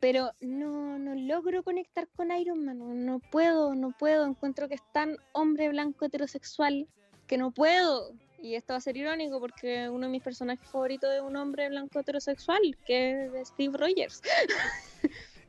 pero 0.00 0.32
no, 0.42 0.98
no 0.98 1.14
logro 1.14 1.62
conectar 1.62 2.06
con 2.08 2.30
Iron 2.30 2.62
Man, 2.62 2.78
no, 2.78 2.92
no 2.92 3.20
puedo, 3.20 3.74
no 3.74 3.92
puedo, 3.98 4.26
encuentro 4.26 4.68
que 4.68 4.74
es 4.74 4.82
tan 4.92 5.16
hombre 5.32 5.70
blanco 5.70 6.04
heterosexual 6.04 6.86
que 7.26 7.38
no 7.38 7.52
puedo. 7.52 8.12
Y 8.42 8.54
esto 8.54 8.72
va 8.72 8.78
a 8.78 8.80
ser 8.80 8.96
irónico 8.96 9.38
porque 9.38 9.88
uno 9.88 10.06
de 10.06 10.12
mis 10.12 10.22
personajes 10.22 10.66
favoritos 10.70 11.10
es 11.12 11.20
un 11.20 11.36
hombre 11.36 11.68
blanco 11.68 12.00
heterosexual, 12.00 12.60
que 12.86 13.26
es 13.40 13.48
Steve 13.48 13.76
Rogers. 13.76 14.22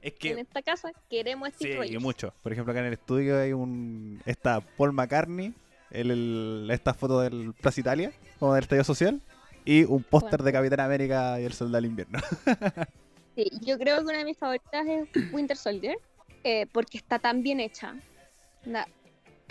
Es 0.04 0.14
En 0.14 0.18
que 0.18 0.32
esta 0.42 0.64
casa 0.64 0.92
queremos 1.12 1.50
a 1.50 1.52
Sí, 1.52 1.58
Steve 1.58 1.74
y 1.74 1.78
Rogers. 1.78 2.02
mucho. 2.02 2.34
Por 2.42 2.52
ejemplo, 2.52 2.72
acá 2.72 2.80
en 2.80 2.88
el 2.88 2.94
estudio 2.94 3.40
hay 3.40 3.54
un. 3.54 4.20
Está 4.26 4.60
Paul 4.60 4.94
McCartney, 4.94 5.54
el, 5.92 6.10
el- 6.10 6.70
esta 6.72 6.96
foto 6.96 7.20
del 7.22 7.54
Plaza 7.54 7.82
Italia, 7.82 8.12
como 8.40 8.56
del 8.56 8.64
estallido 8.64 8.84
social, 8.84 9.22
y 9.64 9.84
un 9.84 10.02
póster 10.02 10.42
de. 10.42 10.52
Capitán 10.54 10.80
América 10.80 11.40
y 11.40 11.44
el 11.46 11.54
Soldado 11.54 11.76
del 11.84 11.86
Invierno. 11.92 12.20
Sí, 13.36 13.48
yo 13.62 13.78
creo 13.78 14.00
que 14.00 14.04
una 14.06 14.18
de 14.18 14.26
mis 14.26 14.38
favoritas 14.38 14.86
es 14.88 15.32
Winter 15.32 15.56
Soldier, 15.56 15.96
eh, 16.44 16.66
porque 16.74 16.98
está 16.98 17.18
tan 17.20 17.44
bien 17.44 17.60
hecha. 17.62 17.96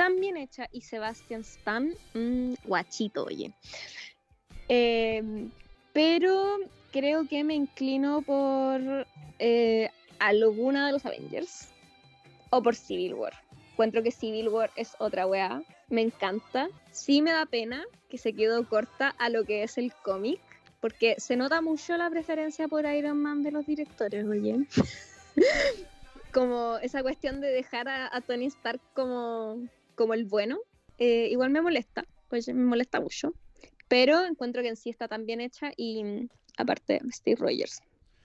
Tan 0.00 0.18
bien 0.18 0.38
hecha. 0.38 0.66
Y 0.72 0.80
Sebastian 0.80 1.42
Stan, 1.42 1.92
mm, 2.14 2.54
guachito, 2.64 3.24
oye. 3.24 3.52
Eh, 4.66 5.22
pero 5.92 6.56
creo 6.90 7.28
que 7.28 7.44
me 7.44 7.52
inclino 7.54 8.22
por 8.22 9.06
eh, 9.38 9.90
alguna 10.18 10.86
de 10.86 10.92
los 10.92 11.04
Avengers 11.04 11.68
o 12.48 12.62
por 12.62 12.76
Civil 12.76 13.12
War. 13.12 13.34
Encuentro 13.72 14.02
que 14.02 14.10
Civil 14.10 14.48
War 14.48 14.70
es 14.74 14.96
otra 15.00 15.26
weá. 15.26 15.62
Me 15.90 16.00
encanta. 16.00 16.70
Sí 16.90 17.20
me 17.20 17.32
da 17.32 17.44
pena 17.44 17.84
que 18.08 18.16
se 18.16 18.32
quedó 18.32 18.66
corta 18.66 19.14
a 19.18 19.28
lo 19.28 19.44
que 19.44 19.64
es 19.64 19.76
el 19.76 19.92
cómic. 19.92 20.40
Porque 20.80 21.16
se 21.18 21.36
nota 21.36 21.60
mucho 21.60 21.94
la 21.98 22.08
preferencia 22.08 22.68
por 22.68 22.86
Iron 22.86 23.20
Man 23.20 23.42
de 23.42 23.50
los 23.50 23.66
directores, 23.66 24.24
oye. 24.26 24.60
como 26.32 26.78
esa 26.78 27.02
cuestión 27.02 27.42
de 27.42 27.48
dejar 27.48 27.86
a 27.88 28.18
Tony 28.22 28.46
Stark 28.46 28.80
como, 28.94 29.58
como 30.00 30.14
el 30.14 30.24
bueno. 30.24 30.58
eh, 30.96 31.28
igual 31.30 31.50
me 31.50 31.60
molesta, 31.60 32.06
pues 32.30 32.48
me 32.48 32.54
molesta 32.54 33.00
mucho. 33.00 33.34
Pero 33.86 34.24
encuentro 34.24 34.62
que 34.62 34.68
en 34.68 34.76
sí 34.76 34.88
está 34.88 35.08
tan 35.08 35.26
bien 35.26 35.42
hecha 35.42 35.72
y 35.76 36.26
aparte 36.56 37.02
Steve 37.12 37.36
Rogers. 37.38 37.82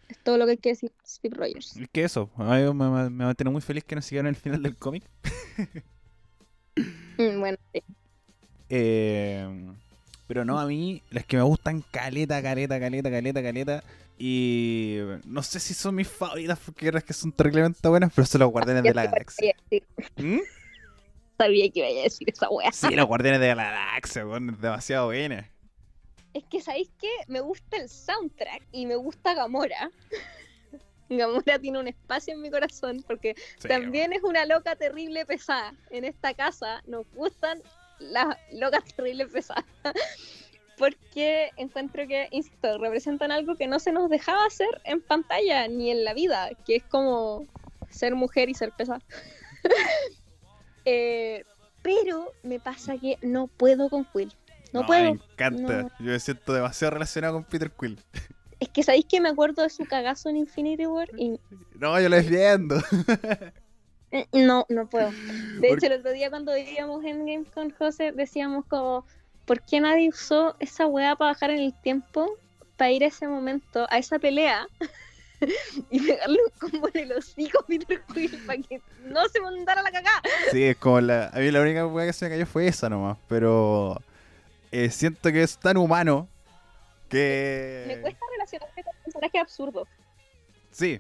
Es 0.08 0.18
todo 0.24 0.38
lo 0.38 0.46
que 0.46 0.52
hay 0.52 0.58
que 0.58 0.70
decir 0.70 0.94
Steve 1.06 1.36
Rogers. 1.36 1.78
Que 1.92 2.06
eso, 2.06 2.30
a 2.38 2.56
mí 2.56 2.74
me, 2.74 3.10
me, 3.10 3.26
mantiene 3.26 3.50
muy 3.50 3.60
feliz 3.60 3.84
que 3.84 3.96
no 3.96 4.02
siguieron 4.02 4.28
el 4.28 4.38
final 4.38 4.64
del 4.64 4.78
cómic. 4.78 5.04
Mm, 7.18 7.40
bueno, 7.40 7.58
sí. 7.72 7.82
Eh, 8.68 9.48
pero 10.28 10.44
no, 10.44 10.60
a 10.60 10.66
mí, 10.66 11.02
las 11.10 11.26
que 11.26 11.38
me 11.38 11.44
gustan 11.44 11.82
caleta, 11.90 12.42
caleta, 12.42 12.78
caleta, 12.78 13.10
caleta, 13.10 13.42
caleta. 13.42 13.84
Y 14.18 14.98
no 15.24 15.42
sé 15.42 15.62
si 15.62 15.74
son 15.74 15.96
mis 15.96 16.10
favoritas 16.10 16.60
porque 16.60 16.90
es 16.90 17.04
que 17.06 17.14
son 17.14 17.32
terriblemente 17.32 17.88
buenas, 17.88 18.12
pero 18.14 18.26
son 18.26 18.42
los 18.42 18.52
Guardianes 18.52 18.84
de 18.84 18.94
la 18.94 19.06
Galaxia. 19.06 19.56
¿Mm? 20.18 20.40
Sabía 21.38 21.70
que 21.70 21.80
iba 21.80 21.88
a 21.88 22.04
decir 22.04 22.30
esa 22.30 22.50
wea. 22.50 22.72
Sí, 22.72 22.96
los 22.96 23.08
Guardianes 23.08 23.42
de 23.42 23.56
la 23.56 23.72
Galaxia, 23.72 24.26
weón, 24.26 24.58
demasiado 24.60 25.08
buena. 25.08 25.52
Es 26.34 26.44
que, 26.46 26.62
¿sabéis 26.62 26.90
qué? 27.00 27.10
Me 27.28 27.40
gusta 27.40 27.78
el 27.78 27.90
soundtrack 27.90 28.64
y 28.72 28.86
me 28.86 28.96
gusta 28.96 29.34
Gamora. 29.34 29.90
Gamora 31.10 31.60
tiene 31.60 31.80
un 31.80 31.88
espacio 31.88 32.34
en 32.34 32.42
mi 32.42 32.50
corazón 32.50 33.04
porque 33.08 33.36
Sí, 33.60 33.68
también 33.68 34.12
es 34.14 34.24
una 34.24 34.46
loca 34.46 34.76
terrible 34.76 35.26
pesada. 35.26 35.74
En 35.92 36.04
esta 36.04 36.34
casa 36.34 36.82
nos 36.88 37.06
gustan 37.14 37.62
las 38.00 38.38
locas 38.52 38.84
terribles 38.96 39.32
pesadas. 39.32 39.66
Porque 40.78 41.52
encuentro 41.56 42.06
que, 42.06 42.28
insisto, 42.32 42.78
representan 42.80 43.32
algo 43.32 43.56
que 43.56 43.66
no 43.66 43.80
se 43.80 43.94
nos 43.94 44.10
dejaba 44.10 44.46
hacer 44.46 44.82
en 44.84 45.02
pantalla 45.02 45.70
ni 45.70 45.90
en 45.90 46.04
la 46.04 46.14
vida, 46.14 46.50
que 46.66 46.76
es 46.76 46.84
como 46.84 47.48
ser 47.90 48.14
mujer 48.14 48.50
y 48.50 48.56
ser 48.56 48.74
pesada. 48.74 49.00
Eh, 50.86 51.44
pero 51.82 52.32
me 52.44 52.60
pasa 52.60 52.98
que 52.98 53.18
no 53.22 53.48
puedo 53.48 53.90
con 53.90 54.06
Quill. 54.06 54.34
No, 54.72 54.86
puedo. 54.86 55.04
Me 55.04 55.10
encanta. 55.32 55.84
no. 55.84 55.90
Yo 56.00 56.12
me 56.12 56.20
siento 56.20 56.54
demasiado 56.54 56.92
relacionado 56.92 57.34
con 57.36 57.44
Peter 57.44 57.72
Quill. 57.72 58.00
Es 58.58 58.70
que 58.70 58.84
sabéis 58.84 59.06
que 59.06 59.20
me 59.20 59.28
acuerdo 59.28 59.64
de 59.64 59.70
su 59.70 59.86
cagazo 59.86 60.30
en 60.30 60.38
Infinity 60.38 60.86
War 60.88 61.10
y 61.18 61.38
No, 61.78 62.00
yo 62.00 62.08
lo 62.08 62.16
defiendo. 62.16 62.78
eh, 64.12 64.28
no, 64.32 64.66
no 64.70 64.88
puedo. 64.90 65.12
De 65.60 65.68
hecho, 65.74 65.88
el 65.88 66.00
otro 66.00 66.12
día 66.14 66.30
cuando 66.30 66.54
veíamos 66.54 67.04
Endgame 67.04 67.44
con 67.54 67.72
José 67.72 68.14
decíamos 68.14 68.66
como, 68.66 69.06
¿por 69.46 69.62
qué 69.62 69.82
nadie 69.82 70.08
usó 70.08 70.56
esa 70.60 70.88
weá 70.88 71.18
para 71.18 71.32
bajar 71.32 71.52
en 71.52 71.60
el 71.60 71.74
tiempo? 71.82 72.38
Para 72.78 72.92
ir 72.92 73.04
a 73.04 73.08
ese 73.08 73.28
momento, 73.28 73.88
a 73.90 73.98
esa 73.98 74.20
pelea 74.20 74.66
y 75.90 76.00
pegarle 76.00 76.40
un 76.44 76.70
combo 76.70 76.90
en 76.94 77.04
el 77.04 77.12
hocico 77.14 77.60
a 77.60 77.66
Peter 77.68 78.02
Quill 78.14 78.38
para 78.46 78.62
que 78.62 78.82
no 79.04 79.28
se 79.30 79.40
mandara 79.42 79.82
la 79.82 79.92
cagada. 79.92 80.22
Sí, 80.52 80.64
es 80.64 80.78
como 80.78 81.02
la. 81.02 81.28
A 81.28 81.40
mí 81.40 81.52
la 81.52 81.62
única 81.62 81.86
weá 81.88 82.06
que 82.06 82.14
se 82.14 82.26
me 82.26 82.32
cayó 82.32 82.46
fue 82.46 82.68
esa 82.68 82.90
nomás. 82.90 83.18
Pero. 83.28 84.02
eh, 84.72 84.90
siento 84.90 85.32
que 85.32 85.44
es 85.44 85.58
tan 85.58 85.78
humano. 85.78 86.28
Que. 87.10 87.84
Me 87.88 88.02
cuesta 88.02 88.20
relacionarme 88.32 88.84
con 88.84 88.94
personajes 89.04 89.42
absurdos. 89.42 89.88
Sí, 90.72 91.00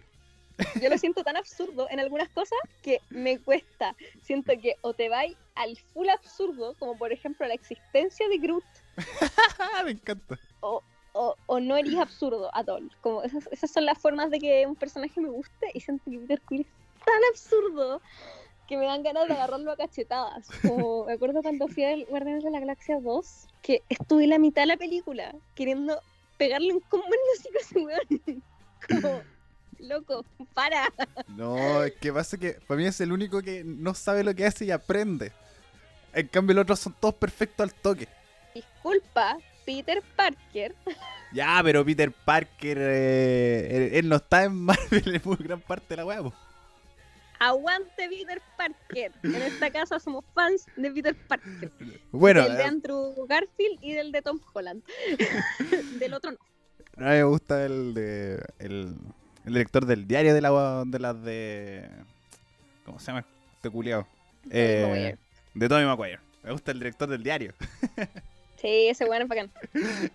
Yo 0.81 0.89
lo 0.89 0.97
siento 0.97 1.21
tan 1.23 1.35
absurdo 1.35 1.87
en 1.89 1.99
algunas 1.99 2.29
cosas 2.29 2.57
que 2.81 3.01
me 3.09 3.39
cuesta. 3.39 3.93
Siento 4.21 4.53
que 4.61 4.75
o 4.81 4.93
te 4.93 5.09
vais 5.09 5.35
al 5.55 5.75
full 5.93 6.07
absurdo, 6.07 6.75
como 6.79 6.97
por 6.97 7.11
ejemplo 7.11 7.45
la 7.47 7.55
existencia 7.55 8.27
de 8.29 8.37
Groot, 8.37 8.63
me 9.85 9.91
encanta. 9.91 10.39
o, 10.61 10.81
o 11.15 11.59
no 11.59 11.77
eres 11.77 11.95
absurdo 11.95 12.49
a 12.53 12.61
all. 12.61 12.91
Como 13.01 13.23
esas, 13.23 13.47
esas 13.51 13.71
son 13.71 13.85
las 13.85 13.97
formas 13.97 14.29
de 14.31 14.39
que 14.39 14.67
un 14.67 14.75
personaje 14.75 15.19
me 15.21 15.29
guste 15.29 15.71
y 15.73 15.79
siento 15.79 16.03
que 16.09 16.19
Peter 16.19 16.41
Quill 16.47 16.61
es 16.61 17.05
tan 17.05 17.21
absurdo 17.31 18.01
que 18.67 18.77
me 18.77 18.85
dan 18.85 19.03
ganas 19.03 19.27
de 19.27 19.33
agarrarlo 19.33 19.71
a 19.71 19.77
cachetadas. 19.77 20.47
Como 20.61 21.05
me 21.05 21.13
acuerdo 21.13 21.41
cuando 21.41 21.67
fui 21.67 21.83
al 21.83 22.05
Guardianes 22.05 22.43
de 22.43 22.51
la 22.51 22.59
Galaxia 22.59 22.99
2, 22.99 23.47
que 23.61 23.81
estuve 23.89 24.27
la 24.27 24.39
mitad 24.39 24.63
de 24.63 24.67
la 24.67 24.77
película 24.77 25.35
queriendo 25.53 25.99
pegarle 26.37 26.73
un 26.73 26.79
combo 26.81 27.05
en 27.05 27.55
a 27.55 27.59
ese 27.59 27.79
weón. 27.79 28.43
Como, 28.89 29.21
loco, 29.79 30.25
para. 30.53 30.91
No, 31.27 31.83
es 31.83 31.93
que 31.93 32.11
pasa 32.11 32.37
que 32.37 32.53
para 32.67 32.77
mí 32.77 32.85
es 32.85 32.99
el 33.01 33.11
único 33.11 33.41
que 33.41 33.63
no 33.63 33.93
sabe 33.93 34.23
lo 34.23 34.33
que 34.33 34.45
hace 34.45 34.65
y 34.65 34.71
aprende. 34.71 35.31
En 36.13 36.27
cambio, 36.27 36.55
los 36.55 36.63
otros 36.63 36.79
son 36.79 36.95
todos 36.99 37.15
perfectos 37.15 37.63
al 37.63 37.73
toque. 37.73 38.07
disculpa, 38.53 39.37
Peter 39.65 40.01
Parker. 40.15 40.75
Ya, 41.31 41.59
pero 41.63 41.83
Peter 41.83 42.11
Parker, 42.11 42.77
eh, 42.79 43.67
él, 43.71 43.89
él 43.95 44.09
no 44.09 44.17
está 44.17 44.43
en 44.43 44.53
Marvel 44.55 45.15
en 45.15 45.21
muy 45.25 45.37
gran 45.37 45.59
parte 45.59 45.95
de 45.95 46.03
la 46.03 46.21
po. 46.21 46.33
Aguante 47.39 48.07
Peter 48.09 48.41
Parker. 48.57 49.11
En 49.23 49.35
esta 49.35 49.69
casa 49.69 49.99
somos 49.99 50.23
fans 50.33 50.65
de 50.77 50.91
Peter 50.91 51.15
Parker. 51.27 51.71
Bueno, 52.11 52.43
del 52.43 52.57
de 52.57 52.63
eh, 52.63 52.65
Andrew 52.65 53.25
Garfield 53.27 53.79
y 53.81 53.93
del 53.93 54.11
de 54.11 54.21
Tom 54.21 54.39
Holland. 54.53 54.83
del 55.99 56.13
otro 56.13 56.31
no. 56.31 56.37
a 56.97 57.09
mí 57.09 57.15
me 57.17 57.23
gusta 57.23 57.65
el 57.65 57.93
de 57.93 58.41
el, 58.59 58.95
el 59.45 59.53
director 59.53 59.85
del 59.85 60.07
diario 60.07 60.33
de 60.33 60.41
la 60.41 60.83
de 60.85 60.99
las 60.99 61.21
de 61.23 61.89
¿cómo 62.85 62.99
se 62.99 63.07
llama 63.07 63.25
este 63.55 63.69
culiao? 63.69 64.07
Eh, 64.49 65.17
de 65.53 65.69
Tommy 65.69 65.85
Maguire. 65.85 66.19
Me 66.43 66.51
gusta 66.51 66.71
el 66.71 66.79
director 66.79 67.09
del 67.09 67.23
diario. 67.23 67.53
Sí, 68.65 68.87
ese 68.89 69.05
weón 69.05 69.21
es 69.23 69.27
bacán. 69.27 69.51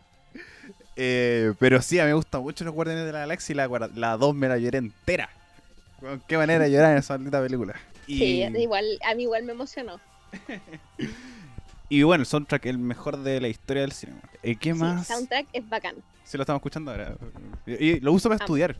Eh, 1.03 1.55
pero 1.59 1.80
sí, 1.80 1.98
a 1.98 2.03
mí 2.03 2.09
me 2.09 2.14
gustan 2.14 2.42
mucho 2.42 2.62
los 2.64 2.74
Guardianes 2.74 3.07
de 3.07 3.12
la 3.12 3.20
Galaxia 3.20 3.53
y 3.55 3.57
la, 3.57 3.90
la 3.94 4.16
2 4.18 4.34
me 4.34 4.48
la 4.48 4.59
lloré 4.59 4.78
entera. 4.78 5.30
Con 5.98 6.20
qué 6.28 6.36
manera 6.36 6.62
de 6.64 6.70
llorar 6.70 6.92
en 6.92 6.98
esa 6.98 7.16
maldita 7.16 7.40
película. 7.40 7.74
Y, 8.07 8.18
Sí, 8.18 8.42
igual, 8.59 8.84
a 9.09 9.14
mí 9.14 9.22
igual 9.22 9.44
me 9.44 9.53
emocionó. 9.53 9.98
y 11.88 12.03
bueno, 12.03 12.20
el 12.22 12.26
soundtrack 12.26 12.66
el 12.66 12.76
mejor 12.78 13.16
de 13.22 13.40
la 13.40 13.48
historia 13.48 13.82
del 13.82 13.92
cine. 13.92 14.12
Eh, 14.42 14.57
¿Qué 14.57 14.74
Sí, 14.74 14.78
más? 14.78 15.09
el 15.09 15.16
soundtrack 15.16 15.46
es 15.55 15.66
bacán. 15.70 15.94
Sí, 16.24 16.36
lo 16.36 16.42
estamos 16.42 16.59
escuchando 16.61 16.90
ahora. 16.90 17.16
Y, 17.66 17.72
y 17.86 18.01
lo 18.01 18.12
uso 18.12 18.28
para 18.28 18.40
Ah. 18.40 18.44
estudiar. 18.44 18.76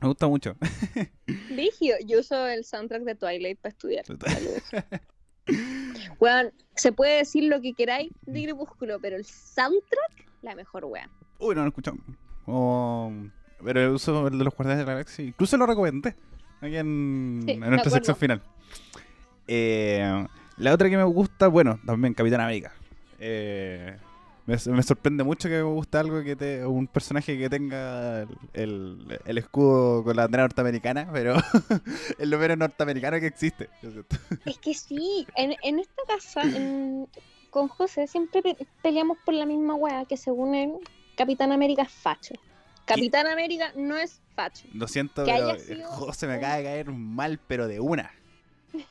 Me 0.00 0.06
gusta 0.08 0.28
mucho. 0.28 0.54
Vigio, 1.50 1.96
yo 2.04 2.20
uso 2.20 2.46
el 2.46 2.64
soundtrack 2.64 3.02
de 3.02 3.14
Twilight 3.16 3.58
para 3.58 3.70
estudiar. 3.72 4.04
Weón, 6.18 6.52
se 6.74 6.92
puede 6.92 7.18
decir 7.18 7.44
lo 7.44 7.60
que 7.60 7.74
queráis 7.74 8.12
de 8.22 8.44
Crepúsculo, 8.44 8.98
pero 9.00 9.16
el 9.16 9.24
soundtrack, 9.24 10.30
la 10.42 10.54
mejor 10.54 10.84
weón. 10.84 11.10
Uy, 11.38 11.54
no 11.54 11.62
lo 11.62 11.68
escuchamos. 11.68 12.02
Oh, 12.46 13.12
pero 13.64 13.92
uso 13.92 14.28
el 14.28 14.38
de 14.38 14.44
los 14.44 14.54
Guardianes 14.54 14.78
de 14.78 14.86
la 14.86 14.92
Galaxia. 14.92 15.24
Incluso 15.24 15.56
lo 15.56 15.66
recomendé. 15.66 16.14
Aquí 16.60 16.76
en, 16.76 17.42
Sí, 17.44 17.52
en 17.52 17.60
me 17.60 17.68
nuestra 17.68 17.90
sección 17.90 18.16
final. 18.16 18.42
Eh, 19.46 20.26
la 20.56 20.72
otra 20.72 20.88
que 20.88 20.96
me 20.96 21.04
gusta, 21.04 21.48
bueno, 21.48 21.78
también 21.84 22.14
Capitán 22.14 22.40
América. 22.40 22.72
Eh, 23.18 23.96
me, 24.46 24.56
me 24.72 24.82
sorprende 24.82 25.24
mucho 25.24 25.48
que 25.48 25.56
me 25.56 25.62
guste 25.62 25.98
algo 25.98 26.22
que 26.22 26.36
te, 26.36 26.64
un 26.64 26.86
personaje 26.86 27.36
que 27.36 27.50
tenga 27.50 28.22
el, 28.52 29.18
el- 29.24 29.38
escudo 29.38 30.04
con 30.04 30.16
la 30.16 30.22
bandera 30.22 30.44
norteamericana, 30.44 31.08
pero 31.12 31.34
es 32.18 32.28
lo 32.28 32.38
menos 32.38 32.56
norteamericano 32.58 33.18
que 33.20 33.26
existe. 33.26 33.68
Es 34.44 34.58
que 34.58 34.74
sí, 34.74 35.26
en, 35.36 35.54
en 35.62 35.78
esta 35.80 36.02
casa, 36.06 36.42
en- 36.42 37.08
con 37.50 37.68
José, 37.68 38.06
siempre 38.06 38.42
pe- 38.42 38.56
peleamos 38.82 39.18
por 39.24 39.34
la 39.34 39.46
misma 39.46 39.74
weá, 39.74 40.04
que 40.04 40.16
según 40.16 40.54
él, 40.54 40.72
Capitán 41.16 41.52
América 41.52 41.82
es 41.82 41.90
facho. 41.92 42.34
Capitán 42.84 43.26
América 43.26 43.72
no 43.74 43.96
es 43.96 44.20
facho. 44.36 44.64
Lo 44.72 44.86
siento, 44.86 45.24
Que 45.24 45.32
pero 45.32 45.58
sido 45.58 45.88
José 45.88 46.26
me 46.28 46.34
acaba 46.34 46.56
de 46.58 46.62
caer 46.64 46.90
mal, 46.92 47.40
pero 47.48 47.66
de 47.66 47.80
una. 47.80 48.12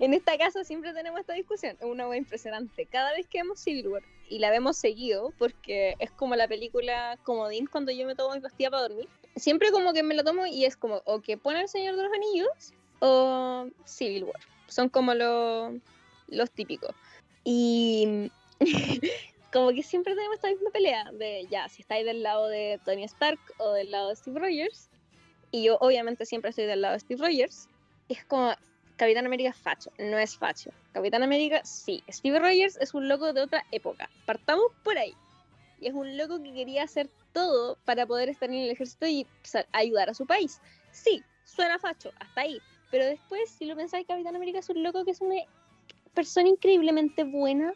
En 0.00 0.14
esta 0.14 0.36
casa 0.38 0.62
siempre 0.64 0.92
tenemos 0.92 1.18
esta 1.20 1.32
discusión, 1.32 1.76
es 1.80 1.84
una 1.86 2.06
weá 2.08 2.18
impresionante. 2.18 2.86
Cada 2.86 3.12
vez 3.12 3.26
que 3.26 3.38
vemos 3.38 3.58
Civil 3.58 3.88
War, 3.88 4.02
y 4.28 4.38
la 4.38 4.50
vemos 4.50 4.76
seguido, 4.76 5.32
porque 5.38 5.96
es 5.98 6.10
como 6.10 6.36
la 6.36 6.48
película 6.48 7.18
Comodín 7.22 7.66
cuando 7.66 7.92
yo 7.92 8.06
me 8.06 8.14
tomo 8.14 8.34
mi 8.34 8.40
pastilla 8.40 8.70
para 8.70 8.88
dormir, 8.88 9.08
siempre 9.36 9.70
como 9.70 9.92
que 9.92 10.02
me 10.02 10.14
la 10.14 10.24
tomo 10.24 10.46
y 10.46 10.64
es 10.64 10.76
como 10.76 11.02
o 11.04 11.20
que 11.20 11.36
pone 11.36 11.60
el 11.60 11.68
Señor 11.68 11.96
de 11.96 12.02
los 12.02 12.12
Anillos 12.12 12.74
o 13.00 13.68
Civil 13.84 14.24
War. 14.24 14.40
Son 14.68 14.88
como 14.88 15.14
los, 15.14 15.74
los 16.28 16.50
típicos. 16.50 16.94
Y 17.44 18.30
como 19.52 19.70
que 19.70 19.82
siempre 19.82 20.14
tenemos 20.14 20.36
esta 20.36 20.50
misma 20.50 20.70
pelea 20.70 21.10
de 21.12 21.46
ya, 21.50 21.68
si 21.68 21.82
estáis 21.82 22.04
del 22.04 22.22
lado 22.22 22.48
de 22.48 22.80
Tony 22.84 23.04
Stark 23.04 23.38
o 23.58 23.72
del 23.72 23.90
lado 23.90 24.08
de 24.08 24.16
Steve 24.16 24.40
Rogers. 24.40 24.90
Y 25.52 25.64
yo 25.64 25.78
obviamente 25.80 26.26
siempre 26.26 26.50
estoy 26.50 26.66
del 26.66 26.82
lado 26.82 26.94
de 26.94 27.00
Steve 27.00 27.24
Rogers. 27.24 27.68
Es 28.08 28.24
como 28.24 28.52
Capitán 28.96 29.26
América 29.26 29.50
es 29.50 29.56
facho, 29.56 29.90
no 29.98 30.18
es 30.18 30.36
facho. 30.36 30.70
Capitán 30.92 31.22
América 31.22 31.60
sí. 31.64 32.02
Steve 32.08 32.38
Rogers 32.38 32.78
es 32.80 32.94
un 32.94 33.08
loco 33.08 33.32
de 33.32 33.42
otra 33.42 33.64
época. 33.70 34.08
Partamos 34.24 34.66
por 34.82 34.96
ahí. 34.96 35.14
Y 35.80 35.88
es 35.88 35.94
un 35.94 36.16
loco 36.16 36.42
que 36.42 36.54
quería 36.54 36.84
hacer 36.84 37.10
todo 37.32 37.76
para 37.84 38.06
poder 38.06 38.30
estar 38.30 38.48
en 38.48 38.56
el 38.56 38.70
ejército 38.70 39.06
y 39.06 39.26
ayudar 39.72 40.08
a 40.08 40.14
su 40.14 40.26
país. 40.26 40.60
Sí, 40.90 41.22
suena 41.44 41.78
facho, 41.78 42.10
hasta 42.18 42.40
ahí. 42.40 42.58
Pero 42.90 43.04
después, 43.04 43.50
si 43.50 43.66
lo 43.66 43.76
pensáis, 43.76 44.06
Capitán 44.06 44.34
América 44.34 44.60
es 44.60 44.70
un 44.70 44.82
loco 44.82 45.04
que 45.04 45.10
es 45.10 45.20
una 45.20 45.42
persona 46.14 46.48
increíblemente 46.48 47.24
buena 47.24 47.74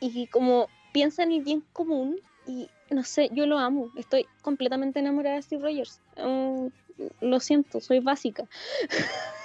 y 0.00 0.26
como 0.26 0.68
piensa 0.92 1.22
en 1.22 1.32
el 1.32 1.42
bien 1.42 1.64
común 1.72 2.20
y 2.46 2.68
no 2.90 3.02
sé, 3.04 3.30
yo 3.32 3.46
lo 3.46 3.58
amo. 3.58 3.90
Estoy 3.96 4.26
completamente 4.42 4.98
enamorada 4.98 5.36
de 5.36 5.42
Steve 5.42 5.62
Rogers. 5.62 6.00
Mm, 6.18 6.66
lo 7.22 7.40
siento, 7.40 7.80
soy 7.80 8.00
básica. 8.00 8.46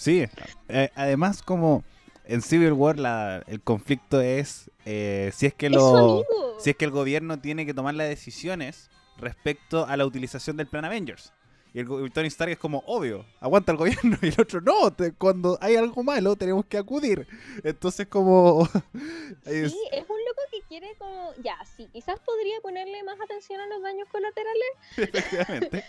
Sí, 0.00 0.24
eh, 0.68 0.90
además 0.94 1.42
como 1.42 1.84
en 2.24 2.40
Civil 2.40 2.72
War 2.72 2.98
la- 2.98 3.42
el 3.46 3.60
conflicto 3.60 4.20
es 4.22 4.70
eh, 4.86 5.30
si 5.34 5.44
es 5.46 5.52
que 5.52 5.68
lo 5.68 6.24
si 6.58 6.70
es 6.70 6.76
que 6.76 6.86
el 6.86 6.90
gobierno 6.90 7.38
tiene 7.38 7.66
que 7.66 7.74
tomar 7.74 7.94
las 7.94 8.08
decisiones 8.08 8.88
respecto 9.18 9.86
a 9.86 9.96
la 9.98 10.06
utilización 10.06 10.56
del 10.56 10.66
plan 10.68 10.86
Avengers. 10.86 11.32
Y 11.74 11.80
el 11.80 12.12
Tony 12.12 12.26
Stark 12.28 12.50
es 12.50 12.58
como, 12.58 12.82
obvio, 12.86 13.24
aguanta 13.40 13.72
el 13.72 13.78
gobierno. 13.78 14.16
Y 14.22 14.28
el 14.28 14.40
otro, 14.40 14.60
no, 14.62 14.90
te- 14.92 15.12
cuando 15.12 15.58
hay 15.60 15.76
algo 15.76 16.02
malo 16.02 16.34
tenemos 16.34 16.64
que 16.64 16.78
acudir. 16.78 17.26
Entonces 17.62 18.06
como... 18.08 18.66
es- 19.44 19.70
Sí, 19.72 19.78
es 19.92 20.00
un 20.08 20.18
loco 20.26 20.40
que 20.50 20.62
quiere 20.68 20.94
como, 20.98 21.32
ya, 21.44 21.56
sí, 21.76 21.88
quizás 21.92 22.18
podría 22.20 22.58
ponerle 22.62 23.02
más 23.04 23.20
atención 23.20 23.60
a 23.60 23.66
los 23.66 23.82
daños 23.82 24.08
colaterales, 24.10 24.70
efectivamente. 24.96 25.84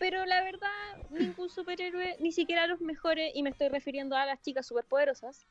Pero 0.00 0.24
la 0.24 0.42
verdad, 0.42 0.68
ningún 1.10 1.50
superhéroe, 1.50 2.16
ni 2.20 2.32
siquiera 2.32 2.66
los 2.66 2.80
mejores, 2.80 3.32
y 3.34 3.42
me 3.42 3.50
estoy 3.50 3.68
refiriendo 3.68 4.16
a 4.16 4.24
las 4.24 4.40
chicas 4.40 4.66
superpoderosas, 4.66 5.46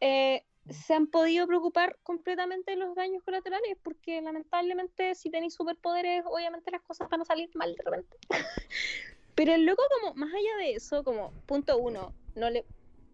eh, 0.00 0.44
se 0.70 0.94
han 0.94 1.08
podido 1.08 1.48
preocupar 1.48 1.98
completamente 2.04 2.70
de 2.70 2.76
los 2.76 2.94
daños 2.94 3.24
colaterales, 3.24 3.76
porque 3.82 4.22
lamentablemente 4.22 5.16
si 5.16 5.30
tenéis 5.30 5.54
superpoderes, 5.54 6.22
obviamente 6.26 6.70
las 6.70 6.82
cosas 6.82 7.08
van 7.10 7.22
a 7.22 7.24
salir 7.24 7.50
mal 7.54 7.74
de 7.74 7.82
repente. 7.82 8.16
pero 9.34 9.52
el 9.52 9.66
loco 9.66 9.82
como, 10.00 10.14
más 10.14 10.32
allá 10.32 10.64
de 10.64 10.74
eso, 10.74 11.02
como 11.02 11.32
punto 11.46 11.76
uno, 11.76 12.14
no 12.36 12.50
le... 12.50 12.64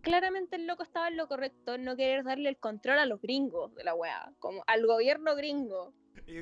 Claramente 0.03 0.57
el 0.57 0.67
loco 0.67 0.83
estaba 0.83 1.09
en 1.09 1.17
lo 1.17 1.29
correcto 1.29 1.75
en 1.75 1.85
no 1.85 1.97
querer 1.97 2.25
darle 2.25 2.51
el 2.51 2.59
control 2.59 2.99
a 2.99 3.07
los 3.07 3.23
gringos 3.23 3.75
de 3.75 3.85
la 3.85 3.95
weá, 3.95 4.33
como 4.39 4.63
al 4.67 4.87
gobierno 4.87 5.35
gringo. 5.35 5.95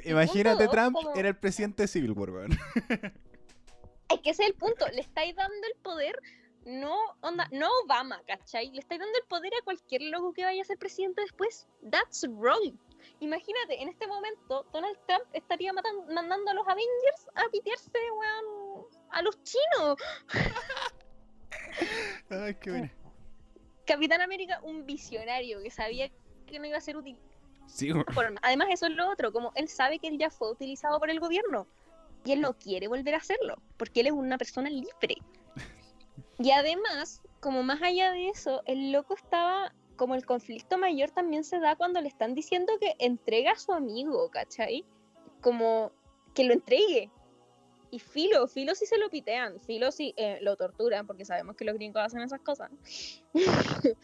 Imagínate 0.04 0.64
dos, 0.64 0.72
Trump 0.72 0.96
como- 0.96 1.14
era 1.14 1.28
el 1.28 1.36
presidente 1.36 1.84
de 1.84 1.88
Civil 1.88 2.12
War, 2.12 2.30
weón. 2.30 2.50
Es 4.08 4.20
que 4.20 4.30
ese 4.30 4.44
es 4.44 4.48
el 4.50 4.54
punto, 4.54 4.86
le 4.88 5.00
estáis 5.00 5.34
dando 5.34 5.66
el 5.66 5.74
poder, 5.82 6.20
no 6.64 6.96
onda, 7.22 7.48
no 7.52 7.68
Obama, 7.84 8.20
¿cachai? 8.26 8.70
Le 8.70 8.78
estáis 8.80 9.00
dando 9.00 9.18
el 9.18 9.24
poder 9.26 9.52
a 9.60 9.64
cualquier 9.64 10.02
loco 10.02 10.32
que 10.32 10.44
vaya 10.44 10.62
a 10.62 10.64
ser 10.64 10.78
presidente 10.78 11.22
después. 11.22 11.66
That's 11.90 12.24
wrong. 12.28 12.74
Imagínate, 13.20 13.80
en 13.82 13.88
este 13.88 14.06
momento 14.06 14.66
Donald 14.72 14.98
Trump 15.06 15.24
estaría 15.32 15.72
matan- 15.72 16.06
mandando 16.12 16.50
a 16.50 16.54
los 16.54 16.66
Avengers 16.66 17.26
a 17.34 17.48
pitearse, 17.50 17.90
weón, 18.12 18.86
a 19.10 19.22
los 19.22 19.38
chinos. 19.42 19.96
Ay, 22.30 22.54
qué 22.60 22.70
buena. 22.70 22.92
Capitán 23.86 24.20
América, 24.20 24.60
un 24.62 24.84
visionario 24.84 25.62
que 25.62 25.70
sabía 25.70 26.10
que 26.46 26.58
no 26.58 26.66
iba 26.66 26.78
a 26.78 26.80
ser 26.80 26.96
útil. 26.96 27.16
Sí. 27.66 27.90
Además, 28.42 28.68
eso 28.70 28.86
es 28.86 28.92
lo 28.92 29.10
otro, 29.10 29.32
como 29.32 29.52
él 29.54 29.68
sabe 29.68 29.98
que 29.98 30.08
él 30.08 30.18
ya 30.18 30.30
fue 30.30 30.50
utilizado 30.50 30.98
por 30.98 31.10
el 31.10 31.20
gobierno 31.20 31.66
y 32.26 32.32
él 32.32 32.40
no 32.40 32.54
quiere 32.54 32.88
volver 32.88 33.14
a 33.14 33.18
hacerlo, 33.18 33.56
porque 33.76 34.00
él 34.00 34.08
es 34.08 34.12
una 34.12 34.36
persona 34.36 34.68
libre. 34.68 35.16
Y 36.38 36.50
además, 36.50 37.22
como 37.40 37.62
más 37.62 37.80
allá 37.82 38.10
de 38.10 38.28
eso, 38.28 38.62
el 38.66 38.92
loco 38.92 39.14
estaba, 39.14 39.72
como 39.96 40.14
el 40.14 40.26
conflicto 40.26 40.76
mayor 40.76 41.10
también 41.10 41.44
se 41.44 41.60
da 41.60 41.76
cuando 41.76 42.00
le 42.00 42.08
están 42.08 42.34
diciendo 42.34 42.72
que 42.80 42.94
entrega 42.98 43.52
a 43.52 43.58
su 43.58 43.72
amigo, 43.72 44.28
¿cachai? 44.30 44.84
Como 45.40 45.92
que 46.34 46.44
lo 46.44 46.52
entregue. 46.52 47.10
Y 47.92 48.00
Filo, 48.00 48.48
Filo 48.48 48.74
sí 48.74 48.84
se 48.86 48.98
lo 48.98 49.08
pitean, 49.08 49.60
Filo 49.60 49.92
sí 49.92 50.12
eh, 50.16 50.38
lo 50.42 50.56
torturan, 50.56 51.06
porque 51.06 51.24
sabemos 51.24 51.56
que 51.56 51.64
los 51.64 51.76
gringos 51.76 52.02
hacen 52.02 52.20
esas 52.20 52.40
cosas. 52.40 52.70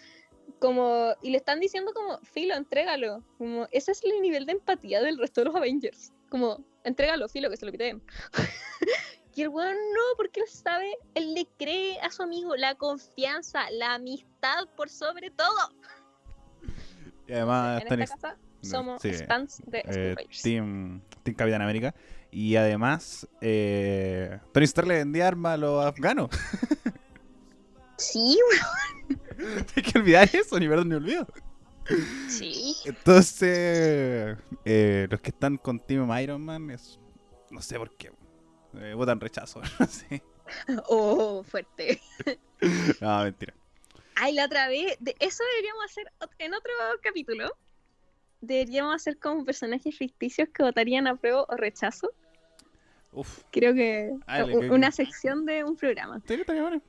como 0.59 1.15
y 1.23 1.31
le 1.31 1.39
están 1.39 1.61
diciendo 1.61 1.93
como 1.93 2.19
filo 2.19 2.55
entrégalo 2.55 3.23
como 3.39 3.67
ese 3.71 3.93
es 3.93 4.05
el 4.05 4.21
nivel 4.21 4.47
de 4.47 4.53
empatía 4.53 5.01
del 5.01 5.19
resto 5.19 5.41
de 5.41 5.47
los 5.47 5.55
Avengers 5.57 6.13
como 6.33 6.65
entrégalo 6.83 7.29
filo 7.29 7.51
que 7.51 7.59
se 7.59 7.67
lo 7.67 7.73
piten 7.73 8.03
y 9.35 9.43
el 9.43 9.51
weón 9.51 9.77
no 9.77 10.01
porque 10.17 10.41
él 10.41 10.49
sabe 10.49 10.97
él 11.15 11.35
le 11.35 11.47
cree 11.59 12.01
a 12.01 12.11
su 12.11 12.23
amigo 12.23 12.57
la 12.57 12.75
confianza 12.75 13.71
la 13.73 13.95
amistad 13.95 14.67
por 14.75 14.89
sobre 14.89 15.31
todo 15.31 15.77
Y 17.29 17.35
además 17.35 17.83
en 17.83 18.01
esta 18.01 18.17
casa 18.17 18.39
somos 18.63 19.03
sí, 19.03 19.13
fans 19.13 19.61
de 19.67 19.81
eh, 19.85 20.17
team, 20.43 21.03
team 21.23 21.37
Capitán 21.37 21.61
América. 21.63 21.93
Y 22.31 22.55
además, 22.55 23.29
eh, 23.41 24.39
Tony 24.53 24.65
Stark 24.65 24.87
le 24.87 24.95
vendía 24.99 25.27
armas 25.27 25.55
a 25.55 25.57
los 25.57 25.85
afganos. 25.85 26.31
sí 27.99 28.39
Hay 29.77 29.83
que 29.83 29.99
olvidar 29.99 30.31
eso, 30.33 30.61
ni 30.61 30.69
verdad 30.69 30.85
ni 30.85 30.95
olvido. 30.95 31.27
Sí. 32.29 32.77
Entonces, 32.85 34.37
eh, 34.65 35.07
los 35.11 35.21
que 35.21 35.31
están 35.31 35.57
con 35.57 35.81
Team 35.81 36.11
Iron 36.21 36.45
Man, 36.45 36.71
es, 36.71 36.99
no 37.51 37.61
sé 37.61 37.79
por 37.79 37.97
qué, 37.97 38.13
eh, 38.79 38.95
votan 38.95 39.21
rechazo. 39.21 39.61
no 39.81 39.87
sé. 39.87 40.23
Oh, 40.89 41.43
fuerte. 41.45 42.01
No, 43.01 43.25
mentira. 43.25 43.55
Ay, 44.15 44.35
la 44.35 44.45
otra 44.45 44.69
vez, 44.69 44.97
de- 45.01 45.17
eso 45.19 45.43
deberíamos 45.51 45.85
hacer 45.85 46.05
en 46.39 46.55
otro 46.55 46.71
capítulo. 47.03 47.57
Deberíamos 48.41 48.95
hacer 48.95 49.19
como 49.19 49.45
personajes 49.45 49.97
ficticios 49.99 50.49
que 50.55 50.63
votarían 50.63 51.09
a 51.09 51.17
prueba 51.17 51.45
o 51.49 51.57
rechazo. 51.57 52.13
Uf. 53.13 53.43
Creo 53.51 53.75
que 53.75 54.11
Ah, 54.27 54.45
una 54.71 54.91
sección 54.91 55.45
de 55.45 55.65
un 55.65 55.77
programa. 55.77 56.21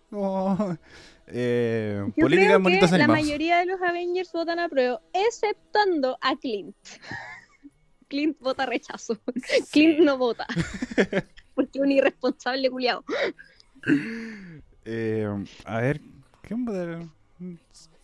Como, 0.09 0.77
eh, 1.27 2.03
Yo 2.15 2.25
política 2.25 2.59
creo 2.59 2.89
que 2.89 2.97
la 2.97 3.07
mayoría 3.07 3.59
de 3.59 3.65
los 3.65 3.81
Avengers 3.81 4.31
votan 4.31 4.59
a 4.59 4.69
prueba, 4.69 5.01
exceptuando 5.13 6.17
a 6.21 6.35
Clint. 6.37 6.75
Clint 8.07 8.37
vota 8.39 8.65
rechazo. 8.65 9.19
Clint 9.71 9.99
no 9.99 10.17
vota. 10.17 10.45
Porque 11.55 11.79
es 11.79 11.81
un 11.81 11.91
irresponsable 11.91 12.69
culiado. 12.69 13.03
Eh, 14.85 15.27
a 15.65 15.81
ver, 15.81 16.01
¿quién 16.41 16.63
votaría? 16.63 17.07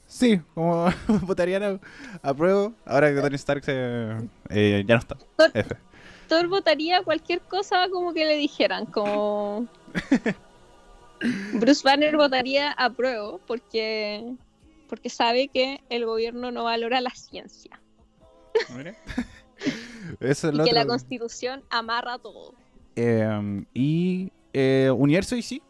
Sí, 0.08 0.42
como 0.56 0.92
votarían 1.22 1.64
a, 1.64 1.80
a 2.28 2.34
prueba. 2.34 2.74
Ahora 2.86 3.14
que 3.14 3.22
Tony 3.22 3.36
Stark 3.36 3.64
se, 3.64 4.18
eh, 4.50 4.84
ya 4.86 4.96
no 4.96 5.00
está. 5.00 5.18
F. 5.54 5.76
Thor 6.30 6.48
votaría 6.48 7.04
cualquier 7.04 7.42
cosa 7.42 7.90
como 7.90 8.14
que 8.14 8.26
le 8.26 8.38
dijeran, 8.38 8.86
como... 8.86 9.68
Bruce 11.54 11.82
Banner 11.84 12.16
votaría 12.16 12.72
a 12.72 12.90
prueba 12.90 13.38
porque, 13.46 14.36
porque 14.88 15.10
sabe 15.10 15.50
que 15.50 15.82
el 15.90 16.06
gobierno 16.06 16.50
no 16.50 16.64
valora 16.64 17.02
la 17.02 17.10
ciencia 17.10 17.82
Mira. 18.76 18.96
Eso 20.20 20.48
es 20.48 20.54
y 20.54 20.58
lo 20.58 20.64
que 20.64 20.72
la 20.72 20.86
constitución 20.86 21.64
amarra 21.70 22.18
todo. 22.18 22.54
Eh, 22.96 23.66
y 23.74 24.32
eh, 24.54 24.92
Universo 24.96 25.36
y 25.36 25.42
sí. 25.42 25.62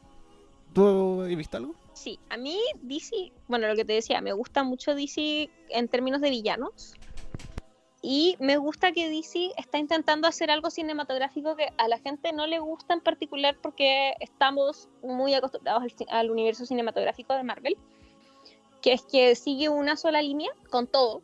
¿Tú 0.74 1.24
has 1.24 1.36
visto 1.36 1.58
algo? 1.58 1.76
Sí, 1.94 2.20
a 2.30 2.38
mí 2.38 2.58
DC, 2.82 3.32
bueno, 3.48 3.68
lo 3.68 3.76
que 3.76 3.84
te 3.84 3.94
decía, 3.94 4.22
me 4.22 4.32
gusta 4.32 4.64
mucho 4.64 4.96
DC 4.96 5.50
en 5.70 5.88
términos 5.88 6.22
de 6.22 6.30
villanos. 6.30 6.94
Y 8.02 8.38
me 8.40 8.58
gusta 8.58 8.94
que 8.94 9.10
DC 9.10 9.52
está 9.58 9.78
intentando 9.78 10.28
hacer 10.28 10.50
algo 10.52 10.70
cinematográfico 10.70 11.56
que 11.56 11.70
a 11.78 11.88
la 11.90 12.00
gente 12.00 12.32
no 12.32 12.48
le 12.48 12.60
gusta 12.60 12.94
en 12.94 13.02
particular 13.02 13.58
porque 13.62 14.14
estamos 14.22 14.88
muy 15.04 15.34
acostumbrados 15.34 15.84
al, 16.08 16.32
universo 16.32 16.66
cinematográfico 16.66 17.34
de 17.34 17.44
Marvel, 17.44 17.78
que 18.82 18.94
es 18.94 19.02
que 19.02 19.36
sigue 19.36 19.68
una 19.68 19.98
sola 19.98 20.22
línea 20.22 20.52
con 20.70 20.88
todo. 20.88 21.22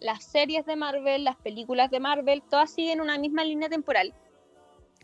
Las 0.00 0.24
series 0.24 0.64
de 0.66 0.76
Marvel, 0.76 1.24
las 1.24 1.36
películas 1.36 1.90
de 1.90 2.00
Marvel, 2.00 2.42
todas 2.48 2.70
siguen 2.70 3.00
una 3.00 3.18
misma 3.18 3.42
línea 3.42 3.68
temporal, 3.68 4.14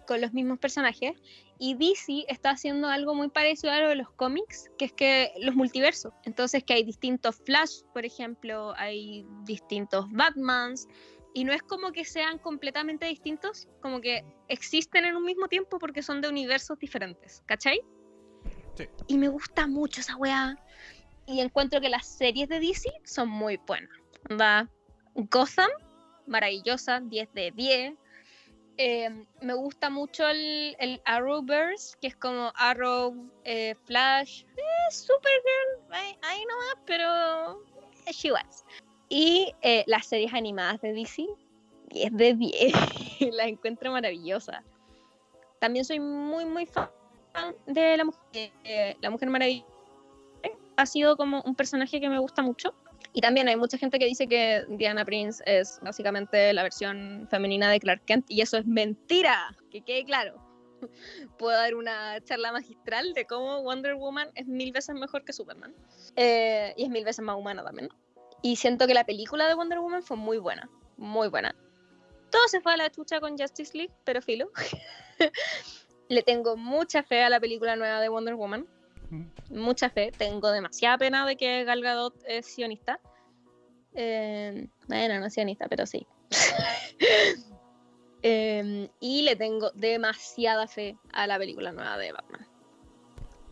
con 0.06 0.20
los 0.20 0.32
mismos 0.32 0.58
personajes. 0.58 1.12
Y 1.58 1.74
DC 1.74 2.24
está 2.28 2.50
haciendo 2.50 2.88
algo 2.88 3.14
muy 3.14 3.28
parecido 3.28 3.72
a 3.72 3.80
lo 3.80 3.88
de 3.88 3.96
los 3.96 4.10
cómics, 4.10 4.70
que 4.78 4.86
es 4.86 4.92
que 4.92 5.32
los 5.40 5.54
multiversos. 5.54 6.12
Entonces 6.24 6.64
que 6.64 6.74
hay 6.74 6.84
distintos 6.84 7.36
Flash, 7.44 7.82
por 7.92 8.04
ejemplo, 8.04 8.74
hay 8.76 9.24
distintos 9.44 10.06
Batmans, 10.10 10.88
y 11.34 11.44
no 11.44 11.52
es 11.52 11.62
como 11.62 11.92
que 11.92 12.04
sean 12.04 12.38
completamente 12.38 13.06
distintos, 13.06 13.68
como 13.80 14.00
que 14.00 14.24
existen 14.48 15.04
en 15.04 15.16
un 15.16 15.24
mismo 15.24 15.48
tiempo 15.48 15.78
porque 15.78 16.02
son 16.02 16.20
de 16.20 16.28
universos 16.28 16.78
diferentes, 16.78 17.42
¿cachai? 17.46 17.80
Sí. 18.76 18.88
Y 19.06 19.18
me 19.18 19.28
gusta 19.28 19.66
mucho 19.66 20.00
esa 20.00 20.16
weá. 20.16 20.56
Y 21.26 21.40
encuentro 21.40 21.80
que 21.80 21.88
las 21.88 22.06
series 22.06 22.48
de 22.48 22.60
DC 22.60 22.90
son 23.04 23.28
muy 23.28 23.56
buenas. 23.66 23.90
Onda, 24.28 24.68
Gotham, 25.14 25.70
maravillosa, 26.26 27.00
10 27.00 27.32
de 27.32 27.50
10. 27.52 27.94
Eh, 28.78 29.26
me 29.42 29.54
gusta 29.54 29.90
mucho 29.90 30.26
el, 30.26 31.00
Arrowverse, 31.04 31.96
que 32.00 32.08
es 32.08 32.16
como 32.16 32.52
Arrow, 32.54 33.14
eh, 33.44 33.74
Flash, 33.84 34.44
eh, 34.56 34.90
Supergirl, 34.90 35.92
ahí, 36.22 36.44
nomás, 36.46 36.76
pero 36.86 37.62
she 38.10 38.32
was. 38.32 38.64
Y 39.08 39.52
eh, 39.60 39.84
las 39.86 40.06
series 40.06 40.32
animadas 40.32 40.80
de 40.80 40.94
DC, 40.94 41.26
10 41.90 42.16
de 42.16 42.34
10, 42.34 42.72
las 43.32 43.46
encuentro 43.48 43.92
maravillosas. 43.92 44.64
También 45.58 45.84
soy 45.84 46.00
muy, 46.00 46.44
muy 46.46 46.66
fan 46.66 46.88
de 47.66 47.96
la 47.98 48.04
mujer, 48.04 48.52
la 49.00 49.10
mujer 49.10 49.28
maravilla. 49.28 49.64
Ha 50.76 50.86
sido 50.86 51.16
como 51.16 51.42
un 51.42 51.54
personaje 51.54 52.00
que 52.00 52.08
me 52.08 52.18
gusta 52.18 52.42
mucho. 52.42 52.74
Y 53.12 53.20
también 53.20 53.48
hay 53.48 53.56
mucha 53.56 53.76
gente 53.76 53.98
que 53.98 54.06
dice 54.06 54.26
que 54.26 54.64
Diana 54.68 55.04
Prince 55.04 55.42
es 55.46 55.78
básicamente 55.82 56.52
la 56.52 56.62
versión 56.62 57.26
femenina 57.30 57.70
de 57.70 57.78
Clark 57.78 58.04
Kent 58.06 58.24
y 58.28 58.40
eso 58.40 58.56
es 58.56 58.66
mentira, 58.66 59.54
que 59.70 59.82
quede 59.82 60.04
claro. 60.04 60.36
Puedo 61.38 61.56
dar 61.56 61.74
una 61.74 62.20
charla 62.24 62.52
magistral 62.52 63.12
de 63.12 63.26
cómo 63.26 63.62
Wonder 63.62 63.94
Woman 63.96 64.30
es 64.34 64.46
mil 64.46 64.72
veces 64.72 64.94
mejor 64.94 65.24
que 65.24 65.32
Superman 65.32 65.74
Eh, 66.16 66.72
y 66.76 66.84
es 66.84 66.88
mil 66.88 67.04
veces 67.04 67.24
más 67.24 67.36
humana 67.36 67.62
también. 67.62 67.90
Y 68.40 68.56
siento 68.56 68.86
que 68.86 68.94
la 68.94 69.04
película 69.04 69.46
de 69.46 69.54
Wonder 69.54 69.80
Woman 69.80 70.02
fue 70.02 70.16
muy 70.16 70.38
buena, 70.38 70.68
muy 70.96 71.28
buena. 71.28 71.54
Todo 72.30 72.48
se 72.48 72.62
fue 72.62 72.72
a 72.72 72.76
la 72.78 72.90
chucha 72.90 73.20
con 73.20 73.38
Justice 73.38 73.76
League, 73.76 73.92
pero 74.04 74.22
filo. 74.22 74.50
Le 76.08 76.22
tengo 76.22 76.56
mucha 76.56 77.02
fe 77.02 77.22
a 77.22 77.28
la 77.28 77.40
película 77.40 77.76
nueva 77.76 78.00
de 78.00 78.08
Wonder 78.08 78.34
Woman 78.34 78.66
mucha 79.50 79.90
fe. 79.90 80.12
Tengo 80.16 80.50
demasiada 80.50 80.98
pena 80.98 81.26
de 81.26 81.36
que 81.36 81.64
Gal 81.64 81.82
Gadot 81.82 82.14
es 82.26 82.46
sionista. 82.46 83.00
Eh, 83.94 84.68
bueno, 84.88 85.20
no 85.20 85.26
es 85.26 85.34
sionista, 85.34 85.66
pero 85.68 85.86
sí. 85.86 86.06
Eh, 88.24 88.88
y 89.00 89.22
le 89.22 89.34
tengo 89.34 89.72
demasiada 89.72 90.68
fe 90.68 90.96
a 91.12 91.26
la 91.26 91.38
película 91.38 91.72
nueva 91.72 91.98
de 91.98 92.12
Batman. 92.12 92.46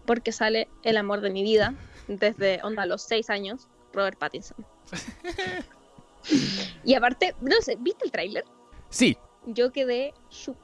Porque 0.07 0.31
sale 0.31 0.69
el 0.85 0.97
amor 0.97 1.23
de 1.23 1.31
mi 1.31 1.43
vida 1.43 1.75
desde 2.07 2.61
onda 2.63 2.87
los 2.87 3.03
seis 3.03 3.31
años, 3.31 3.67
Robert 3.93 4.17
Pattinson. 4.17 4.65
y 6.85 6.95
aparte, 6.95 7.35
no 7.41 7.61
sé, 7.63 7.77
¿viste 7.81 8.05
el 8.05 8.13
tráiler? 8.13 8.45
Sí. 8.91 9.19
Yo 9.47 9.73
quedé 9.73 10.15
shook 10.31 10.59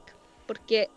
porque 0.45 0.89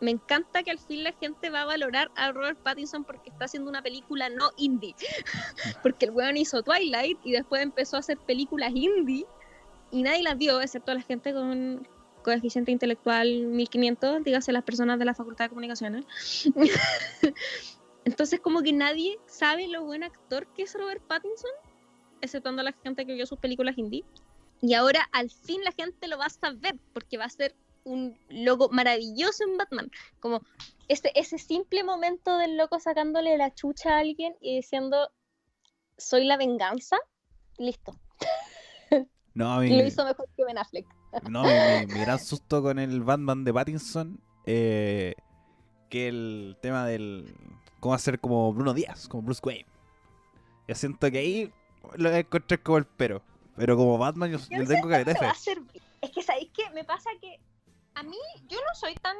me 0.00 0.12
encanta 0.12 0.62
que 0.62 0.70
al 0.70 0.78
fin 0.78 1.02
la 1.02 1.12
gente 1.12 1.50
va 1.50 1.62
a 1.62 1.66
valorar 1.66 2.10
a 2.14 2.30
Robert 2.32 2.58
Pattinson 2.58 3.04
porque 3.04 3.30
está 3.30 3.46
haciendo 3.46 3.68
una 3.68 3.82
película 3.82 4.28
no 4.28 4.50
indie. 4.56 4.94
porque 5.82 6.06
el 6.06 6.12
weón 6.12 6.36
hizo 6.36 6.62
Twilight 6.62 7.18
y 7.24 7.32
después 7.32 7.62
empezó 7.62 7.96
a 7.96 8.00
hacer 8.00 8.18
películas 8.18 8.72
indie 8.74 9.26
y 9.90 10.02
nadie 10.02 10.22
las 10.22 10.36
vio, 10.36 10.60
excepto 10.60 10.94
la 10.94 11.02
gente 11.02 11.32
con 11.32 11.86
coeficiente 12.22 12.70
intelectual 12.70 13.46
1500, 13.46 14.22
dígase 14.22 14.52
las 14.52 14.64
personas 14.64 14.98
de 14.98 15.04
la 15.04 15.14
Facultad 15.14 15.46
de 15.46 15.48
Comunicaciones. 15.48 16.04
Entonces 18.04 18.40
como 18.40 18.62
que 18.62 18.72
nadie 18.72 19.18
sabe 19.26 19.66
lo 19.68 19.84
buen 19.84 20.02
actor 20.02 20.46
que 20.54 20.62
es 20.62 20.74
Robert 20.74 21.02
Pattinson, 21.02 21.50
exceptuando 22.20 22.60
a 22.60 22.64
la 22.64 22.72
gente 22.72 23.06
que 23.06 23.14
vio 23.14 23.26
sus 23.26 23.38
películas 23.38 23.78
indie. 23.78 24.04
Y 24.60 24.74
ahora 24.74 25.08
al 25.12 25.30
fin 25.30 25.62
la 25.64 25.72
gente 25.72 26.08
lo 26.08 26.18
va 26.18 26.26
a 26.26 26.30
saber 26.30 26.76
porque 26.92 27.16
va 27.16 27.24
a 27.24 27.30
ser 27.30 27.54
un 27.88 28.18
logo 28.28 28.68
maravilloso 28.70 29.44
en 29.44 29.56
Batman. 29.56 29.90
Como 30.20 30.42
ese, 30.88 31.10
ese 31.14 31.38
simple 31.38 31.84
momento 31.84 32.38
del 32.38 32.56
loco 32.56 32.78
sacándole 32.80 33.36
la 33.36 33.54
chucha 33.54 33.96
a 33.96 33.98
alguien 33.98 34.34
y 34.40 34.56
diciendo, 34.56 35.10
soy 35.96 36.24
la 36.24 36.36
venganza, 36.36 36.96
listo. 37.58 37.98
No, 39.34 39.60
lo 39.62 39.86
hizo 39.86 40.04
mejor 40.04 40.28
que 40.36 40.44
Ben 40.44 40.58
Affleck. 40.58 40.86
no, 41.30 41.42
mi, 41.42 41.86
mi- 41.86 42.00
gran 42.00 42.18
susto 42.18 42.62
con 42.62 42.78
el 42.78 43.02
Batman 43.02 43.44
de 43.44 43.52
Pattinson 43.52 44.20
eh, 44.46 45.14
que 45.88 46.08
el 46.08 46.56
tema 46.60 46.86
del 46.86 47.34
cómo 47.80 47.94
hacer 47.94 48.20
como 48.20 48.52
Bruno 48.52 48.74
Díaz, 48.74 49.08
como 49.08 49.22
Bruce 49.22 49.40
Wayne. 49.44 49.66
Yo 50.66 50.74
siento 50.74 51.10
que 51.10 51.18
ahí 51.18 51.52
lo 51.96 52.10
encontrar 52.10 52.62
como 52.62 52.78
el 52.78 52.84
pero. 52.84 53.22
Pero 53.56 53.76
como 53.76 53.98
Batman 53.98 54.30
yo, 54.30 54.38
yo 54.38 54.62
Yo 54.62 54.66
tengo 54.66 54.88
servir. 55.34 55.82
Es 56.00 56.10
que, 56.12 56.22
¿sabéis 56.22 56.50
qué? 56.54 56.70
Me 56.70 56.84
pasa 56.84 57.10
que 57.20 57.40
a 57.98 58.02
mí, 58.02 58.18
yo 58.46 58.58
no 58.58 58.74
soy 58.74 58.94
tan. 58.94 59.16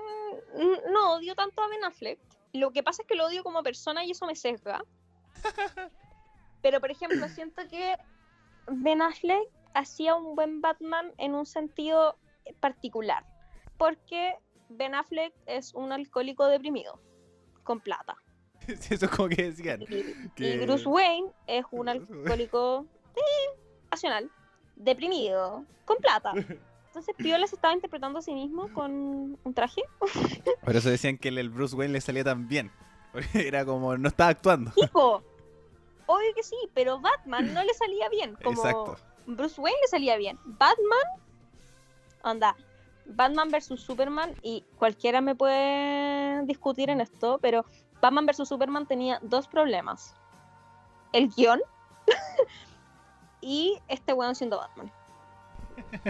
No 0.92 1.14
odio 1.14 1.34
tanto 1.34 1.62
a 1.62 1.68
Ben 1.68 1.84
Affleck. 1.84 2.18
Lo 2.52 2.70
que 2.70 2.82
pasa 2.82 3.02
es 3.02 3.08
que 3.08 3.14
lo 3.14 3.26
odio 3.26 3.42
como 3.42 3.62
persona 3.62 4.04
y 4.04 4.12
eso 4.12 4.26
me 4.26 4.36
sesga. 4.36 4.84
Pero, 6.62 6.80
por 6.80 6.90
ejemplo, 6.90 7.28
siento 7.28 7.62
que 7.68 7.96
Ben 8.68 9.02
Affleck 9.02 9.48
hacía 9.74 10.14
un 10.14 10.34
buen 10.34 10.60
Batman 10.60 11.12
en 11.18 11.34
un 11.34 11.46
sentido 11.46 12.16
particular. 12.60 13.24
Porque 13.76 14.36
Ben 14.68 14.94
Affleck 14.94 15.34
es 15.46 15.74
un 15.74 15.92
alcohólico 15.92 16.46
deprimido, 16.46 17.00
con 17.64 17.80
plata. 17.80 18.16
Eso 18.66 19.06
es 19.06 19.10
como 19.10 19.28
que 19.28 19.44
decían. 19.50 19.82
Y, 19.82 19.86
Que- 19.86 20.54
y 20.54 20.58
Bruce 20.58 20.86
Wayne 20.86 21.30
es 21.46 21.64
un 21.70 21.88
alcohólico 21.88 22.86
sí, 23.14 23.60
racional, 23.90 24.30
deprimido, 24.76 25.64
con 25.84 25.96
plata. 25.98 26.32
Entonces 26.98 27.14
Piola 27.16 27.46
se 27.46 27.54
estaba 27.54 27.74
interpretando 27.74 28.18
a 28.18 28.22
sí 28.22 28.34
mismo 28.34 28.72
con 28.72 29.38
un 29.44 29.54
traje. 29.54 29.82
Por 30.64 30.74
eso 30.74 30.90
decían 30.90 31.16
que 31.16 31.28
el, 31.28 31.48
Bruce 31.48 31.76
Wayne 31.76 31.92
le 31.92 32.00
salía 32.00 32.24
tan 32.24 32.48
bien. 32.48 32.72
Porque 33.12 33.46
era 33.46 33.64
como, 33.64 33.96
no 33.96 34.08
estaba 34.08 34.30
actuando. 34.30 34.72
¡Hijo! 34.74 35.22
obvio 36.06 36.34
que 36.34 36.42
sí, 36.42 36.56
pero 36.74 36.98
Batman 36.98 37.54
no 37.54 37.62
le 37.62 37.72
salía 37.74 38.08
bien. 38.08 38.36
Como 38.42 38.60
Exacto. 38.60 38.96
Bruce 39.26 39.60
Wayne 39.60 39.78
le 39.80 39.86
salía 39.86 40.16
bien. 40.16 40.40
Batman, 40.44 40.98
onda, 42.24 42.56
Batman 43.06 43.48
versus 43.50 43.80
Superman, 43.80 44.34
y 44.42 44.64
cualquiera 44.76 45.20
me 45.20 45.36
puede 45.36 46.44
discutir 46.46 46.90
en 46.90 47.00
esto, 47.00 47.38
pero 47.40 47.64
Batman 48.02 48.26
versus 48.26 48.48
Superman 48.48 48.86
tenía 48.86 49.20
dos 49.22 49.46
problemas. 49.46 50.16
El 51.12 51.28
guion 51.28 51.60
y 53.40 53.78
este 53.86 54.14
weón 54.14 54.34
siendo 54.34 54.56
Batman. 54.56 54.90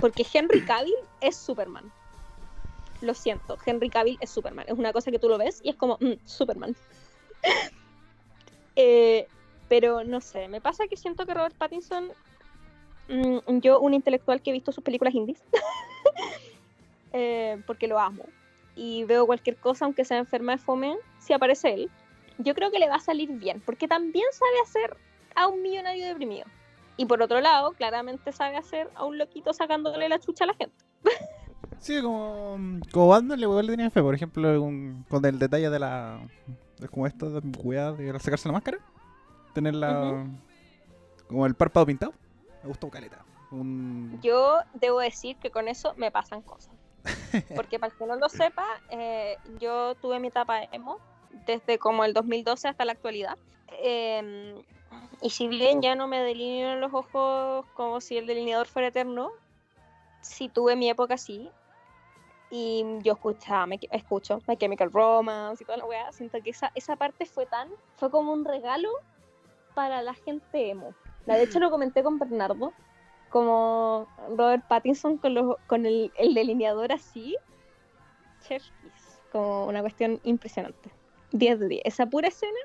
Porque 0.00 0.26
Henry 0.32 0.64
Cavill 0.64 0.94
es 1.20 1.36
Superman. 1.36 1.90
Lo 3.00 3.14
siento, 3.14 3.56
Henry 3.64 3.90
Cavill 3.90 4.18
es 4.20 4.30
Superman. 4.30 4.64
Es 4.68 4.78
una 4.78 4.92
cosa 4.92 5.10
que 5.10 5.18
tú 5.18 5.28
lo 5.28 5.38
ves 5.38 5.60
y 5.62 5.70
es 5.70 5.76
como, 5.76 5.96
mm, 6.00 6.14
Superman. 6.24 6.76
Eh, 8.80 9.26
pero 9.68 10.04
no 10.04 10.20
sé, 10.20 10.46
me 10.46 10.60
pasa 10.60 10.86
que 10.86 10.96
siento 10.96 11.26
que 11.26 11.34
Robert 11.34 11.56
Pattinson, 11.56 12.12
mm, 13.08 13.58
yo, 13.58 13.80
un 13.80 13.92
intelectual 13.92 14.40
que 14.40 14.50
he 14.50 14.52
visto 14.52 14.70
sus 14.70 14.84
películas 14.84 15.16
indies, 15.16 15.42
eh, 17.12 17.60
porque 17.66 17.88
lo 17.88 17.98
amo, 17.98 18.24
y 18.76 19.02
veo 19.02 19.26
cualquier 19.26 19.56
cosa, 19.56 19.84
aunque 19.84 20.04
sea 20.04 20.18
enferma 20.18 20.52
de 20.52 20.58
fome, 20.58 20.96
si 21.18 21.32
aparece 21.32 21.74
él, 21.74 21.90
yo 22.38 22.54
creo 22.54 22.70
que 22.70 22.78
le 22.78 22.88
va 22.88 22.94
a 22.94 23.00
salir 23.00 23.30
bien, 23.30 23.60
porque 23.60 23.88
también 23.88 24.26
sabe 24.30 24.60
hacer 24.62 24.96
a 25.34 25.48
un 25.48 25.60
millonario 25.60 26.06
deprimido. 26.06 26.46
Y 26.98 27.06
por 27.06 27.22
otro 27.22 27.40
lado, 27.40 27.72
claramente 27.72 28.32
sabe 28.32 28.56
hacer 28.58 28.90
a 28.94 29.04
un 29.04 29.16
loquito 29.16 29.54
sacándole 29.54 30.08
la 30.10 30.18
chucha 30.18 30.44
a 30.44 30.48
la 30.48 30.54
gente. 30.54 30.76
Sí, 31.78 32.02
como, 32.02 32.58
como 32.92 33.08
Batman 33.08 33.40
le 33.40 33.46
le 33.46 33.70
tenía 33.70 33.88
fe, 33.90 34.02
por 34.02 34.14
ejemplo, 34.14 34.60
un- 34.60 35.06
con 35.08 35.24
el 35.24 35.38
detalle 35.38 35.70
de 35.70 35.78
la. 35.78 36.20
de 36.78 36.88
como 36.88 37.06
esto 37.06 37.30
de 37.30 37.52
cuidado 37.56 37.94
de 37.96 38.18
sacarse 38.20 38.48
la 38.48 38.52
máscara. 38.54 38.78
Tener 39.54 39.74
la. 39.74 40.26
como 41.28 41.46
el 41.46 41.54
párpado 41.54 41.86
pintado. 41.86 42.12
Me 42.62 42.68
gustó 42.68 42.90
caleta. 42.90 43.24
Un. 43.52 44.18
Yo 44.22 44.58
debo 44.74 44.98
decir 44.98 45.36
que 45.36 45.50
con 45.50 45.68
eso 45.68 45.94
me 45.96 46.10
pasan 46.10 46.42
cosas. 46.42 46.74
Porque 47.54 47.78
para 47.78 47.92
el 47.92 47.98
que 47.98 48.06
no 48.06 48.16
lo 48.16 48.28
sepa, 48.28 48.66
eh, 48.90 49.36
yo 49.60 49.94
tuve 49.94 50.18
mi 50.18 50.28
etapa 50.28 50.64
emo 50.72 50.98
desde 51.46 51.78
como 51.78 52.04
el 52.04 52.12
2012 52.12 52.66
hasta 52.68 52.84
la 52.84 52.92
actualidad. 52.92 53.38
Eh, 53.84 54.60
y 55.20 55.30
si 55.30 55.48
bien 55.48 55.82
ya 55.82 55.94
no 55.94 56.06
me 56.06 56.20
delineo 56.20 56.76
los 56.76 56.92
ojos 56.94 57.66
como 57.74 58.00
si 58.00 58.16
el 58.16 58.26
delineador 58.26 58.66
fuera 58.66 58.88
eterno, 58.88 59.30
sí 60.20 60.48
tuve 60.48 60.76
mi 60.76 60.88
época 60.88 61.14
así. 61.14 61.50
Y 62.50 62.84
yo 63.02 63.12
escuchaba, 63.12 63.66
me, 63.66 63.78
escucho 63.90 64.40
My 64.46 64.56
Chemical 64.56 64.90
Romance 64.90 65.62
y 65.62 65.66
toda 65.66 65.78
la 65.78 65.84
weá. 65.84 66.12
Siento 66.12 66.40
que 66.42 66.50
esa, 66.50 66.72
esa 66.74 66.96
parte 66.96 67.26
fue 67.26 67.46
tan, 67.46 67.68
fue 67.96 68.10
como 68.10 68.32
un 68.32 68.44
regalo 68.44 68.90
para 69.74 70.02
la 70.02 70.14
gente 70.14 70.70
emo. 70.70 70.94
La, 71.26 71.36
de 71.36 71.44
hecho 71.44 71.60
lo 71.60 71.70
comenté 71.70 72.02
con 72.02 72.18
Bernardo, 72.18 72.72
como 73.28 74.06
Robert 74.30 74.66
Pattinson 74.66 75.18
con, 75.18 75.34
los, 75.34 75.56
con 75.66 75.84
el, 75.84 76.10
el 76.16 76.32
delineador 76.32 76.92
así. 76.92 77.36
Chef 78.46 78.62
como 79.30 79.66
una 79.66 79.80
cuestión 79.80 80.20
impresionante. 80.24 80.90
10 81.32 81.60
de 81.60 81.68
10. 81.68 81.82
Esa 81.84 82.06
pura 82.06 82.28
escena. 82.28 82.58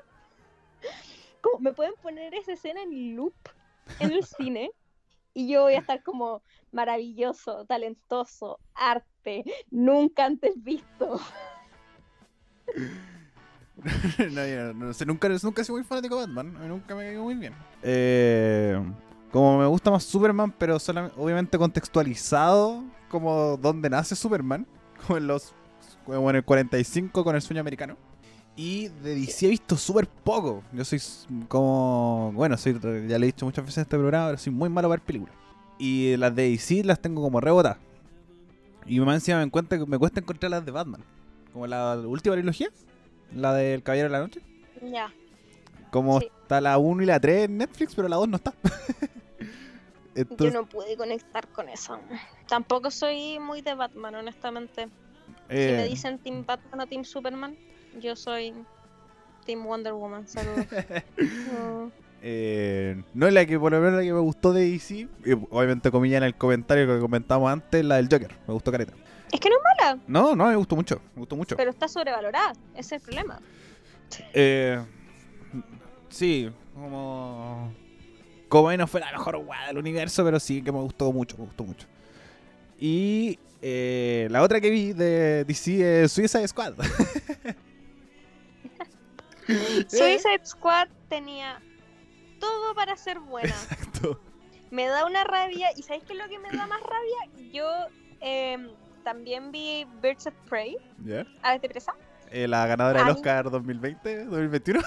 Como 1.44 1.58
me 1.58 1.72
pueden 1.72 1.94
poner 2.00 2.34
esa 2.34 2.52
escena 2.52 2.82
en 2.82 3.16
loop 3.16 3.34
en 4.00 4.12
el 4.12 4.24
cine 4.24 4.70
y 5.34 5.48
yo 5.48 5.62
voy 5.62 5.74
a 5.74 5.80
estar 5.80 6.02
como 6.02 6.42
maravilloso, 6.72 7.66
talentoso, 7.66 8.58
arte, 8.74 9.44
nunca 9.70 10.24
antes 10.24 10.54
visto. 10.62 11.20
no, 14.32 14.46
yo 14.46 14.72
no 14.72 14.94
sé, 14.94 15.04
nunca, 15.04 15.28
nunca 15.28 15.60
he 15.60 15.64
sido 15.64 15.76
muy 15.76 15.84
fanático 15.84 16.14
de 16.18 16.22
Batman. 16.22 16.66
Nunca 16.66 16.94
me 16.94 17.04
cayó 17.04 17.24
muy 17.24 17.34
bien. 17.34 17.54
Eh, 17.82 18.80
como 19.30 19.58
me 19.58 19.66
gusta 19.66 19.90
más 19.90 20.04
Superman, 20.04 20.50
pero 20.52 20.78
solamente, 20.78 21.20
obviamente 21.20 21.58
contextualizado 21.58 22.84
como 23.10 23.58
donde 23.58 23.90
nace 23.90 24.16
Superman. 24.16 24.66
Como 25.06 25.18
en 25.18 25.26
los. 25.26 25.52
Como 26.06 26.30
en 26.30 26.36
el 26.36 26.44
45 26.44 27.24
con 27.24 27.34
el 27.34 27.42
sueño 27.42 27.60
americano. 27.60 27.98
Y 28.56 28.88
de 28.88 29.16
DC 29.16 29.46
he 29.46 29.50
visto 29.50 29.76
súper 29.76 30.06
poco. 30.06 30.62
Yo 30.72 30.84
soy 30.84 31.00
como. 31.48 32.30
Bueno, 32.34 32.56
soy, 32.56 32.74
ya 33.08 33.18
le 33.18 33.26
he 33.26 33.32
dicho 33.32 33.44
muchas 33.44 33.64
veces 33.64 33.78
en 33.78 33.82
este 33.82 33.96
programa, 33.96 34.26
pero 34.26 34.38
soy 34.38 34.52
muy 34.52 34.68
malo 34.68 34.88
para 34.88 35.00
ver 35.00 35.06
películas. 35.06 35.34
Y 35.78 36.16
las 36.16 36.34
de 36.34 36.50
DC 36.50 36.84
las 36.84 37.00
tengo 37.00 37.20
como 37.20 37.40
rebotadas. 37.40 37.78
Y 38.86 39.00
más 39.00 39.16
encima 39.16 39.38
me, 39.38 39.44
encuentro, 39.44 39.86
me 39.86 39.98
cuesta 39.98 40.20
encontrar 40.20 40.50
las 40.50 40.64
de 40.64 40.70
Batman. 40.70 41.02
Como 41.52 41.66
la 41.66 41.96
última 41.96 42.34
trilogía. 42.34 42.68
La 43.34 43.54
del 43.54 43.82
Caballero 43.82 44.08
de 44.08 44.12
la 44.12 44.20
Noche. 44.20 44.40
Ya. 44.82 45.12
Como 45.90 46.20
Sí. 46.20 46.28
está 46.42 46.60
la 46.60 46.78
1 46.78 47.02
y 47.02 47.06
la 47.06 47.18
3 47.18 47.46
en 47.46 47.58
Netflix, 47.58 47.94
pero 47.94 48.06
la 48.08 48.16
2 48.16 48.28
no 48.28 48.36
está. 48.36 48.52
Yo 50.14 50.22
Entonces, 50.22 50.54
no 50.54 50.66
pude 50.66 50.96
conectar 50.96 51.48
con 51.48 51.68
eso. 51.68 51.98
Tampoco 52.46 52.90
soy 52.92 53.40
muy 53.40 53.62
de 53.62 53.74
Batman, 53.74 54.14
honestamente. 54.14 54.84
Si 55.48 55.56
eh, 55.56 55.74
me 55.76 55.88
dicen 55.88 56.18
Team 56.18 56.44
Batman 56.46 56.80
o 56.80 56.86
Team 56.86 57.04
Superman, 57.04 57.56
yo 58.00 58.16
soy 58.16 58.54
Team 59.44 59.64
Wonder 59.64 59.92
Woman. 59.92 60.26
Saludos. 60.26 60.66
No. 61.52 61.90
eh, 62.22 63.02
no 63.12 63.26
es 63.26 63.32
la 63.32 63.46
que 63.46 63.58
por 63.58 63.72
lo 63.72 63.80
menos 63.80 63.94
la 63.94 64.02
que 64.02 64.12
me 64.12 64.20
gustó 64.20 64.52
de 64.52 64.70
DC. 64.70 65.08
Obviamente 65.50 65.90
comilla 65.90 66.18
en 66.18 66.24
el 66.24 66.34
comentario 66.34 66.86
que 66.86 67.00
comentamos 67.00 67.50
antes, 67.50 67.84
la 67.84 67.96
del 67.96 68.08
Joker. 68.10 68.34
Me 68.46 68.54
gustó 68.54 68.72
careta. 68.72 68.92
Es 69.32 69.40
que 69.40 69.48
no 69.48 69.56
es 69.56 69.62
mala, 69.62 69.98
No, 70.06 70.36
no, 70.36 70.46
me 70.46 70.56
gustó 70.56 70.76
mucho. 70.76 71.00
Me 71.14 71.20
gustó 71.20 71.36
mucho. 71.36 71.56
pero 71.56 71.70
está 71.70 71.88
sobrevalorada. 71.88 72.52
Ese 72.74 72.80
es 72.80 72.92
el 72.92 73.00
problema. 73.00 73.40
Eh, 74.32 74.80
sí, 76.08 76.50
como. 76.74 77.72
Como 78.48 78.72
no 78.76 78.86
fue 78.86 79.00
la 79.00 79.10
mejor 79.10 79.36
weá 79.36 79.66
del 79.66 79.78
universo, 79.78 80.24
pero 80.24 80.38
sí 80.38 80.62
que 80.62 80.70
me 80.70 80.78
gustó 80.78 81.10
mucho, 81.12 81.36
me 81.36 81.44
gustó 81.46 81.64
mucho. 81.64 81.88
Y 82.78 83.38
eh, 83.60 84.28
la 84.30 84.42
otra 84.42 84.60
que 84.60 84.70
vi 84.70 84.92
de 84.92 85.44
DC 85.44 86.04
es 86.04 86.12
Suicide 86.12 86.46
Squad. 86.46 86.74
Suicide 89.88 90.44
Squad 90.44 90.88
tenía 91.08 91.60
todo 92.40 92.74
para 92.74 92.96
ser 92.96 93.20
buena. 93.20 93.48
Exacto. 93.48 94.20
Me 94.70 94.86
da 94.86 95.06
una 95.06 95.24
rabia. 95.24 95.68
¿Y 95.76 95.82
sabéis 95.82 96.04
qué 96.04 96.14
es 96.14 96.18
lo 96.18 96.28
que 96.28 96.38
me 96.38 96.50
da 96.50 96.66
más 96.66 96.80
rabia? 96.80 97.50
Yo 97.52 97.68
em, 98.20 98.70
también 99.04 99.52
vi 99.52 99.86
Birds 100.02 100.26
of 100.26 100.34
Prey. 100.48 100.76
¿Ya? 101.04 101.24
Aves 101.42 101.62
de 101.62 101.68
presa. 101.68 101.94
Eh, 102.30 102.48
la 102.48 102.66
ganadora 102.66 103.00
del 103.00 103.08
A 103.10 103.12
mí- 103.12 103.16
Oscar 103.18 103.50
2020, 103.50 104.24
2021. 104.24 104.80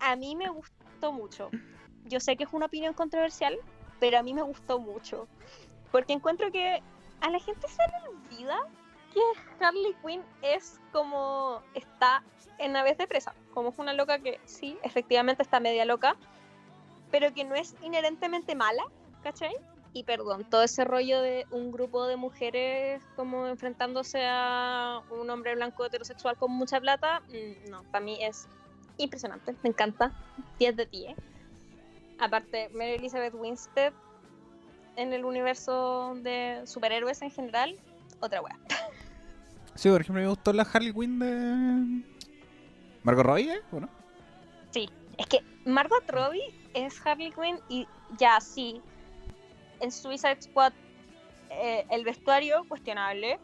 A 0.00 0.16
mí 0.16 0.36
me 0.36 0.48
gustó 0.48 1.12
mucho. 1.12 1.50
Yo 2.04 2.20
sé 2.20 2.36
que 2.36 2.44
es 2.44 2.50
una 2.52 2.66
opinión 2.66 2.94
controversial, 2.94 3.56
pero 4.00 4.18
a 4.18 4.22
mí 4.22 4.34
me 4.34 4.42
gustó 4.42 4.78
mucho. 4.78 5.26
Porque 5.90 6.12
encuentro 6.12 6.50
que 6.50 6.82
a 7.20 7.30
la 7.30 7.38
gente 7.40 7.66
se 7.68 7.82
le 7.82 8.08
olvida 8.08 8.58
que 9.12 9.64
Harley 9.64 9.94
Quinn 10.04 10.22
es 10.42 10.80
como 10.92 11.62
está 11.74 12.22
en 12.58 12.76
Aves 12.76 12.98
de 12.98 13.06
Presa. 13.06 13.34
Como 13.54 13.70
es 13.70 13.78
una 13.78 13.92
loca 13.92 14.18
que 14.18 14.40
sí, 14.44 14.78
efectivamente 14.82 15.42
está 15.42 15.60
media 15.60 15.84
loca, 15.84 16.16
pero 17.10 17.32
que 17.32 17.44
no 17.44 17.54
es 17.54 17.74
inherentemente 17.82 18.54
mala, 18.54 18.84
¿cachai? 19.22 19.54
Y 19.92 20.04
perdón, 20.04 20.44
todo 20.44 20.62
ese 20.62 20.84
rollo 20.84 21.20
de 21.20 21.46
un 21.50 21.70
grupo 21.70 22.06
de 22.06 22.16
mujeres 22.16 23.02
como 23.14 23.46
enfrentándose 23.46 24.24
a 24.26 25.02
un 25.10 25.28
hombre 25.28 25.54
blanco 25.54 25.84
heterosexual 25.84 26.36
con 26.36 26.50
mucha 26.52 26.80
plata, 26.80 27.20
mm, 27.28 27.70
no, 27.70 27.82
para 27.84 28.02
mí 28.02 28.18
es 28.22 28.48
impresionante, 28.96 29.54
me 29.62 29.68
encanta, 29.68 30.12
10 30.58 30.76
de 30.76 30.86
10. 30.86 31.16
Aparte, 32.18 32.70
Mary 32.70 32.92
Elizabeth 32.92 33.34
Winstead 33.34 33.92
en 34.96 35.12
el 35.12 35.24
universo 35.24 36.14
de 36.16 36.62
superhéroes 36.66 37.20
en 37.22 37.30
general, 37.30 37.76
otra 38.20 38.40
wea. 38.40 38.58
Sí, 39.74 39.88
por 39.88 40.00
ejemplo, 40.00 40.22
me 40.22 40.28
gustó 40.28 40.52
la 40.52 40.62
Harley 40.62 40.92
Quinn 40.92 41.18
de. 41.18 42.02
Margot 43.02 43.24
Robbie, 43.24 43.52
¿eh? 43.52 43.62
¿O 43.72 43.80
no? 43.80 43.88
Es 45.18 45.26
que 45.26 45.40
Margot 45.64 46.02
Robbie 46.08 46.54
es 46.74 47.04
Harley 47.04 47.32
Quinn 47.32 47.58
y 47.68 47.86
ya 48.18 48.40
sí, 48.40 48.80
en 49.80 49.92
Suicide 49.92 50.40
Squad 50.40 50.72
eh, 51.50 51.84
el 51.90 52.04
vestuario 52.04 52.64
cuestionable 52.68 53.38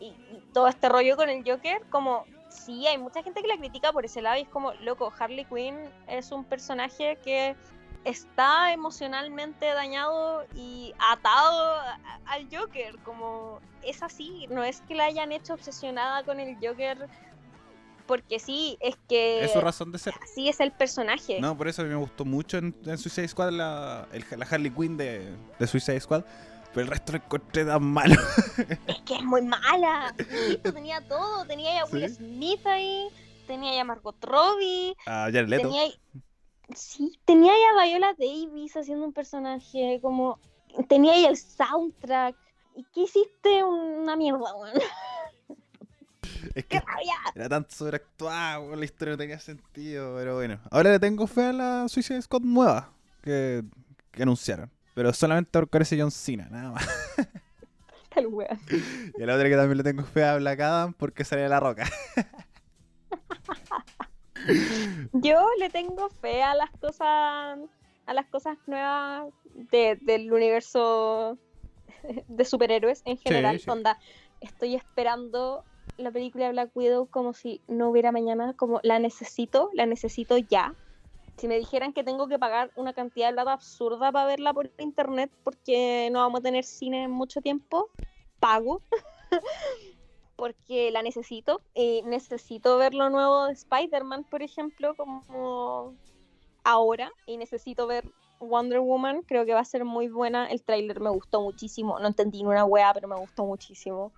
y, 0.00 0.06
y 0.06 0.42
todo 0.52 0.68
este 0.68 0.88
rollo 0.88 1.16
con 1.16 1.28
el 1.28 1.44
Joker, 1.44 1.82
como 1.90 2.24
sí, 2.48 2.86
hay 2.86 2.98
mucha 2.98 3.22
gente 3.22 3.42
que 3.42 3.48
la 3.48 3.56
critica 3.56 3.92
por 3.92 4.04
ese 4.04 4.22
lado 4.22 4.38
y 4.38 4.42
es 4.42 4.48
como, 4.48 4.72
loco, 4.74 5.12
Harley 5.18 5.44
Quinn 5.44 5.76
es 6.06 6.32
un 6.32 6.44
personaje 6.44 7.18
que 7.24 7.56
está 8.04 8.72
emocionalmente 8.72 9.66
dañado 9.66 10.44
y 10.54 10.92
atado 10.98 11.80
al 12.26 12.48
Joker, 12.50 12.98
como 13.04 13.60
es 13.82 14.02
así, 14.02 14.46
no 14.50 14.64
es 14.64 14.80
que 14.82 14.94
la 14.94 15.04
hayan 15.04 15.32
hecho 15.32 15.54
obsesionada 15.54 16.22
con 16.24 16.40
el 16.40 16.56
Joker 16.60 17.08
porque 18.06 18.40
sí, 18.40 18.76
es 18.80 18.96
que 19.08 19.44
Es 19.44 19.52
su 19.52 19.60
razón 19.60 19.92
de 19.92 19.98
ser. 19.98 20.12
así 20.22 20.48
es 20.48 20.58
el 20.60 20.72
personaje. 20.72 21.40
No, 21.40 21.56
por 21.56 21.68
eso 21.68 21.82
a 21.82 21.84
mí 21.84 21.90
me 21.90 21.96
gustó 21.96 22.24
mucho 22.24 22.58
en, 22.58 22.74
en 22.84 22.98
Suicide 22.98 23.28
Squad 23.28 23.50
la, 23.52 24.06
el- 24.12 24.24
la 24.36 24.44
Harley 24.44 24.70
Quinn 24.70 24.96
de, 24.96 25.34
de 25.58 25.66
Suicide 25.66 26.00
Squad. 26.00 26.24
Pero 26.74 26.84
el 26.86 26.88
resto 26.90 27.12
lo 27.12 27.18
encontré 27.18 27.64
tan 27.66 27.82
malo. 27.84 28.16
Es 28.86 28.98
que 29.02 29.14
es 29.16 29.22
muy 29.22 29.42
mala. 29.42 30.14
Insisto, 30.18 30.72
tenía 30.72 31.00
todo. 31.08 31.44
Tenía 31.44 31.82
a 31.82 31.84
Will 31.86 32.08
Sí. 32.08 32.14
Smith 32.16 32.66
ahí. 32.66 33.08
tenía 33.46 33.80
a 33.80 33.84
Margot 33.84 34.16
Robbie, 34.24 34.96
A 35.06 35.24
Jared 35.32 35.48
Leto. 35.48 35.68
tenía 35.68 35.84
sí, 36.74 37.18
tenía 37.24 37.52
a 37.52 37.84
Viola 37.84 38.14
Davis 38.18 38.76
haciendo 38.76 39.04
un 39.04 39.12
personaje, 39.12 39.98
como 40.02 40.38
tenía 40.88 41.12
ahí 41.12 41.24
el 41.26 41.36
soundtrack. 41.36 42.36
¿Y 42.74 42.84
qué 42.94 43.00
hiciste? 43.02 43.62
Una 43.64 44.16
mierda, 44.16 44.54
weón. 44.54 44.78
Es 46.54 46.66
¡Qué 46.66 46.80
que 46.80 46.82
era 47.34 47.48
tan 47.48 47.66
sobreactuado, 47.70 48.74
la 48.76 48.84
historia 48.84 49.12
no 49.12 49.18
tenía 49.18 49.38
sentido, 49.38 50.16
pero 50.16 50.34
bueno. 50.34 50.60
Ahora 50.70 50.90
le 50.90 50.98
tengo 50.98 51.26
fe 51.26 51.46
a 51.46 51.52
la 51.52 51.88
Suicide 51.88 52.20
Squad 52.20 52.42
nueva 52.42 52.92
que, 53.22 53.62
que 54.10 54.22
anunciaron. 54.22 54.70
Pero 54.94 55.12
solamente 55.12 55.50
por 55.52 55.68
parece 55.68 55.98
John 55.98 56.10
Cena, 56.10 56.48
nada 56.50 56.72
más. 56.72 56.86
El 58.16 58.26
weón. 58.26 58.58
Y 59.18 59.22
a 59.22 59.26
la 59.26 59.34
otra 59.34 59.48
que 59.48 59.56
también 59.56 59.78
le 59.78 59.84
tengo 59.84 60.04
fe 60.04 60.24
a 60.24 60.36
Black 60.36 60.60
Adam 60.60 60.92
porque 60.92 61.24
sale 61.24 61.42
de 61.42 61.48
la 61.48 61.60
roca. 61.60 61.88
Yo 65.12 65.46
le 65.58 65.70
tengo 65.70 66.08
fe 66.20 66.42
a 66.42 66.54
las 66.54 66.70
cosas, 66.80 67.58
a 68.06 68.14
las 68.14 68.26
cosas 68.28 68.56
nuevas 68.66 69.32
de- 69.44 69.98
del 70.02 70.32
universo 70.32 71.38
de 72.26 72.44
superhéroes 72.44 73.02
en 73.04 73.18
general. 73.18 73.58
sí. 73.60 73.70
Onda, 73.70 73.98
estoy 74.40 74.74
esperando 74.74 75.64
la 75.98 76.10
película 76.10 76.46
de 76.46 76.52
Black 76.52 76.70
Widow 76.74 77.06
como 77.08 77.32
si 77.34 77.62
no 77.68 77.90
hubiera 77.90 78.12
mañana, 78.12 78.54
como 78.56 78.80
la 78.82 78.98
necesito, 78.98 79.70
la 79.74 79.86
necesito 79.86 80.38
ya. 80.38 80.74
Si 81.36 81.48
me 81.48 81.58
dijeran 81.58 81.92
que 81.92 82.04
tengo 82.04 82.28
que 82.28 82.38
pagar 82.38 82.70
una 82.76 82.92
cantidad 82.92 83.28
de 83.28 83.34
plata 83.34 83.52
absurda 83.52 84.12
para 84.12 84.26
verla 84.26 84.52
por 84.52 84.70
internet 84.78 85.30
porque 85.44 86.08
no 86.12 86.20
vamos 86.20 86.40
a 86.40 86.42
tener 86.42 86.64
cine 86.64 87.04
en 87.04 87.10
mucho 87.10 87.40
tiempo, 87.40 87.90
pago. 88.40 88.82
porque 90.36 90.90
la 90.90 91.02
necesito. 91.02 91.60
Y 91.74 92.02
necesito 92.02 92.76
ver 92.78 92.94
lo 92.94 93.10
nuevo 93.10 93.46
de 93.46 93.52
Spider-Man, 93.52 94.24
por 94.24 94.42
ejemplo, 94.42 94.94
como 94.94 95.94
ahora. 96.64 97.10
Y 97.26 97.36
necesito 97.36 97.86
ver 97.86 98.08
Wonder 98.40 98.80
Woman. 98.80 99.22
Creo 99.22 99.44
que 99.46 99.54
va 99.54 99.60
a 99.60 99.64
ser 99.64 99.84
muy 99.84 100.08
buena. 100.08 100.46
El 100.46 100.62
tráiler 100.62 101.00
me 101.00 101.10
gustó 101.10 101.40
muchísimo. 101.42 101.98
No 102.00 102.08
entendí 102.08 102.38
ni 102.42 102.48
una 102.48 102.64
wea, 102.64 102.92
pero 102.94 103.08
me 103.08 103.16
gustó 103.16 103.44
muchísimo. 103.44 104.12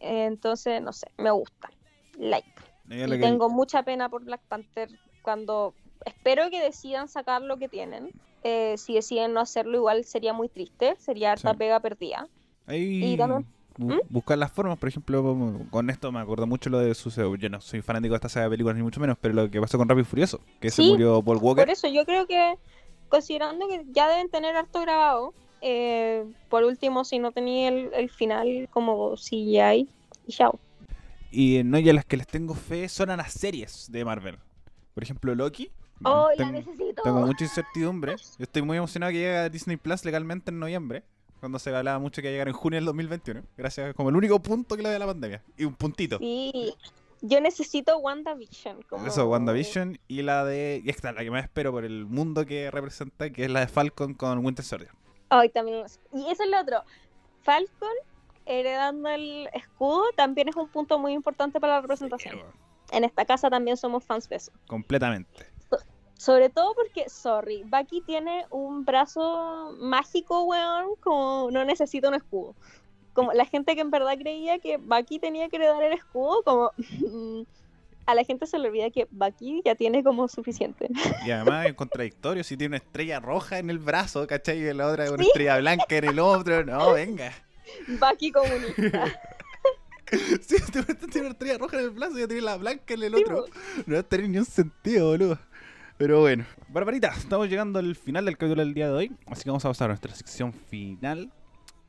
Entonces, 0.00 0.82
no 0.82 0.92
sé, 0.92 1.06
me 1.18 1.30
gusta. 1.30 1.70
Like. 2.18 2.48
Y 2.88 3.04
que- 3.06 3.18
tengo 3.18 3.48
mucha 3.48 3.82
pena 3.82 4.08
por 4.08 4.24
Black 4.24 4.42
Panther 4.48 4.88
cuando 5.22 5.74
espero 6.04 6.50
que 6.50 6.60
decidan 6.62 7.08
sacar 7.08 7.42
lo 7.42 7.56
que 7.56 7.68
tienen. 7.68 8.10
Eh, 8.44 8.76
si 8.78 8.94
deciden 8.94 9.32
no 9.32 9.40
hacerlo, 9.40 9.76
igual 9.78 10.04
sería 10.04 10.32
muy 10.32 10.48
triste. 10.48 10.94
Sería 10.98 11.32
harta 11.32 11.50
Sí. 11.52 11.56
pega 11.56 11.80
perdida. 11.80 12.28
Ahí 12.66 13.12
Y 13.14 13.16
también- 13.16 13.46
bu- 13.78 14.02
buscar 14.08 14.38
las 14.38 14.52
formas, 14.52 14.78
por 14.78 14.88
ejemplo, 14.88 15.60
con 15.70 15.90
esto 15.90 16.10
me 16.12 16.20
acuerdo 16.20 16.46
mucho 16.46 16.70
lo 16.70 16.78
de 16.78 16.94
sucedió. 16.94 17.34
Yo 17.36 17.48
no 17.48 17.60
soy 17.60 17.82
fanático 17.82 18.12
de 18.12 18.16
esta 18.16 18.28
saga 18.28 18.44
de 18.44 18.50
películas 18.50 18.76
ni 18.76 18.82
mucho 18.82 19.00
menos, 19.00 19.16
pero 19.20 19.34
lo 19.34 19.50
que 19.50 19.60
pasó 19.60 19.78
con 19.78 19.88
Rápido 19.88 20.02
y 20.02 20.06
Furioso, 20.06 20.40
que 20.60 20.70
se 20.70 20.82
murió 20.82 21.22
Paul 21.22 21.38
Walker. 21.38 21.64
Por 21.64 21.72
eso 21.72 21.88
yo 21.88 22.04
creo 22.04 22.26
que, 22.26 22.56
considerando 23.08 23.68
que 23.68 23.84
ya 23.92 24.08
deben 24.08 24.28
tener 24.30 24.56
harto 24.56 24.80
grabado, 24.80 25.34
eh, 25.62 26.24
por 26.48 26.64
último, 26.64 27.04
si 27.04 27.18
no 27.18 27.32
tenía 27.32 27.68
el, 27.68 27.90
el 27.94 28.10
final 28.10 28.68
como 28.70 29.16
CGI, 29.16 29.88
y 30.26 30.32
chao. 30.32 30.58
Y 31.30 31.62
no, 31.64 31.78
y 31.78 31.88
a 31.90 31.92
las 31.92 32.04
que 32.04 32.16
les 32.16 32.26
tengo 32.26 32.54
fe 32.54 32.88
son 32.88 33.10
a 33.10 33.16
las 33.16 33.32
series 33.32 33.90
de 33.90 34.04
Marvel. 34.04 34.38
Por 34.94 35.02
ejemplo, 35.02 35.34
Loki. 35.34 35.70
¡Oh, 36.04 36.28
la 36.30 36.36
Tengo- 36.36 36.52
necesito! 36.52 37.02
Tengo 37.02 37.20
mucha 37.20 37.44
incertidumbre. 37.44 38.16
Yo 38.16 38.22
estoy 38.44 38.62
muy 38.62 38.76
emocionado 38.76 39.12
que 39.12 39.18
llegue 39.18 39.36
a 39.36 39.48
Disney 39.48 39.76
Plus 39.76 40.04
legalmente 40.04 40.50
en 40.50 40.58
noviembre. 40.58 41.02
Cuando 41.46 41.60
se 41.60 41.72
hablaba 41.72 42.00
mucho 42.00 42.20
que 42.20 42.26
iba 42.26 42.30
a 42.30 42.32
llegar 42.32 42.48
en 42.48 42.54
junio 42.54 42.78
del 42.78 42.86
2021. 42.86 43.40
Gracias, 43.56 43.94
como 43.94 44.08
el 44.08 44.16
único 44.16 44.42
punto 44.42 44.76
que 44.76 44.82
le 44.82 44.90
da 44.90 44.98
la 44.98 45.06
pandemia. 45.06 45.44
Y 45.56 45.64
un 45.64 45.76
puntito. 45.76 46.18
Sí, 46.18 46.74
yo 47.20 47.40
necesito 47.40 47.98
WandaVision. 47.98 48.82
Como... 48.82 49.06
Eso, 49.06 49.28
WandaVision. 49.28 49.96
Y 50.08 50.22
la 50.22 50.44
de. 50.44 50.82
Y 50.84 50.90
esta, 50.90 51.12
la 51.12 51.22
que 51.22 51.30
más 51.30 51.44
espero 51.44 51.70
por 51.70 51.84
el 51.84 52.04
mundo 52.04 52.44
que 52.44 52.68
representa, 52.72 53.30
que 53.30 53.44
es 53.44 53.50
la 53.52 53.60
de 53.60 53.68
Falcon 53.68 54.14
con 54.14 54.44
Winter 54.44 54.64
Soldier. 54.64 54.90
Ay, 55.28 55.48
también. 55.50 55.86
Y 56.12 56.28
eso 56.28 56.42
es 56.42 56.50
lo 56.50 56.60
otro. 56.60 56.82
Falcon 57.42 57.94
heredando 58.44 59.08
el 59.08 59.48
escudo 59.52 60.02
también 60.16 60.48
es 60.48 60.56
un 60.56 60.66
punto 60.66 60.98
muy 60.98 61.12
importante 61.12 61.60
para 61.60 61.74
la 61.74 61.80
representación. 61.82 62.40
En 62.90 63.04
esta 63.04 63.24
casa 63.24 63.48
también 63.50 63.76
somos 63.76 64.02
fans 64.02 64.28
de 64.28 64.34
eso. 64.34 64.50
completamente. 64.66 65.46
Sobre 66.18 66.48
todo 66.48 66.74
porque, 66.74 67.08
sorry, 67.10 67.62
Bucky 67.64 68.00
tiene 68.00 68.46
un 68.50 68.84
brazo 68.84 69.74
mágico, 69.78 70.44
weón, 70.44 70.90
como 71.00 71.50
no 71.50 71.64
necesita 71.64 72.08
un 72.08 72.14
escudo. 72.14 72.54
Como 73.12 73.32
la 73.32 73.44
gente 73.46 73.74
que 73.74 73.80
en 73.82 73.90
verdad 73.90 74.14
creía 74.18 74.58
que 74.58 74.76
Bucky 74.78 75.18
tenía 75.18 75.48
que 75.48 75.56
heredar 75.56 75.82
el 75.82 75.92
escudo, 75.92 76.42
como 76.42 76.72
a 78.06 78.14
la 78.14 78.24
gente 78.24 78.46
se 78.46 78.58
le 78.58 78.68
olvida 78.68 78.90
que 78.90 79.06
Bucky 79.10 79.62
ya 79.64 79.74
tiene 79.74 80.02
como 80.04 80.28
suficiente. 80.28 80.88
Y 81.26 81.30
además 81.32 81.66
es 81.66 81.74
contradictorio. 81.74 82.44
Si 82.44 82.56
tiene 82.56 82.76
una 82.76 82.84
estrella 82.84 83.20
roja 83.20 83.58
en 83.58 83.68
el 83.68 83.78
brazo, 83.78 84.26
¿cachai? 84.26 84.58
Y 84.60 84.72
la 84.72 84.86
otra 84.86 85.10
una 85.10 85.22
Sí. 85.22 85.28
estrella 85.28 85.58
blanca 85.58 85.96
en 85.96 86.04
el 86.04 86.18
otro. 86.18 86.64
No, 86.64 86.92
venga. 86.92 87.32
Bucky 88.00 88.32
comunista. 88.32 89.04
Si 90.40 90.56
te 90.70 90.82
tiene 91.10 91.26
una 91.26 91.30
estrella 91.30 91.58
roja 91.58 91.78
en 91.80 91.84
el 91.86 91.90
brazo 91.90 92.16
y 92.16 92.20
ya 92.20 92.28
tiene 92.28 92.42
la 92.42 92.56
blanca 92.56 92.94
en 92.94 93.02
el 93.02 93.14
Sí, 93.16 93.22
otro. 93.24 93.44
No 93.86 93.94
va 93.94 94.00
a 94.00 94.02
tener 94.04 94.28
ni 94.30 94.38
un 94.38 94.44
sentido, 94.44 95.08
boludo. 95.10 95.36
Pero 95.98 96.20
bueno. 96.20 96.44
Barbarita, 96.68 97.08
estamos 97.08 97.48
llegando 97.48 97.78
al 97.78 97.96
final 97.96 98.24
del 98.26 98.36
capítulo 98.36 98.62
del 98.62 98.74
día 98.74 98.88
de 98.88 98.92
hoy. 98.92 99.16
Así 99.26 99.44
que 99.44 99.50
vamos 99.50 99.64
a 99.64 99.68
pasar 99.68 99.86
a 99.86 99.88
nuestra 99.88 100.14
sección 100.14 100.52
final. 100.52 101.30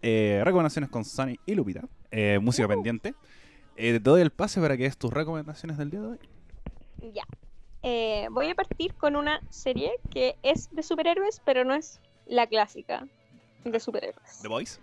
Eh, 0.02 0.42
recomendaciones 0.46 0.90
con 0.90 1.04
Sunny 1.04 1.38
y 1.46 1.56
Lupita. 1.56 1.82
Eh, 2.12 2.40
música 2.42 2.66
Uh. 2.68 2.70
pendiente. 2.70 3.14
Eh, 3.76 3.94
te 3.94 4.00
doy 4.00 4.22
el 4.22 4.32
pase 4.32 4.62
para 4.62 4.78
que 4.78 4.84
des 4.84 4.98
tus 4.98 5.12
recomendaciones 5.12 5.78
del 5.78 5.90
día 5.90 6.00
de 6.02 6.08
hoy. 6.08 6.20
Ya. 7.14 7.24
Eh, 7.84 8.28
voy 8.32 8.50
a 8.50 8.56
partir 8.56 8.94
con 8.96 9.16
una 9.16 9.42
serie 9.50 9.92
que 10.10 10.36
es 10.42 10.70
de 10.74 10.84
superhéroes, 10.84 11.42
pero 11.46 11.64
no 11.64 11.76
es 11.76 12.00
la 12.26 12.48
clásica 12.48 13.06
de 13.66 13.80
superhéroes. 13.80 14.40
The 14.42 14.48
Voice. 14.48 14.80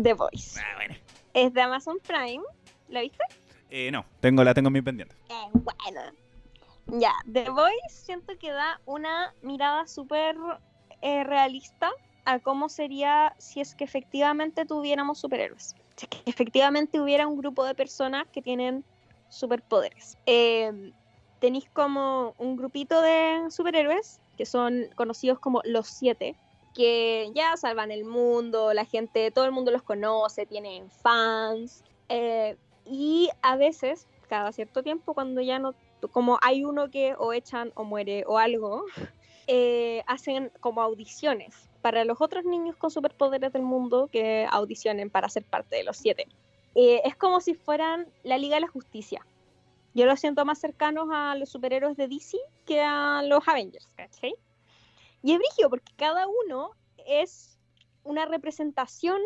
The 0.00 0.12
Voice. 0.14 0.60
Ah, 0.60 0.76
bueno. 0.76 0.94
Es 1.34 1.52
de 1.52 1.60
Amazon 1.60 1.98
Prime. 2.06 2.42
¿La 2.88 3.00
viste? 3.00 3.22
Eh, 3.70 3.90
no, 3.90 4.04
tengo, 4.20 4.44
la 4.44 4.54
tengo 4.54 4.68
en 4.68 4.72
mi 4.72 4.82
pendiente. 4.82 5.16
Es 5.28 5.52
buena. 5.62 6.12
Ya, 6.86 7.12
The 7.32 7.50
Voice 7.50 7.88
siento 7.88 8.34
que 8.38 8.50
da 8.50 8.80
una 8.84 9.34
mirada 9.42 9.86
súper 9.86 10.36
eh, 11.00 11.24
realista 11.24 11.90
a 12.24 12.38
cómo 12.40 12.68
sería 12.68 13.34
si 13.38 13.60
es 13.60 13.74
que 13.74 13.84
efectivamente 13.84 14.64
tuviéramos 14.64 15.18
superhéroes. 15.18 15.74
Si 15.96 16.06
es 16.06 16.08
que 16.08 16.30
efectivamente 16.30 17.00
hubiera 17.00 17.26
un 17.26 17.36
grupo 17.36 17.64
de 17.64 17.74
personas 17.74 18.26
que 18.32 18.42
tienen 18.42 18.84
superpoderes. 19.28 20.16
Eh, 20.26 20.92
tenéis 21.40 21.68
como 21.70 22.34
un 22.38 22.56
grupito 22.56 23.00
de 23.02 23.50
superhéroes 23.50 24.20
que 24.36 24.46
son 24.46 24.86
conocidos 24.96 25.38
como 25.38 25.60
los 25.64 25.86
siete, 25.86 26.36
que 26.74 27.30
ya 27.34 27.56
salvan 27.56 27.90
el 27.90 28.04
mundo, 28.04 28.72
la 28.72 28.84
gente, 28.84 29.30
todo 29.30 29.44
el 29.44 29.52
mundo 29.52 29.70
los 29.70 29.82
conoce, 29.82 30.46
tienen 30.46 30.90
fans. 30.90 31.84
eh, 32.08 32.56
y 32.86 33.30
a 33.40 33.56
veces, 33.56 34.06
cada 34.28 34.52
cierto 34.52 34.82
tiempo, 34.82 35.14
cuando 35.14 35.40
ya 35.40 35.58
no, 35.58 35.74
como 36.12 36.38
hay 36.42 36.64
uno 36.64 36.90
que 36.90 37.14
o 37.18 37.32
echan 37.32 37.72
o 37.74 37.84
muere 37.84 38.24
o 38.26 38.38
algo, 38.38 38.84
eh, 39.46 40.02
hacen 40.06 40.50
como 40.60 40.82
audiciones 40.82 41.68
para 41.82 42.04
los 42.04 42.20
otros 42.20 42.44
niños 42.44 42.76
con 42.76 42.90
superpoderes 42.90 43.52
del 43.52 43.62
mundo 43.62 44.08
que 44.10 44.46
audicionen 44.50 45.10
para 45.10 45.28
ser 45.28 45.44
parte 45.44 45.76
de 45.76 45.84
los 45.84 45.96
siete. 45.96 46.26
Eh, 46.74 47.02
es 47.04 47.14
como 47.16 47.40
si 47.40 47.54
fueran 47.54 48.08
la 48.22 48.38
Liga 48.38 48.56
de 48.56 48.62
la 48.62 48.68
Justicia. 48.68 49.24
Yo 49.92 50.06
los 50.06 50.18
siento 50.18 50.44
más 50.44 50.58
cercanos 50.58 51.08
a 51.12 51.36
los 51.36 51.50
superhéroes 51.50 51.96
de 51.96 52.08
DC 52.08 52.38
que 52.66 52.80
a 52.80 53.22
los 53.22 53.46
Avengers, 53.46 53.86
¿cachai? 53.96 54.34
Y 55.22 55.32
es 55.32 55.38
brillo 55.38 55.70
porque 55.70 55.92
cada 55.96 56.26
uno 56.26 56.70
es 57.06 57.58
una 58.02 58.26
representación, 58.26 59.20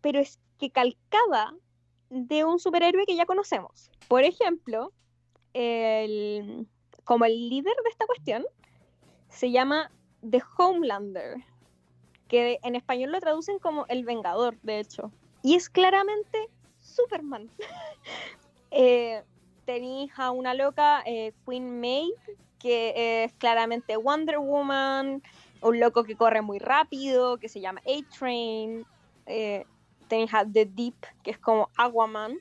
pero 0.00 0.20
es 0.20 0.38
que 0.58 0.70
calcada 0.70 1.54
de 2.10 2.44
un 2.44 2.58
superhéroe 2.58 3.06
que 3.06 3.16
ya 3.16 3.24
conocemos. 3.24 3.90
Por 4.08 4.24
ejemplo, 4.24 4.92
el, 5.54 6.66
como 7.04 7.24
el 7.24 7.48
líder 7.48 7.74
de 7.84 7.90
esta 7.90 8.06
cuestión 8.06 8.44
se 9.28 9.50
llama 9.50 9.90
The 10.28 10.42
Homelander, 10.56 11.36
que 12.28 12.58
en 12.62 12.76
español 12.76 13.12
lo 13.12 13.20
traducen 13.20 13.58
como 13.58 13.86
el 13.88 14.04
Vengador, 14.04 14.58
de 14.62 14.80
hecho. 14.80 15.10
Y 15.42 15.54
es 15.54 15.68
claramente 15.68 16.48
Superman. 16.78 17.50
eh, 18.70 19.22
tenéis 19.64 20.12
a 20.16 20.30
una 20.30 20.54
loca, 20.54 21.02
eh, 21.06 21.32
Queen 21.46 21.80
Maeve, 21.80 22.14
que 22.58 23.24
es 23.24 23.32
claramente 23.34 23.96
Wonder 23.96 24.38
Woman, 24.38 25.22
un 25.62 25.80
loco 25.80 26.04
que 26.04 26.16
corre 26.16 26.42
muy 26.42 26.58
rápido, 26.58 27.38
que 27.38 27.48
se 27.48 27.60
llama 27.60 27.80
A-Train. 27.86 28.84
Eh, 29.26 29.64
tenéis 30.08 30.34
a 30.34 30.44
The 30.44 30.66
Deep, 30.66 30.94
que 31.22 31.32
es 31.32 31.38
como 31.38 31.70
Aquaman. 31.76 32.38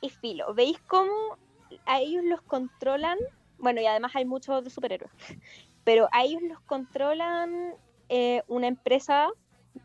Y 0.00 0.10
filo, 0.10 0.52
¿veis 0.54 0.78
cómo 0.86 1.38
a 1.86 2.00
ellos 2.00 2.24
los 2.24 2.42
controlan? 2.42 3.18
Bueno, 3.58 3.80
y 3.80 3.86
además 3.86 4.12
hay 4.14 4.24
muchos 4.24 4.56
otros 4.56 4.72
superhéroes. 4.72 5.12
Pero 5.84 6.08
a 6.12 6.24
ellos 6.24 6.42
los 6.42 6.60
controlan 6.60 7.74
eh, 8.08 8.42
una 8.48 8.68
empresa 8.68 9.28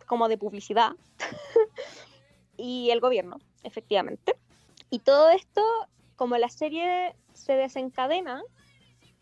como 0.05 0.27
de 0.27 0.37
publicidad 0.37 0.91
y 2.57 2.89
el 2.91 2.99
gobierno, 2.99 3.39
efectivamente. 3.63 4.35
Y 4.89 4.99
todo 4.99 5.29
esto, 5.29 5.61
como 6.15 6.37
la 6.37 6.49
serie 6.49 7.15
se 7.33 7.53
desencadena 7.53 8.41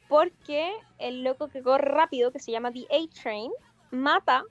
porque 0.08 0.72
el 1.00 1.24
loco 1.24 1.50
que 1.50 1.62
corre 1.62 1.90
rápido, 1.92 2.32
que 2.32 2.40
se 2.40 2.52
llama 2.52 2.72
The 2.72 2.88
A-Train, 2.90 3.52
mata 3.92 4.44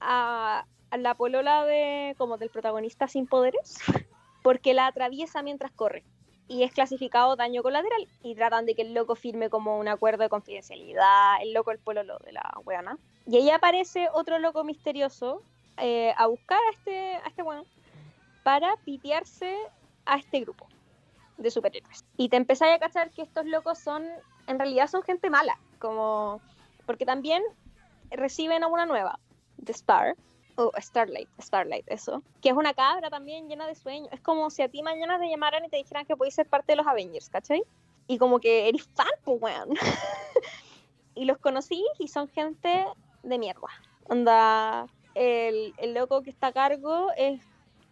a, 0.00 0.64
a 0.90 0.96
la 0.96 1.14
polola 1.14 1.64
de, 1.64 2.14
como 2.18 2.38
del 2.38 2.50
protagonista 2.50 3.08
sin 3.08 3.26
poderes 3.26 3.78
porque 4.42 4.74
la 4.74 4.86
atraviesa 4.86 5.42
mientras 5.42 5.72
corre 5.72 6.04
y 6.48 6.62
es 6.64 6.72
clasificado 6.72 7.36
daño 7.36 7.62
colateral 7.62 8.08
y 8.22 8.34
tratan 8.34 8.66
de 8.66 8.74
que 8.74 8.82
el 8.82 8.94
loco 8.94 9.14
firme 9.14 9.48
como 9.48 9.78
un 9.78 9.88
acuerdo 9.88 10.22
de 10.22 10.28
confidencialidad, 10.28 11.42
el 11.42 11.52
loco 11.52 11.70
el 11.70 11.78
pololo 11.78 12.18
de 12.24 12.32
la 12.32 12.52
weana. 12.64 12.98
Y 13.26 13.36
ahí 13.36 13.50
aparece 13.50 14.08
otro 14.12 14.38
loco 14.38 14.64
misterioso 14.64 15.42
eh, 15.78 16.12
a 16.16 16.26
buscar 16.26 16.58
a 16.58 16.76
este, 16.76 17.14
a 17.16 17.28
este 17.28 17.42
bueno 17.42 17.64
para 18.42 18.76
pitearse 18.84 19.56
a 20.04 20.16
este 20.18 20.40
grupo 20.40 20.66
de 21.38 21.50
superhéroes. 21.50 22.04
Y 22.16 22.28
te 22.28 22.36
empezáis 22.36 22.74
a 22.74 22.78
cachar 22.78 23.10
que 23.10 23.22
estos 23.22 23.46
locos 23.46 23.78
son, 23.78 24.04
en 24.46 24.58
realidad 24.58 24.88
son 24.88 25.02
gente 25.02 25.30
mala, 25.30 25.58
como, 25.78 26.40
porque 26.86 27.06
también 27.06 27.42
reciben 28.10 28.62
a 28.62 28.68
una 28.68 28.86
nueva, 28.86 29.18
The 29.64 29.72
Star, 29.72 30.16
o 30.56 30.72
Starlight, 30.78 31.28
Starlight, 31.40 31.84
eso, 31.88 32.22
que 32.40 32.50
es 32.50 32.54
una 32.54 32.74
cabra 32.74 33.10
también 33.10 33.48
llena 33.48 33.66
de 33.66 33.74
sueños. 33.74 34.08
Es 34.12 34.20
como 34.20 34.50
si 34.50 34.62
a 34.62 34.68
ti 34.68 34.82
mañana 34.82 35.18
te 35.18 35.28
llamaran 35.28 35.64
y 35.64 35.68
te 35.68 35.76
dijeran 35.76 36.06
que 36.06 36.16
podéis 36.16 36.34
ser 36.34 36.46
parte 36.46 36.72
de 36.72 36.76
los 36.76 36.86
Avengers, 36.86 37.28
¿cachai? 37.28 37.62
Y 38.06 38.18
como 38.18 38.40
que 38.40 38.68
eres 38.68 38.88
fan, 38.94 39.08
pues, 39.24 39.40
weón. 39.40 39.70
y 41.14 41.24
los 41.24 41.38
conocí 41.38 41.84
y 41.98 42.08
son 42.08 42.28
gente 42.28 42.86
de 43.22 43.38
mierda. 43.38 43.68
Onda, 44.08 44.86
el, 45.14 45.74
el 45.78 45.94
loco 45.94 46.22
que 46.22 46.30
está 46.30 46.48
a 46.48 46.52
cargo 46.52 47.08
es 47.16 47.40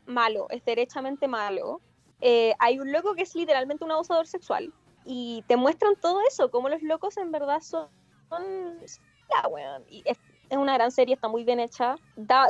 malo, 0.06 0.46
es 0.50 0.64
derechamente 0.64 1.28
malo. 1.28 1.80
Eh, 2.20 2.54
hay 2.58 2.78
un 2.78 2.92
loco 2.92 3.14
que 3.14 3.22
es 3.22 3.34
literalmente 3.34 3.84
un 3.84 3.92
abusador 3.92 4.26
sexual. 4.26 4.72
Y 5.04 5.42
te 5.48 5.56
muestran 5.56 5.96
todo 5.96 6.20
eso, 6.28 6.50
como 6.50 6.68
los 6.68 6.82
locos 6.82 7.16
en 7.16 7.32
verdad 7.32 7.60
son. 7.60 7.88
son 8.28 8.44
la 9.30 9.48
weón. 9.48 9.84
Y 9.88 10.02
es, 10.04 10.18
es 10.50 10.58
una 10.58 10.74
gran 10.74 10.90
serie, 10.90 11.14
está 11.14 11.28
muy 11.28 11.44
bien 11.44 11.60
hecha. 11.60 11.94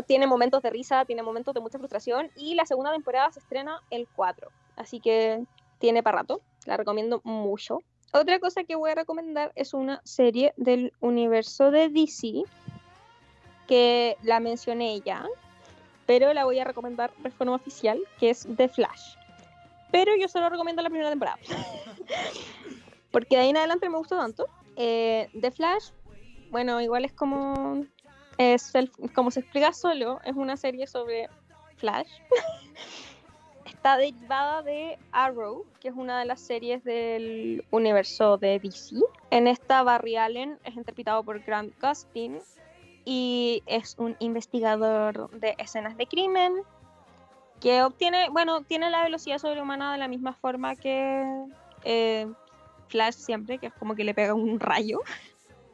Tiene 0.07 0.27
momentos 0.27 0.63
de 0.63 0.71
risa, 0.71 1.05
tiene 1.05 1.23
momentos 1.23 1.55
de 1.55 1.61
mucha 1.61 1.79
frustración. 1.79 2.31
Y 2.35 2.55
la 2.55 2.65
segunda 2.65 2.93
temporada 2.93 3.31
se 3.31 3.41
estrena 3.41 3.81
el 3.91 4.09
4. 4.17 4.49
Así 4.77 5.01
que 5.01 5.45
tiene 5.79 6.03
para 6.03 6.19
rato. 6.19 6.41
La 6.65 6.77
recomiendo 6.77 7.21
mucho. 7.25 7.81
Otra 8.13 8.41
cosa 8.41 8.65
que 8.65 8.75
voy 8.75 8.91
a 8.91 8.95
recomendar 8.95 9.53
es 9.55 9.75
una 9.75 10.01
serie 10.05 10.53
del 10.57 10.93
universo 11.01 11.71
de 11.71 11.91
DC 11.91 12.43
que 13.69 14.17
la 14.23 14.41
mencioné 14.41 15.01
ya, 15.01 15.25
pero 16.07 16.33
la 16.33 16.45
voy 16.45 16.59
a 16.59 16.65
recomendar 16.65 17.13
de 17.19 17.31
forma 17.31 17.55
oficial, 17.55 18.01
que 18.19 18.31
es 18.31 18.49
The 18.57 18.69
Flash. 18.69 19.15
Pero 19.93 20.17
yo 20.17 20.27
solo 20.27 20.49
recomiendo 20.49 20.83
la 20.83 20.89
primera 20.89 21.11
temporada. 21.11 21.39
Porque 23.13 23.37
de 23.37 23.43
ahí 23.43 23.51
en 23.51 23.59
adelante 23.59 23.89
me 23.89 23.99
gustó 23.99 24.17
tanto. 24.17 24.49
Eh, 24.75 25.29
The 25.41 25.51
Flash, 25.53 25.91
bueno, 26.51 26.81
igual 26.81 27.05
es 27.05 27.13
como. 27.13 27.85
Es 28.39 28.75
el- 28.75 28.91
como 29.15 29.31
se 29.31 29.41
explica 29.41 29.73
solo, 29.73 30.21
es 30.25 30.35
una 30.35 30.57
serie 30.57 30.87
sobre 30.87 31.29
Flash. 31.77 32.09
Está 33.67 33.97
derivada 33.97 34.63
de 34.63 34.99
Arrow, 35.13 35.65
que 35.81 35.89
es 35.89 35.95
una 35.95 36.19
de 36.19 36.25
las 36.25 36.41
series 36.41 36.83
del 36.85 37.65
universo 37.71 38.37
de 38.39 38.59
DC. 38.59 38.97
En 39.31 39.47
esta, 39.47 39.83
Barry 39.83 40.17
Allen 40.17 40.59
es 40.65 40.75
interpretado 40.75 41.23
por 41.23 41.41
Grant 41.41 41.73
Gustin 41.81 42.41
y 43.05 43.63
es 43.67 43.97
un 43.99 44.17
investigador 44.19 45.31
de 45.31 45.55
escenas 45.59 45.97
de 45.97 46.07
crimen 46.07 46.55
que 47.61 47.83
obtiene, 47.83 48.29
bueno, 48.31 48.63
tiene 48.63 48.91
la 48.91 49.03
velocidad 49.03 49.39
sobrehumana 49.39 49.93
de 49.93 49.99
la 49.99 50.09
misma 50.09 50.33
forma 50.33 50.77
que 50.77 51.25
eh, 51.85 52.27
Flash 52.89 53.15
siempre, 53.15 53.59
que 53.59 53.67
es 53.67 53.73
como 53.75 53.95
que 53.95 54.05
le 54.05 54.15
pega 54.15 54.35
un 54.35 54.59
rayo. 54.61 55.01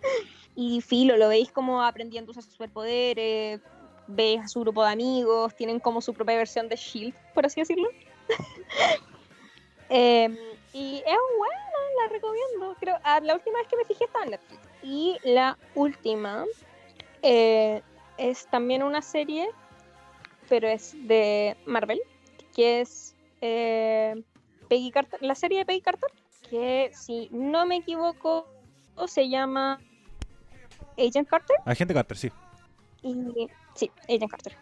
y 0.57 0.81
Filo, 0.81 1.19
lo 1.19 1.29
veis 1.29 1.53
como 1.53 1.83
aprendiendo 1.83 2.31
a 2.31 2.33
usar 2.33 2.43
sus 2.43 2.55
superpoderes, 2.55 3.61
veis 4.07 4.41
a 4.41 4.49
su 4.49 4.61
grupo 4.61 4.83
de 4.83 4.91
amigos, 4.91 5.55
tienen 5.55 5.79
como 5.79 6.01
su 6.01 6.15
propia 6.15 6.37
versión 6.37 6.69
de 6.69 6.77
Shield, 6.77 7.15
por 7.35 7.47
así 7.47 7.61
decirlo. 7.61 7.89
Em, 9.89 10.37
y 10.73 10.97
es 10.97 11.17
buena, 11.39 12.03
la 12.03 12.09
recomiendo. 12.09 12.75
Creo, 12.81 12.97
ah, 13.05 13.21
la 13.21 13.35
última 13.35 13.59
vez 13.59 13.69
que 13.69 13.77
me 13.77 13.85
fijé 13.85 14.07
estaba 14.07 14.25
en 14.25 14.33
Netflix. 14.33 14.61
Y 14.83 15.17
la 15.23 15.57
última 15.77 16.45
eh, 17.23 17.81
es 18.19 18.49
también 18.49 18.83
una 18.83 19.01
serie, 19.01 19.49
pero 20.49 20.67
es 20.67 20.97
de 21.07 21.57
Marvel, 21.67 22.01
que 22.53 22.81
es 22.81 23.15
eh, 23.41 24.21
Peggy 24.69 24.91
Carter, 24.91 25.23
la 25.23 25.37
serie 25.37 25.59
de 25.59 25.67
Peggy 25.67 25.83
Carter, 25.83 26.11
que 26.51 26.91
si 26.93 27.29
no 27.31 27.65
me 27.65 27.77
equivoco 27.77 28.49
se 29.07 29.29
llama 29.29 29.79
Agent 30.99 31.29
Carter. 31.29 31.57
Agente 31.65 31.95
Carter, 31.95 32.17
sí. 32.17 32.31
Y 33.03 33.49
sí, 33.75 33.91
Agent 34.09 34.31
Carter. 34.31 34.57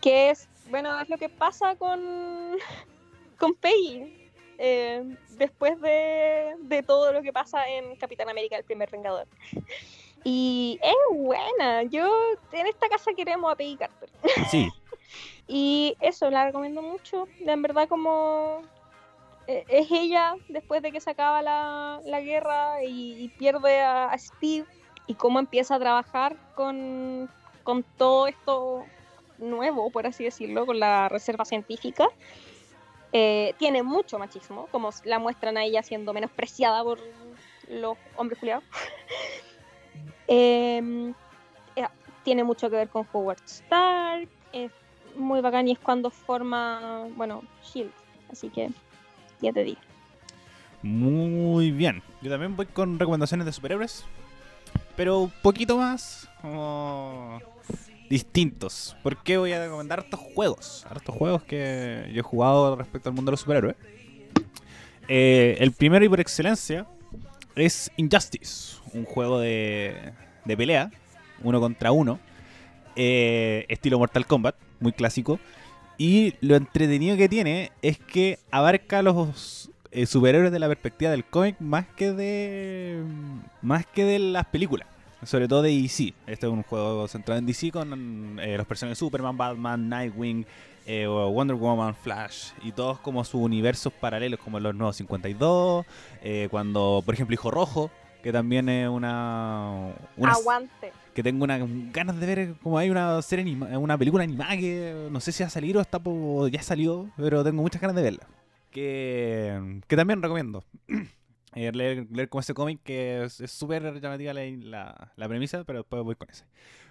Que 0.00 0.30
es, 0.30 0.48
bueno, 0.70 1.00
es 1.00 1.08
lo 1.08 1.16
que 1.18 1.28
pasa 1.28 1.74
con, 1.76 2.00
con 3.38 3.54
Peggy. 3.54 4.30
eh, 4.58 5.16
después 5.30 5.80
de, 5.80 6.54
de 6.60 6.82
todo 6.84 7.12
lo 7.12 7.22
que 7.22 7.32
pasa 7.32 7.66
en 7.68 7.96
Capitán 7.96 8.28
América, 8.28 8.56
el 8.56 8.64
primer 8.64 8.90
Vengador. 8.90 9.26
Y 10.26 10.78
es 10.82 10.94
buena. 11.18 11.82
Yo 11.82 12.10
en 12.52 12.66
esta 12.66 12.88
casa 12.88 13.10
queremos 13.14 13.52
a 13.52 13.56
Peggy 13.56 13.76
Carter. 13.76 14.08
Sí. 14.50 14.70
Y 15.46 15.94
eso, 16.00 16.30
la 16.30 16.46
recomiendo 16.46 16.80
mucho. 16.80 17.28
En 17.40 17.60
verdad, 17.60 17.86
como 17.88 18.62
eh, 19.46 19.64
es 19.68 19.86
ella 19.90 20.34
después 20.48 20.80
de 20.80 20.92
que 20.92 21.00
se 21.02 21.10
acaba 21.10 21.42
la, 21.42 22.00
la 22.06 22.22
guerra 22.22 22.82
y, 22.82 23.22
y 23.24 23.28
pierde 23.28 23.82
a, 23.82 24.06
a 24.06 24.16
Steve 24.18 24.66
y 25.06 25.14
cómo 25.14 25.38
empieza 25.38 25.74
a 25.74 25.78
trabajar 25.78 26.36
con, 26.54 27.28
con 27.62 27.82
todo 27.96 28.26
esto 28.26 28.84
nuevo, 29.38 29.90
por 29.90 30.06
así 30.06 30.24
decirlo, 30.24 30.66
con 30.66 30.78
la 30.78 31.08
reserva 31.08 31.44
científica. 31.44 32.08
Eh, 33.12 33.54
tiene 33.58 33.82
mucho 33.82 34.18
machismo, 34.18 34.66
como 34.72 34.90
la 35.04 35.18
muestran 35.18 35.56
a 35.56 35.64
ella 35.64 35.82
siendo 35.82 36.12
menospreciada 36.12 36.82
por 36.82 36.98
los 37.68 37.96
hombres 38.16 38.38
culiados. 38.38 38.64
Eh, 40.26 41.12
eh, 41.76 41.86
tiene 42.22 42.44
mucho 42.44 42.70
que 42.70 42.76
ver 42.76 42.88
con 42.88 43.06
Howard 43.12 43.42
Stark, 43.44 44.26
es 44.54 44.72
muy 45.16 45.42
bacán 45.42 45.68
y 45.68 45.72
es 45.72 45.78
cuando 45.78 46.08
forma, 46.08 47.06
bueno, 47.14 47.42
Shield, 47.62 47.92
así 48.32 48.48
que 48.48 48.70
ya 49.42 49.52
te 49.52 49.64
digo. 49.64 49.80
Muy 50.82 51.70
bien. 51.70 52.02
Yo 52.22 52.30
también 52.30 52.56
voy 52.56 52.64
con 52.64 52.98
recomendaciones 52.98 53.44
de 53.44 53.52
superhéroes. 53.52 54.06
Pero 54.96 55.20
un 55.20 55.32
poquito 55.42 55.76
más 55.76 56.28
como 56.40 57.40
distintos. 58.08 58.96
¿Por 59.02 59.22
qué 59.22 59.38
voy 59.38 59.52
a 59.52 59.62
recomendar 59.64 60.00
hartos 60.00 60.20
juegos? 60.34 60.86
Hartos 60.88 61.14
juegos 61.16 61.42
que 61.42 62.10
yo 62.12 62.20
he 62.20 62.22
jugado 62.22 62.76
respecto 62.76 63.08
al 63.08 63.14
mundo 63.14 63.30
de 63.30 63.32
los 63.32 63.40
superhéroes. 63.40 63.76
Eh, 65.08 65.56
el 65.60 65.72
primero 65.72 66.04
y 66.04 66.08
por 66.08 66.20
excelencia 66.20 66.86
es 67.56 67.90
Injustice. 67.96 68.76
Un 68.92 69.04
juego 69.04 69.40
de, 69.40 70.12
de 70.44 70.56
pelea. 70.56 70.90
Uno 71.42 71.60
contra 71.60 71.90
uno. 71.92 72.20
eh, 72.96 73.66
estilo 73.68 73.98
Mortal 73.98 74.26
Kombat. 74.26 74.54
Muy 74.80 74.92
clásico. 74.92 75.40
Y 75.98 76.34
lo 76.40 76.56
entretenido 76.56 77.16
que 77.16 77.28
tiene 77.28 77.72
es 77.82 77.98
que 77.98 78.38
abarca 78.50 79.02
los 79.02 79.70
eh, 79.94 80.06
superhéroes 80.06 80.52
de 80.52 80.58
la 80.58 80.68
perspectiva 80.68 81.10
del 81.10 81.24
cómic 81.24 81.56
más 81.60 81.86
que 81.96 82.12
de 82.12 83.02
más 83.62 83.86
que 83.86 84.04
de 84.04 84.18
las 84.18 84.44
películas 84.46 84.86
sobre 85.22 85.48
todo 85.48 85.62
de 85.62 85.70
DC 85.70 86.12
este 86.26 86.46
es 86.46 86.52
un 86.52 86.62
juego 86.64 87.08
centrado 87.08 87.38
en 87.38 87.46
DC 87.46 87.70
con 87.70 88.38
eh, 88.40 88.56
los 88.58 88.66
personajes 88.66 88.98
Superman, 88.98 89.36
Batman, 89.36 89.88
Nightwing 89.88 90.44
eh, 90.86 91.06
Wonder 91.06 91.56
Woman, 91.56 91.94
Flash 91.94 92.48
y 92.62 92.72
todos 92.72 92.98
como 93.00 93.24
sus 93.24 93.40
universos 93.40 93.90
paralelos 93.92 94.38
como 94.40 94.60
los 94.60 94.74
nuevos 94.74 94.96
52 94.96 95.86
eh, 96.22 96.48
cuando 96.50 97.02
por 97.06 97.14
ejemplo 97.14 97.32
Hijo 97.34 97.50
Rojo 97.50 97.90
que 98.22 98.32
también 98.32 98.68
es 98.70 98.88
una, 98.88 99.92
una 100.16 100.32
Aguante. 100.32 100.92
que 101.14 101.22
tengo 101.22 101.44
una 101.44 101.58
ganas 101.92 102.18
de 102.18 102.26
ver 102.26 102.54
como 102.62 102.78
hay 102.78 102.88
una 102.90 103.20
serie 103.22 103.42
anima, 103.42 103.66
una 103.78 103.96
película 103.98 104.24
animada 104.24 104.56
que 104.56 105.08
no 105.10 105.20
sé 105.20 105.30
si 105.30 105.42
va 105.42 105.46
a 105.48 105.50
salir 105.50 105.76
o 105.76 105.80
está 105.82 105.98
po- 105.98 106.48
ya 106.48 106.62
salió, 106.62 107.06
pero 107.18 107.44
tengo 107.44 107.60
muchas 107.60 107.82
ganas 107.82 107.94
de 107.96 108.02
verla. 108.02 108.26
Que, 108.74 109.80
también 109.86 110.20
recomiendo. 110.20 110.64
Eh, 111.56 111.70
leer, 111.70 112.08
leer 112.10 112.28
como 112.28 112.40
ese 112.40 112.52
cómic 112.52 112.80
que 112.82 113.22
es 113.22 113.40
súper 113.48 114.00
llamativa 114.00 114.34
la, 114.34 115.12
la, 115.14 115.28
premisa, 115.28 115.62
pero 115.62 115.82
después 115.82 116.02
voy 116.02 116.16
con 116.16 116.28
ese. 116.28 116.44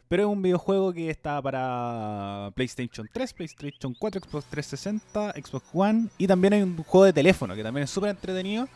Pero 0.07 0.23
es 0.23 0.29
un 0.29 0.41
videojuego 0.41 0.93
que 0.93 1.09
está 1.09 1.41
para 1.41 2.49
PlayStation 2.55 3.09
3, 3.11 3.33
PlayStation 3.33 3.93
4, 3.93 4.21
Xbox 4.21 4.45
360, 4.45 5.33
Xbox 5.33 5.65
One 5.73 6.07
y 6.17 6.27
también 6.27 6.53
hay 6.53 6.61
un 6.61 6.77
juego 6.77 7.03
de 7.03 7.11
teléfono 7.11 7.55
que 7.55 7.61
también 7.61 7.83
es 7.83 7.89
súper 7.89 8.11
entretenido. 8.11 8.69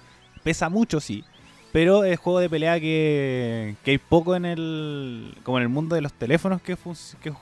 Pesa 0.44 0.68
mucho, 0.68 1.00
sí, 1.00 1.24
pero 1.72 2.04
es 2.04 2.20
juego 2.20 2.40
de 2.40 2.50
pelea 2.50 2.82
que, 2.82 3.78
que 3.86 3.92
hay 3.92 3.98
poco 3.98 4.36
en 4.36 4.44
el 4.44 5.38
como 5.44 5.58
en 5.58 5.64
el 5.64 5.70
mundo 5.70 5.96
de 5.96 6.02
los 6.02 6.12
teléfonos 6.12 6.62
que, 6.62 6.76
que 7.22 7.34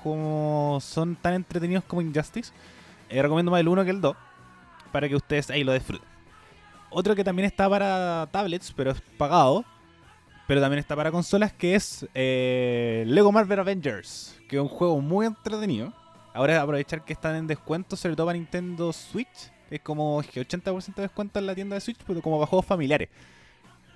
son 0.81 1.15
tan 1.19 1.33
entretenidos 1.33 1.83
como 1.85 2.03
Injustice. 2.03 2.53
Eh, 3.09 3.23
recomiendo 3.23 3.49
más 3.49 3.61
el 3.61 3.69
1 3.69 3.85
que 3.85 3.89
el 3.89 4.01
2 4.01 4.15
para 4.95 5.09
que 5.09 5.15
ustedes 5.17 5.49
ahí 5.49 5.65
lo 5.65 5.73
disfruten. 5.73 6.07
otro 6.89 7.17
que 7.17 7.23
también 7.25 7.45
está 7.45 7.69
para 7.69 8.29
tablets, 8.31 8.71
pero 8.71 8.91
es 8.91 9.01
pagado. 9.17 9.65
Pero 10.47 10.61
también 10.61 10.79
está 10.79 10.95
para 10.95 11.11
consolas, 11.11 11.51
que 11.51 11.75
es 11.75 12.07
eh, 12.13 13.03
Lego 13.05 13.29
Marvel 13.29 13.59
Avengers. 13.59 14.39
Que 14.47 14.55
es 14.55 14.61
un 14.61 14.69
juego 14.69 15.01
muy 15.01 15.25
entretenido. 15.25 15.91
Ahora 16.33 16.61
aprovechar 16.61 17.03
que 17.03 17.11
están 17.11 17.35
en 17.35 17.45
descuento, 17.45 17.97
sobre 17.97 18.15
todo 18.15 18.27
para 18.27 18.37
Nintendo 18.37 18.93
Switch. 18.93 19.51
Es 19.69 19.81
como 19.81 20.21
es 20.21 20.27
que 20.27 20.47
80% 20.47 20.95
de 20.95 21.01
descuento 21.01 21.39
en 21.39 21.45
la 21.47 21.55
tienda 21.55 21.73
de 21.73 21.81
Switch, 21.81 21.99
pero 22.07 22.21
como 22.21 22.37
para 22.37 22.47
juegos 22.47 22.65
familiares. 22.65 23.09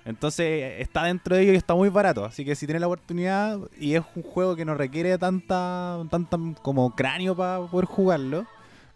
Entonces 0.04 0.80
está 0.80 1.04
dentro 1.04 1.34
de 1.34 1.44
ello 1.44 1.52
y 1.54 1.56
está 1.56 1.74
muy 1.74 1.88
barato. 1.88 2.26
Así 2.26 2.44
que 2.44 2.54
si 2.54 2.66
tienes 2.66 2.82
la 2.82 2.88
oportunidad 2.88 3.58
y 3.78 3.94
es 3.94 4.02
un 4.14 4.22
juego 4.22 4.54
que 4.54 4.66
no 4.66 4.74
requiere 4.74 5.16
tanta, 5.16 6.04
tanta 6.10 6.36
como 6.60 6.94
cráneo 6.94 7.34
para 7.34 7.60
poder 7.60 7.86
jugarlo. 7.86 8.46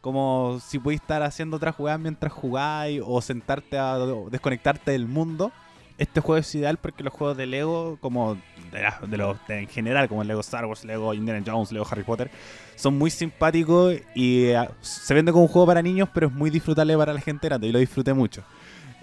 Como 0.05 0.61
si 0.63 0.79
puedes 0.79 1.01
estar 1.01 1.23
haciendo 1.23 1.57
otras 1.57 1.75
jugadas 1.75 1.99
mientras 1.99 2.31
jugáis 2.31 3.01
o 3.03 3.23
sentarte 3.23 3.79
a 3.79 3.97
desconectarte 4.31 4.91
del 4.91 5.07
mundo. 5.07 5.51
Este 5.97 6.21
juego 6.21 6.41
es 6.41 6.55
ideal 6.55 6.77
porque 6.77 7.03
los 7.03 7.11
juegos 7.11 7.39
de 7.39 7.47
Lego, 7.47 7.97
como 8.03 8.37
de, 8.71 9.17
los 9.17 9.39
en 9.49 9.67
general, 9.67 10.07
como 10.07 10.21
el 10.21 10.29
Lego 10.29 10.43
Star 10.43 10.67
Wars, 10.67 10.85
Lego 10.85 11.15
Indiana 11.15 11.43
Jones, 11.47 11.73
Lego 11.73 11.87
Harry 11.91 12.03
Potter, 12.03 12.31
son 12.77 12.99
muy 12.99 13.09
simpáticos 13.09 13.95
y 14.15 14.49
eh, 14.49 14.69
se 14.83 15.15
vende 15.15 15.33
como 15.33 15.45
un 15.45 15.49
juego 15.49 15.69
para 15.69 15.81
niños, 15.81 16.11
pero 16.13 16.27
es 16.27 16.35
muy 16.35 16.51
disfrutable 16.51 16.95
para 16.99 17.15
la 17.15 17.21
gente 17.23 17.49
grande 17.49 17.69
y 17.69 17.73
lo 17.73 17.79
disfruté 17.79 18.13
mucho. 18.13 18.45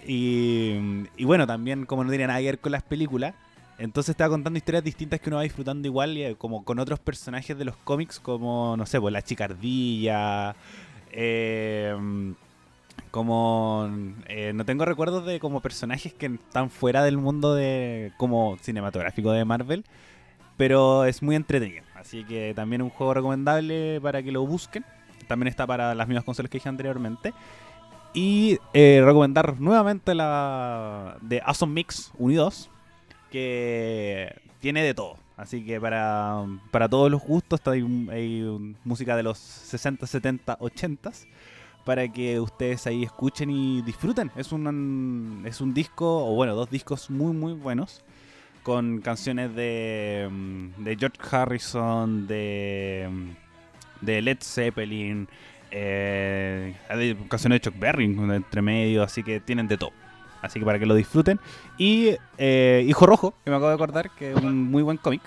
Y, 0.06 0.78
bueno, 1.24 1.48
también 1.48 1.88
como 1.88 2.04
no 2.04 2.12
tenía 2.12 2.28
nada 2.28 2.38
que 2.42 2.46
ver 2.46 2.60
con 2.60 2.74
las 2.74 2.84
películas, 2.84 3.34
entonces 3.80 4.12
estaba 4.12 4.30
contando 4.30 4.56
historias 4.56 4.84
distintas 4.84 5.20
que 5.20 5.32
uno 5.32 5.38
va 5.38 5.44
disfrutando 5.44 5.88
igual, 5.88 6.16
eh, 6.16 6.36
como 6.38 6.64
con 6.64 6.78
otros 6.78 7.00
personajes 7.00 7.58
de 7.58 7.66
los 7.66 7.76
cómics, 7.78 8.20
como, 8.20 8.76
no 8.78 8.86
sé, 8.86 9.02
pues 9.02 9.12
la 9.12 9.24
chicardilla, 9.24 10.56
eh, 11.12 11.96
como 13.12 13.90
eh, 14.28 14.54
no 14.54 14.66
tengo 14.66 14.86
recuerdos 14.86 15.26
de 15.26 15.40
como 15.40 15.62
personajes 15.62 16.14
que 16.14 16.28
están 16.28 16.70
fuera 16.70 17.04
del 17.04 17.18
mundo 17.18 17.54
de 17.54 18.14
como 18.18 18.58
cinematográfico 18.62 19.32
de 19.32 19.46
Marvel, 19.46 19.86
pero 20.58 21.06
es 21.06 21.22
muy 21.22 21.36
entretenido. 21.36 21.84
Así 21.96 22.24
que 22.24 22.54
también 22.56 22.82
un 22.82 22.90
juego 22.90 23.14
recomendable 23.14 24.00
para 24.02 24.24
que 24.24 24.32
lo 24.32 24.46
busquen. 24.46 24.86
También 25.28 25.50
está 25.50 25.68
para 25.68 25.94
las 25.94 26.08
mismas 26.08 26.24
consolas 26.24 26.50
que 26.50 26.58
dije 26.58 26.70
anteriormente. 26.70 27.34
Y 28.14 28.60
eh, 28.74 29.02
recomendar 29.04 29.60
nuevamente 29.60 30.16
la 30.16 31.18
de 31.22 31.42
Awesome 31.46 31.74
Mix 31.74 32.12
Unidos, 32.18 32.70
que 33.30 34.36
tiene 34.60 34.84
de 34.84 34.94
todo. 34.94 35.18
Así 35.42 35.66
que 35.66 35.82
para, 35.82 36.46
para 36.70 36.88
todos 36.88 37.10
los 37.10 37.20
gustos, 37.20 37.60
hay, 37.66 37.82
hay 38.12 38.76
música 38.84 39.16
de 39.16 39.24
los 39.24 39.40
60, 39.40 40.06
70, 40.06 40.58
80 40.60 41.12
para 41.84 42.08
que 42.08 42.40
ustedes 42.40 42.86
ahí 42.86 43.04
escuchen 43.04 43.50
y 43.50 43.82
disfruten. 43.82 44.30
Es 44.36 44.52
un, 44.52 45.44
es 45.48 45.60
un 45.60 45.74
disco, 45.74 46.28
o 46.28 46.36
bueno, 46.36 46.54
dos 46.54 46.70
discos 46.70 47.10
muy, 47.10 47.34
muy 47.34 47.54
buenos, 47.54 48.04
con 48.62 49.02
canciones 49.02 49.56
de, 49.56 50.30
de 50.78 50.96
George 50.96 51.18
Harrison, 51.32 52.28
de, 52.28 53.10
de 54.02 54.22
Led 54.22 54.38
Zeppelin, 54.44 55.28
eh, 55.72 56.76
canciones 57.30 57.62
de 57.62 57.72
Chuck 57.72 57.80
Berry 57.80 58.06
entre 58.06 58.62
medio, 58.62 59.02
así 59.02 59.24
que 59.24 59.40
tienen 59.40 59.68
de 59.68 59.78
todo. 59.78 60.01
Así 60.42 60.60
que 60.60 60.66
para 60.66 60.80
que 60.80 60.86
lo 60.86 60.96
disfruten. 60.96 61.40
Y 61.78 62.16
eh, 62.38 62.86
Hijo 62.88 63.06
Rojo, 63.06 63.34
que 63.44 63.52
me 63.52 63.58
acabo 63.58 63.70
de 63.70 63.76
acordar, 63.76 64.12
que 64.12 64.32
es 64.32 64.38
un 64.38 64.70
muy 64.70 64.84
buen 64.84 64.98
cómic. 64.98 65.22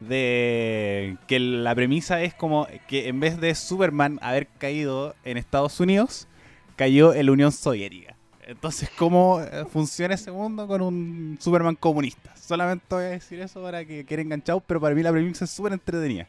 De 0.00 1.16
que 1.26 1.40
la 1.40 1.74
premisa 1.74 2.22
es 2.22 2.32
como 2.34 2.68
que 2.86 3.08
en 3.08 3.18
vez 3.18 3.40
de 3.40 3.54
Superman 3.54 4.18
haber 4.22 4.46
caído 4.46 5.14
en 5.24 5.36
Estados 5.36 5.80
Unidos, 5.80 6.28
cayó 6.76 7.14
en 7.14 7.26
la 7.26 7.32
Unión 7.32 7.52
Soviética. 7.52 8.14
Entonces, 8.46 8.88
¿cómo 8.96 9.40
eh, 9.42 9.66
funciona 9.70 10.14
ese 10.14 10.30
mundo 10.30 10.66
con 10.66 10.80
un 10.80 11.36
Superman 11.40 11.74
comunista? 11.74 12.34
Solamente 12.36 12.86
voy 12.88 13.04
a 13.04 13.08
decir 13.08 13.40
eso 13.40 13.62
para 13.62 13.84
que 13.84 14.06
queden 14.06 14.26
enganchados, 14.26 14.62
pero 14.66 14.80
para 14.80 14.94
mí 14.94 15.02
la 15.02 15.12
premisa 15.12 15.44
es 15.44 15.50
súper 15.50 15.72
entretenida. 15.74 16.26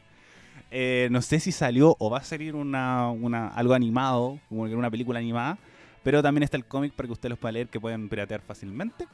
Eh, 0.70 1.08
no 1.10 1.22
sé 1.22 1.40
si 1.40 1.50
salió 1.50 1.96
o 1.98 2.10
va 2.10 2.18
a 2.18 2.22
salir 2.22 2.54
una, 2.54 3.10
una, 3.10 3.48
algo 3.48 3.72
animado, 3.72 4.38
como 4.48 4.62
una 4.62 4.90
película 4.90 5.18
animada. 5.18 5.58
Pero 6.02 6.22
también 6.22 6.42
está 6.42 6.56
el 6.56 6.64
cómic 6.64 6.92
para 6.94 7.06
que 7.06 7.12
ustedes 7.12 7.30
los 7.30 7.38
puedan 7.38 7.54
leer, 7.54 7.68
que 7.68 7.80
pueden 7.80 8.08
piratear 8.08 8.40
fácilmente. 8.40 9.06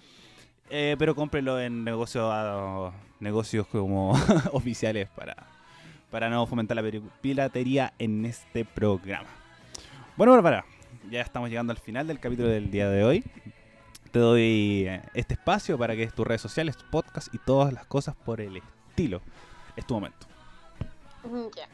Eh, 0.70 0.96
pero 0.98 1.14
cómprenlo 1.14 1.60
en 1.60 1.84
negocios, 1.84 2.28
ah, 2.32 2.92
negocios 3.20 3.66
como 3.68 4.12
oficiales 4.52 5.08
para, 5.10 5.36
para 6.10 6.28
no 6.28 6.46
fomentar 6.46 6.76
la 6.76 7.00
piratería 7.20 7.92
en 7.98 8.24
este 8.24 8.64
programa. 8.64 9.28
Bueno, 10.16 10.32
Bárbara, 10.32 10.64
ya 11.10 11.20
estamos 11.20 11.50
llegando 11.50 11.72
al 11.72 11.78
final 11.78 12.06
del 12.06 12.18
capítulo 12.18 12.48
del 12.48 12.70
día 12.70 12.88
de 12.88 13.04
hoy. 13.04 13.24
Te 14.10 14.18
doy 14.18 14.86
eh, 14.88 15.02
este 15.14 15.34
espacio 15.34 15.78
para 15.78 15.94
que 15.94 16.06
tus 16.08 16.26
redes 16.26 16.40
sociales, 16.40 16.76
podcast 16.90 17.32
y 17.34 17.38
todas 17.38 17.72
las 17.72 17.86
cosas 17.86 18.16
por 18.16 18.40
el 18.40 18.56
estilo. 18.56 19.20
Es 19.76 19.86
tu 19.86 19.94
momento. 19.94 20.26
Ya. 21.56 21.68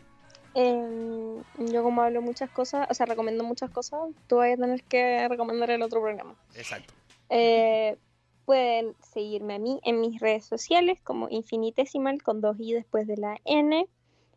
Em, 0.54 1.42
yo 1.58 1.82
como 1.82 2.02
hablo 2.02 2.20
muchas 2.20 2.50
cosas, 2.50 2.86
o 2.90 2.94
sea, 2.94 3.06
recomiendo 3.06 3.44
muchas 3.44 3.70
cosas, 3.70 4.00
tú 4.26 4.36
vas 4.36 4.52
a 4.52 4.56
tener 4.56 4.82
que 4.84 5.26
recomendar 5.28 5.70
el 5.70 5.82
otro 5.82 6.00
programa. 6.00 6.34
Exacto. 6.54 6.92
Eh, 7.30 7.96
pueden 8.44 8.94
seguirme 9.00 9.54
a 9.54 9.58
mí 9.58 9.80
en 9.84 10.00
mis 10.00 10.20
redes 10.20 10.44
sociales 10.44 10.98
como 11.02 11.28
infinitesimal 11.30 12.22
con 12.22 12.40
dos 12.40 12.56
i 12.58 12.72
después 12.74 13.06
de 13.06 13.16
la 13.16 13.38
n. 13.44 13.86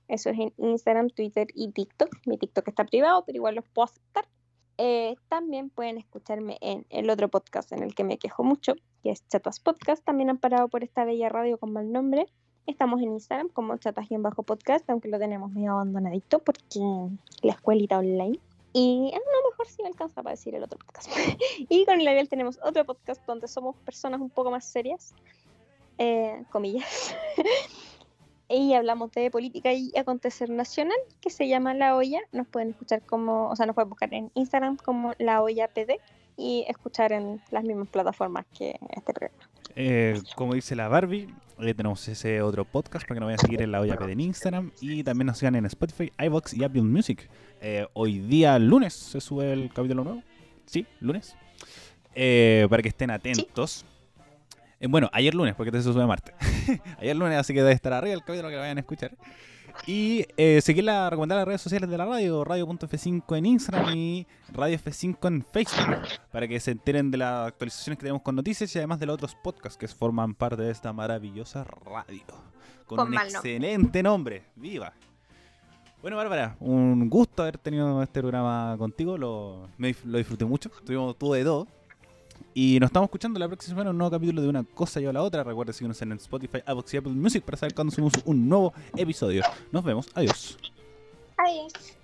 Eso 0.08 0.30
es 0.30 0.40
en 0.40 0.54
Instagram, 0.58 1.10
Twitter 1.10 1.48
y 1.54 1.72
TikTok. 1.72 2.10
Mi 2.26 2.38
TikTok 2.38 2.68
está 2.68 2.86
privado, 2.86 3.24
pero 3.26 3.38
igual 3.38 3.56
los 3.56 3.66
puedo 3.68 3.86
aceptar. 3.86 4.28
Eh, 4.78 5.16
también 5.30 5.70
pueden 5.70 5.98
escucharme 5.98 6.58
en 6.62 6.86
el 6.90 7.10
otro 7.10 7.30
podcast 7.30 7.72
en 7.72 7.82
el 7.82 7.96
que 7.96 8.04
me 8.04 8.18
quejo 8.18 8.44
mucho, 8.44 8.74
que 9.04 9.12
es 9.12 9.26
Chatas 9.28 9.60
Podcast, 9.60 10.04
también 10.04 10.30
han 10.30 10.38
parado 10.38 10.68
por 10.68 10.84
esta 10.84 11.06
bella 11.06 11.30
radio 11.30 11.58
con 11.58 11.72
mal 11.72 11.92
nombre. 11.92 12.28
Estamos 12.68 13.00
en 13.00 13.12
Instagram 13.12 13.50
como 13.50 13.76
bajo 14.20 14.42
podcast 14.42 14.90
aunque 14.90 15.08
lo 15.08 15.20
tenemos 15.20 15.52
medio 15.52 15.74
abandonadito 15.74 16.40
porque 16.40 16.80
la 17.44 17.52
escuelita 17.52 18.00
online. 18.00 18.40
Y 18.74 19.12
a 19.14 19.18
lo 19.18 19.50
mejor 19.52 19.68
sí 19.68 19.84
me 19.84 19.90
alcanza 19.90 20.24
para 20.24 20.32
decir 20.32 20.56
el 20.56 20.64
otro 20.64 20.80
podcast. 20.80 21.10
y 21.70 21.86
con 21.86 22.04
Labial 22.04 22.28
tenemos 22.28 22.60
otro 22.64 22.84
podcast 22.84 23.24
donde 23.28 23.48
somos 23.48 23.76
personas 23.78 24.20
un 24.20 24.32
poco 24.32 24.50
más 24.50 24.66
serias, 24.66 25.14
eh, 26.00 26.44
comillas. 26.50 27.16
y 28.50 28.74
hablamos 28.74 29.12
de 29.12 29.30
política 29.30 29.72
y 29.72 29.92
acontecer 29.96 30.50
nacional, 30.50 30.98
que 31.22 31.30
se 31.30 31.48
llama 31.48 31.76
La 31.76 31.96
Olla. 31.96 32.22
Nos 32.32 32.48
pueden 32.48 32.72
escuchar 32.72 33.04
como, 33.04 33.48
o 33.50 33.56
sea, 33.56 33.68
nos 33.68 33.76
pueden 33.76 33.90
buscar 33.90 34.12
en 34.12 34.32
Instagram 34.34 34.78
como 34.78 35.14
La 35.20 35.44
Olla 35.44 35.68
PD 35.68 36.00
y 36.36 36.66
escuchar 36.68 37.12
en 37.12 37.42
las 37.52 37.64
mismas 37.64 37.90
plataformas 37.90 38.48
que 38.58 38.80
este 38.90 39.14
programa. 39.14 39.55
Eh, 39.76 40.22
como 40.36 40.54
dice 40.54 40.76
la 40.76 40.88
Barbie, 40.88 41.28
eh, 41.60 41.74
tenemos 41.74 42.08
ese 42.08 42.42
otro 42.42 42.64
podcast 42.64 43.06
para 43.06 43.16
que 43.16 43.20
nos 43.20 43.28
vayan 43.28 43.40
a 43.40 43.42
seguir 43.42 43.62
en 43.62 43.72
la 43.72 43.82
olla 43.82 43.98
en 44.08 44.20
Instagram 44.20 44.72
y 44.80 45.04
también 45.04 45.28
nos 45.28 45.38
sigan 45.38 45.56
en 45.56 45.66
Spotify, 45.66 46.12
iBox 46.18 46.54
y 46.54 46.64
Apple 46.64 46.82
Music. 46.82 47.30
Eh, 47.62 47.86
hoy 47.94 48.20
día 48.20 48.58
lunes 48.58 48.94
se 48.94 49.20
sube 49.20 49.52
el 49.52 49.72
capítulo 49.74 50.04
nuevo. 50.04 50.24
Sí, 50.66 50.86
lunes. 51.02 51.36
para 52.14 52.82
que 52.82 52.90
estén 52.90 53.12
atentos. 53.12 53.86
bueno, 54.88 55.10
ayer 55.12 55.36
lunes, 55.36 55.56
porque 55.56 55.70
este 55.70 55.82
se 55.82 55.92
sube 55.92 56.06
martes. 56.06 56.34
ayer 57.00 57.16
lunes, 57.16 57.38
así 57.38 57.54
que 57.54 57.60
debe 57.60 57.74
estar 57.74 57.92
arriba 57.92 58.14
el 58.14 58.24
capítulo 58.24 58.50
que 58.50 58.56
vayan 58.56 58.78
a 58.78 58.80
escuchar. 58.80 59.12
Y 59.88 60.26
eh, 60.38 60.62
seguir 60.62 60.84
la 60.84 61.10
recomendar 61.10 61.38
las 61.38 61.48
redes 61.48 61.62
sociales 61.62 61.90
de 61.90 61.98
la 61.98 62.06
radio, 62.06 62.44
radio.f5 62.44 63.38
en 63.38 63.46
Instagram 63.46 63.96
y 63.96 64.28
Radio 64.52 64.78
F5 64.78 65.28
en 65.28 65.44
Facebook, 65.44 65.98
para 66.32 66.48
que 66.48 66.60
se 66.60 66.72
enteren 66.72 67.12
de 67.12 67.18
las 67.18 67.48
actualizaciones 67.48 67.98
que 67.98 68.04
tenemos 68.04 68.22
con 68.22 68.36
noticias 68.36 68.76
y 68.76 68.80
además 68.80 69.00
de 69.00 69.06
los 69.06 69.16
otros 69.16 69.36
podcasts 69.36 69.78
que 69.78 69.88
forman 69.88 70.34
parte 70.34 70.64
de 70.64 70.72
esta 70.72 70.92
maravillosa 70.92 71.64
radio. 71.64 72.24
Con, 72.86 73.00
un 73.00 73.14
excelente 73.14 74.02
nombre. 74.02 74.44
¡Viva! 74.56 74.94
Bueno, 76.02 76.18
Bárbara, 76.18 76.56
un 76.60 77.10
gusto 77.10 77.42
haber 77.42 77.58
tenido 77.58 78.02
este 78.04 78.22
programa 78.22 78.76
contigo. 78.78 79.18
Lo, 79.18 79.68
lo 79.78 80.18
disfruté 80.18 80.46
mucho. 80.46 80.70
Tuvimos 80.86 81.18
todo 81.18 81.34
de 81.34 81.44
todo. 81.44 81.68
Y 82.54 82.80
nos 82.80 82.88
estamos 82.88 83.08
escuchando 83.08 83.40
la 83.40 83.48
próxima 83.48 83.74
semana 83.74 83.90
un 83.90 83.98
nuevo 83.98 84.12
capítulo 84.12 84.42
de 84.42 84.48
una 84.48 84.64
cosa 84.64 85.02
y 85.02 85.06
a 85.06 85.14
la 85.14 85.22
otra. 85.22 85.44
Recuerda 85.44 85.74
seguirnos 85.74 86.02
en 86.02 86.14
Spotify, 86.14 86.60
Apple 86.66 86.84
y 86.92 86.98
Apple 86.98 87.12
Music 87.12 87.44
para 87.44 87.58
saber 87.58 87.76
cuándo 87.76 87.92
subimos 87.92 88.14
un 88.26 88.48
nuevo 88.48 88.74
episodio. 88.96 89.44
Nos 89.72 89.84
vemos. 89.84 90.08
Adiós. 90.14 90.58
Adiós. 91.38 91.96